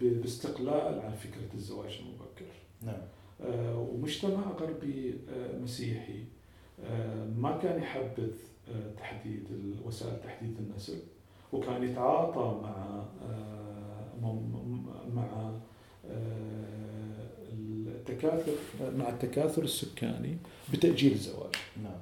[0.00, 2.52] باستقلال عن فكرة الزواج المبكر.
[2.82, 3.02] نعم.
[3.40, 6.24] آه، ومجتمع غربي آه، مسيحي
[6.84, 8.32] آه، ما كان يحبذ
[8.98, 9.48] تحديد
[9.84, 10.98] وسائل تحديد النسل
[11.52, 13.04] وكان يتعاطى مع
[15.14, 15.52] مع
[18.24, 18.52] التكاثر
[18.96, 20.36] مع التكاثر السكاني
[20.72, 21.54] بتأجيل الزواج.
[21.82, 22.00] نعم.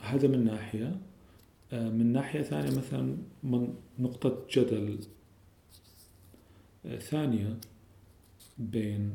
[0.00, 1.00] هذا من ناحية
[1.72, 4.98] من ناحية ثانية مثلا من نقطة جدل
[6.98, 7.56] ثانية
[8.58, 9.14] بين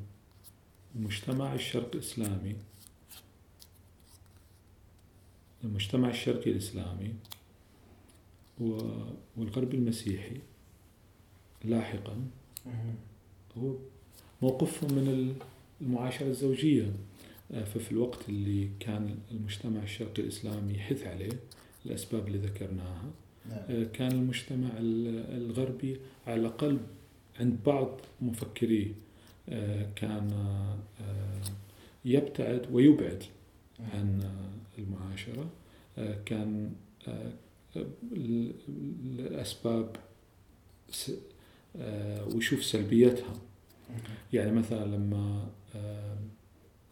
[0.95, 2.55] مجتمع الشرق الإسلامي
[5.63, 7.13] المجتمع الشرقي الإسلامي
[9.37, 10.39] والغرب المسيحي
[11.63, 12.27] لاحقا
[13.57, 13.75] هو
[14.41, 15.35] موقفهم من
[15.81, 16.91] المعاشرة الزوجية
[17.49, 21.39] ففي الوقت اللي كان المجتمع الشرقي الإسلامي يحث عليه
[21.85, 23.11] الأسباب اللي ذكرناها
[23.49, 23.83] نعم.
[23.93, 25.97] كان المجتمع الغربي
[26.27, 26.77] على الأقل
[27.39, 28.91] عند بعض مفكريه
[29.49, 30.31] آه، كان
[31.01, 31.41] آه،
[32.05, 33.23] يبتعد ويبعد
[33.79, 35.49] عن آه، المعاشرة
[36.25, 36.71] كان
[39.19, 39.95] الأسباب
[42.33, 43.33] ويشوف سلبيتها
[44.33, 45.47] يعني مثلا لما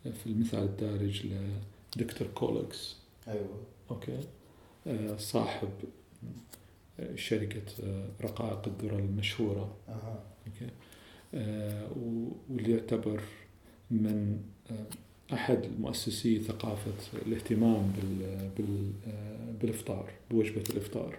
[0.03, 1.27] في المثال الدارج
[1.95, 2.95] لدكتور Kellogg's
[3.27, 3.59] أيوه.
[3.91, 4.19] okay.
[5.17, 5.69] صاحب
[7.15, 7.61] شركة
[8.21, 9.75] رقائق الذرة المشهورة.
[9.89, 10.19] أه.
[10.47, 10.71] okay.
[11.35, 11.87] آه،
[12.49, 13.21] واللي يعتبر
[13.91, 14.41] من
[14.71, 14.85] آه،
[15.33, 16.91] أحد مؤسسي ثقافة
[17.25, 17.93] الاهتمام
[18.27, 18.49] آه،
[19.61, 21.17] بالإفطار بوجبة الإفطار.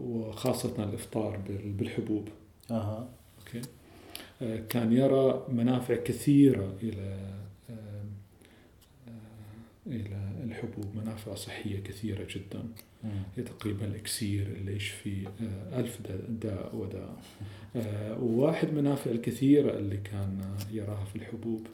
[0.00, 2.28] وخاصة الإفطار بالحبوب.
[2.70, 3.08] أه.
[3.38, 3.62] أوكي.
[4.68, 7.32] كان يرى منافع كثيرة إلى
[9.86, 12.62] إلى الحبوب منافع صحية كثيرة جدا.
[13.36, 15.28] هي تقريبا الإكسير اللي يشفي
[15.72, 15.98] ألف
[16.28, 17.16] داء وداء
[17.76, 21.66] آه، وواحد منافع الكثيرة اللي كان يراها في الحبوب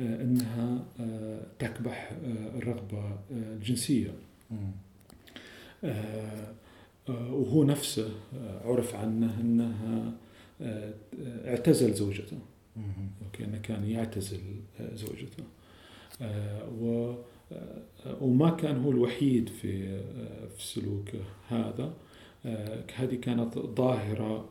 [0.00, 2.12] آه، أنها آه، تكبح
[2.56, 4.10] الرغبة الجنسية.
[7.08, 8.10] وهو نفسه
[8.64, 10.12] عرف عنه أنها
[11.44, 12.38] اعتزل زوجته.
[13.24, 14.40] أوكي كان يعتزل
[14.94, 15.44] زوجته.
[16.80, 17.14] و
[18.20, 20.00] وما كان هو الوحيد في
[20.56, 21.92] في سلوكه هذا.
[22.96, 24.48] هذه كانت ظاهرة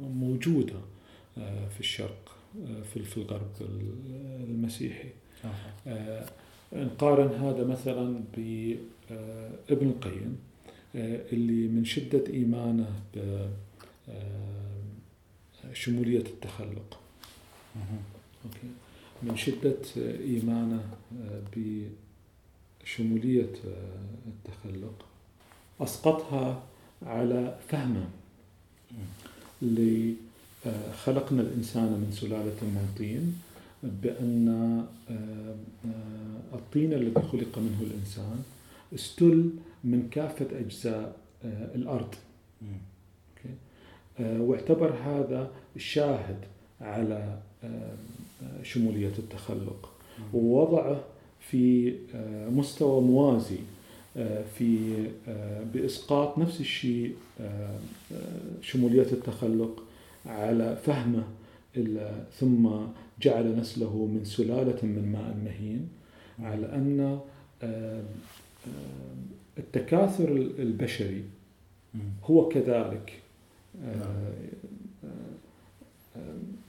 [0.00, 0.80] موجودة
[1.38, 3.50] آه، في الشرق آه، في الغرب
[4.48, 5.08] المسيحي.
[5.86, 6.26] آه،
[6.72, 10.36] نقارن هذا مثلا بابن القيم
[10.94, 12.92] اللي من شدة إيمانه
[15.72, 17.00] بشمولية التخلق.
[18.44, 18.68] أوكي.
[19.22, 20.84] من شدة إيمانه
[22.84, 23.54] بشمولية
[24.26, 25.04] التخلق.
[25.80, 26.62] أسقطها
[27.02, 28.08] على فهمه.
[30.66, 33.40] آه، خلقنا الإنسان من سلالة من طين
[33.82, 34.48] بأن
[35.10, 35.14] آه،
[35.84, 38.42] آه، الطين الذي خلق منه الإنسان
[38.94, 39.50] استل
[39.84, 41.16] من كافة أجزاء
[41.74, 42.14] الأرض.
[44.20, 46.36] واعتبر هذا شاهد
[46.80, 47.38] على
[48.62, 49.92] شمولية التخلق.
[50.34, 51.00] ووضعه
[51.40, 51.94] في
[52.50, 53.58] مستوى موازي
[54.58, 54.94] في
[55.74, 57.14] بإسقاط نفس الشيء
[58.62, 59.82] شمولية التخلق
[60.26, 61.24] على فهمه
[62.38, 62.68] ثم
[63.22, 65.88] جعل نسله من سلالة من ماء مهين
[66.38, 67.20] على أن
[69.58, 70.28] التكاثر
[70.58, 71.24] البشري
[72.24, 73.12] هو كذلك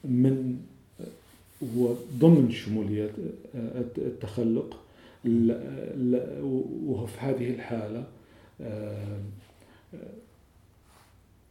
[0.03, 0.59] من
[1.75, 3.11] هو ضمن شمولية
[3.97, 4.79] التخلق
[6.85, 8.03] وهو في هذه الحالة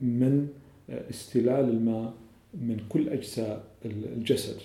[0.00, 0.48] من
[0.90, 2.14] استلال الماء
[2.54, 4.56] من كل أجزاء الجسد.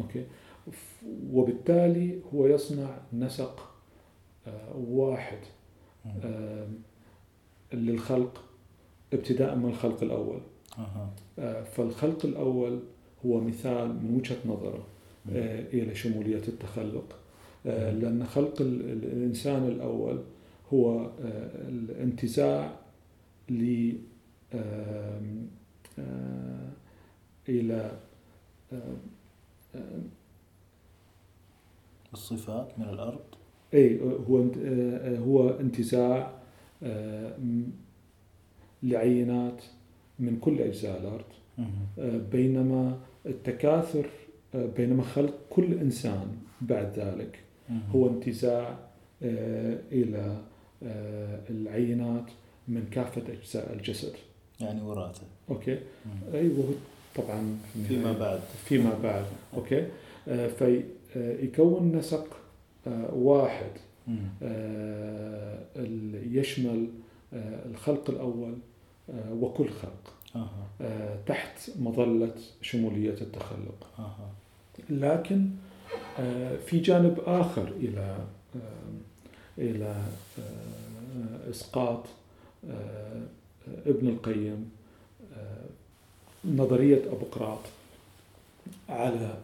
[0.00, 0.24] أوكي
[1.32, 3.68] وبالتالي هو يصنع نسق
[4.46, 5.38] آه، واحد.
[6.24, 6.66] آه،
[7.72, 8.44] للخلق
[9.12, 10.40] ابتداء من الخلق الأول.
[11.38, 12.80] آه، فالخلق الأول
[13.26, 14.86] هو مثال من وجهة نظره.
[15.32, 17.16] آه، إلى شمولية التخلق
[17.66, 17.92] آه،.
[17.92, 20.20] لأن خلق ال- ال- الإنسان الأول
[20.72, 22.72] هو آه، الانتزاع
[23.50, 23.92] ل
[27.48, 27.90] إلى
[32.12, 33.20] الصفات من الأرض
[33.74, 34.38] أي هو
[35.18, 36.32] هو انتزاع
[38.82, 39.62] لعينات
[40.18, 41.24] من كل أجزاء الأرض.
[41.98, 44.06] آه، بينما التكاثر
[44.54, 46.26] آه، بينما خلق كل إنسان
[46.60, 47.38] بعد ذلك.
[47.94, 48.78] هو انتزاع
[49.22, 50.36] آه، إلى
[51.50, 52.24] العينات
[52.68, 54.12] من كافة أجزاء الجسد.
[54.60, 55.22] يعني وراثة.
[55.50, 56.34] أوكي؟ مم.
[56.34, 56.72] أي وهو
[57.16, 58.40] طبعا في فيما بعد.
[58.64, 59.24] فيما بعد.
[59.54, 59.86] أوكي؟
[60.58, 62.36] فيكون نسق
[63.12, 63.70] واحد
[66.32, 66.88] يشمل
[67.70, 68.54] الخلق الأول
[69.32, 70.12] وكل خلق.
[70.80, 74.30] آه، تحت مظلة شمولية التخلق أها.
[74.90, 75.48] لكن
[76.18, 78.16] آه، في جانب آخر إلى
[78.56, 78.58] آه،
[79.58, 80.02] إلى
[80.38, 82.04] آه، إسقاط
[82.70, 83.22] آه،
[83.86, 84.70] ابن القيم
[85.36, 85.64] آه،
[86.44, 87.58] نظرية أبوقراط
[88.88, 89.38] على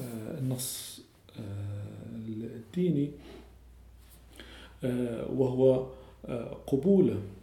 [0.00, 1.00] آه، النص
[1.38, 1.42] آه،
[2.16, 3.10] الديني
[4.84, 5.86] آه، وهو
[6.28, 7.37] آه، قبوله آه،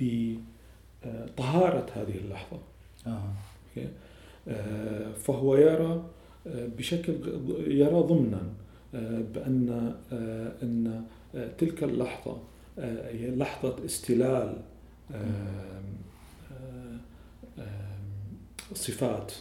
[0.00, 2.58] بطهارة هذه اللحظة.
[3.06, 3.88] أوكي؟
[4.48, 6.10] آه، فهو يرى
[6.46, 7.12] آه، بشكل
[7.66, 8.52] يرى ضمنا
[8.94, 11.04] آه، بأن آه، أن
[11.34, 12.42] آه، تلك اللحظة
[12.78, 14.56] آه، هي لحظة استلال
[15.14, 15.80] آه،
[18.74, 19.32] صفات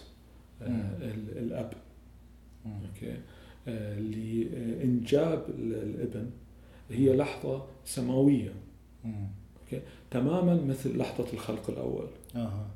[0.62, 0.98] آه،
[1.38, 1.74] الأب.
[2.66, 3.18] okay؟
[3.68, 6.30] آه، لإنجاب ال- الابن.
[6.90, 8.54] هي لحظة سماوية.
[9.76, 9.82] مم.
[10.12, 12.68] تماما مثل لحظة الخلق الأول أها.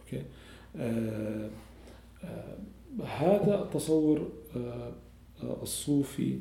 [0.00, 0.22] okay
[0.76, 1.50] آه
[2.24, 2.56] آه
[3.04, 4.92] هذا تصور آه
[5.42, 6.38] آه، الصوفي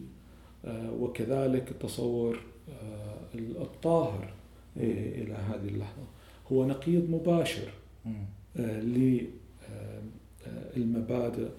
[0.65, 2.39] آه وكذلك التصور
[2.69, 4.33] آه الطاهر
[4.77, 4.81] آه،
[5.21, 6.03] إلى هذه اللحظة
[6.51, 7.71] هو نقيض مباشر
[8.05, 8.25] مم.
[10.75, 11.49] للمبادئ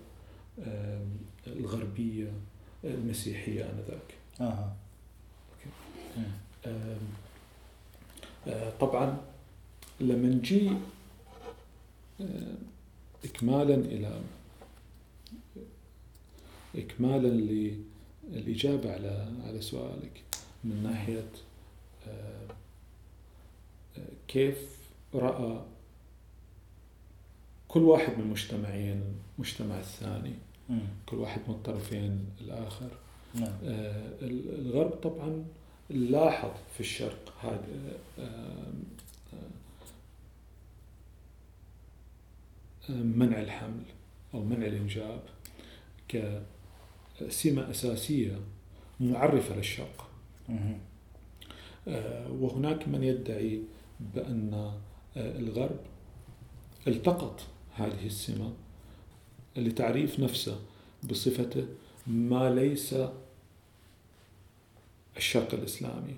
[1.47, 2.33] الغربية
[2.85, 4.77] المسيحية آنذاك أها.
[6.17, 6.23] مم.
[8.49, 9.17] آه، طبعا
[10.01, 10.71] لما نجي
[12.21, 12.55] آه،
[13.25, 14.21] إكمالا إلى
[16.77, 17.29] إكمالا
[18.33, 20.23] للإجابة على على سؤالك
[20.65, 21.31] من ناحية
[22.09, 22.49] آه،
[24.29, 24.59] كيف
[25.15, 25.61] رأى
[27.69, 29.03] كل واحد من المجتمعين
[29.39, 30.35] المجتمع الثاني.
[31.07, 32.89] كل واحد من الطرفين الآخر
[33.35, 35.45] نعم الغرب طبعا
[35.93, 38.73] لاحظ في الشرق هذا آه،
[42.91, 43.83] آه، منع الحمل
[44.35, 45.23] أو منع الإنجاب
[46.09, 48.41] كسمة أساسية
[49.01, 50.09] معرفة للشرق.
[51.89, 53.61] آه، وهناك من يدعي
[54.15, 54.73] بأن
[55.17, 55.81] الغرب
[56.87, 57.41] التقط
[57.75, 58.53] هذه السمة
[59.57, 60.61] لتعريف نفسه
[61.11, 61.67] بصفته
[62.07, 62.95] ما ليس
[65.17, 66.17] الشرق الإسلامي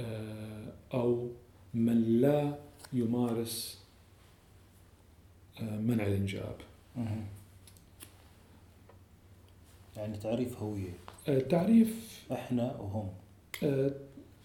[0.00, 1.28] آه، أو
[1.74, 2.58] من لا
[2.92, 3.78] يمارس
[5.60, 6.56] آه، منع الإنجاب
[6.96, 7.24] مم.
[9.96, 10.94] يعني تعريف هوية
[11.28, 13.08] آه، تعريف إحنا وهم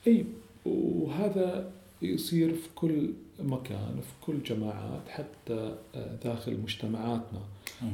[0.07, 0.25] أي
[0.65, 1.71] وهذا
[2.01, 5.75] يصير في كل مكان في كل جماعات حتى
[6.23, 7.41] داخل مجتمعاتنا.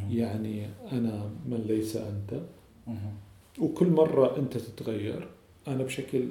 [0.10, 2.42] يعني أنا من ليس أنت
[2.88, 2.98] مم.
[3.60, 5.28] وكل مرة أنت تتغير
[5.68, 6.28] أنا بشكل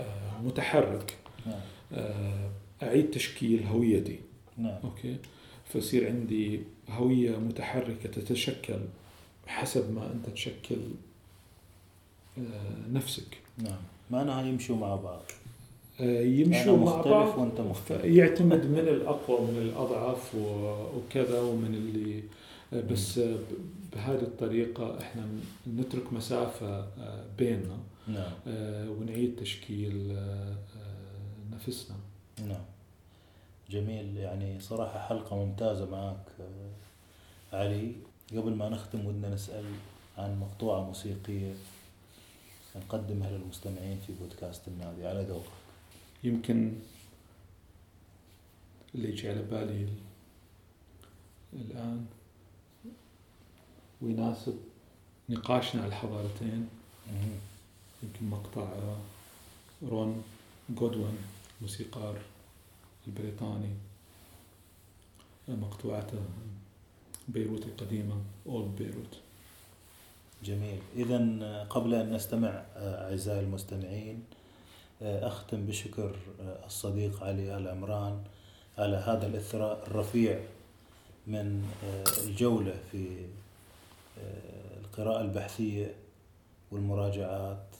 [0.00, 1.16] آه، متحرك
[1.46, 1.60] نعم.
[1.92, 2.50] آه،
[2.82, 4.18] أعيد تشكيل هويتي.
[4.58, 4.78] نعم.
[4.84, 5.16] أوكي؟
[5.72, 6.60] فيصير عندي
[6.90, 8.78] هوية متحركة تتشكل
[9.46, 10.76] حسب ما أنت تشكل
[12.38, 12.42] آه،
[12.92, 13.38] نفسك.
[13.58, 13.78] نعم.
[14.10, 15.22] معناها يمشوا مع بعض.
[16.00, 18.04] يمشوا مع بعض وأنت مختلف.
[18.04, 22.22] يعتمد من الأقوى ومن الأضعف و- وكذا ومن اللي
[22.92, 23.20] بس
[23.96, 25.28] بهذه الطريقة إحنا
[25.68, 27.78] نترك مسافة آه، بيننا
[28.08, 28.32] نعم.
[28.46, 30.56] آه، ونعيد تشكيل آه،
[31.52, 31.96] نفسنا.
[32.46, 32.64] نعم.
[33.70, 34.16] جميل.
[34.16, 36.24] يعني صراحة حلقة ممتازة معك
[37.52, 37.92] علي.
[38.32, 39.64] قبل ما نختم ودنا نسأل
[40.18, 41.54] عن مقطوعة موسيقية
[42.76, 45.06] نقدمها للمستمعين في بودكاست النادي.
[45.06, 45.50] على ذوقك.
[46.24, 46.72] يمكن
[48.94, 49.88] اللي يجي على بالي
[51.52, 52.06] الآن
[54.02, 54.58] ويناسب
[55.28, 56.68] نقاشنا على الحضارتين.
[58.02, 58.68] يمكن مقطع
[59.88, 60.22] رون
[60.70, 61.18] جودوين
[61.62, 62.18] موسيقار
[63.06, 63.70] البريطاني
[65.48, 66.18] مقطوعته
[67.28, 68.14] بيروت القديمة
[68.46, 69.20] أولد بيروت
[70.44, 70.78] جميل.
[70.96, 71.18] إذا
[71.70, 74.24] قبل أن نستمع أعزائي المستمعين
[75.02, 76.16] أختم بشكر
[76.66, 78.24] الصديق علي آل عمران
[78.78, 80.40] على هذا الإثراء الرفيع
[81.26, 81.64] من
[82.24, 83.26] الجولة في
[84.98, 85.94] القراءة البحثية
[86.70, 87.76] والمراجعات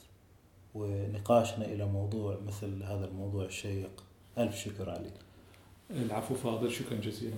[0.74, 4.05] ونقاشنا إلى موضوع مثل هذا الموضوع الشيق.
[4.38, 5.10] ألف شكر علي
[5.90, 6.70] العفو فاضل.
[6.70, 7.36] شكرا جزيلا.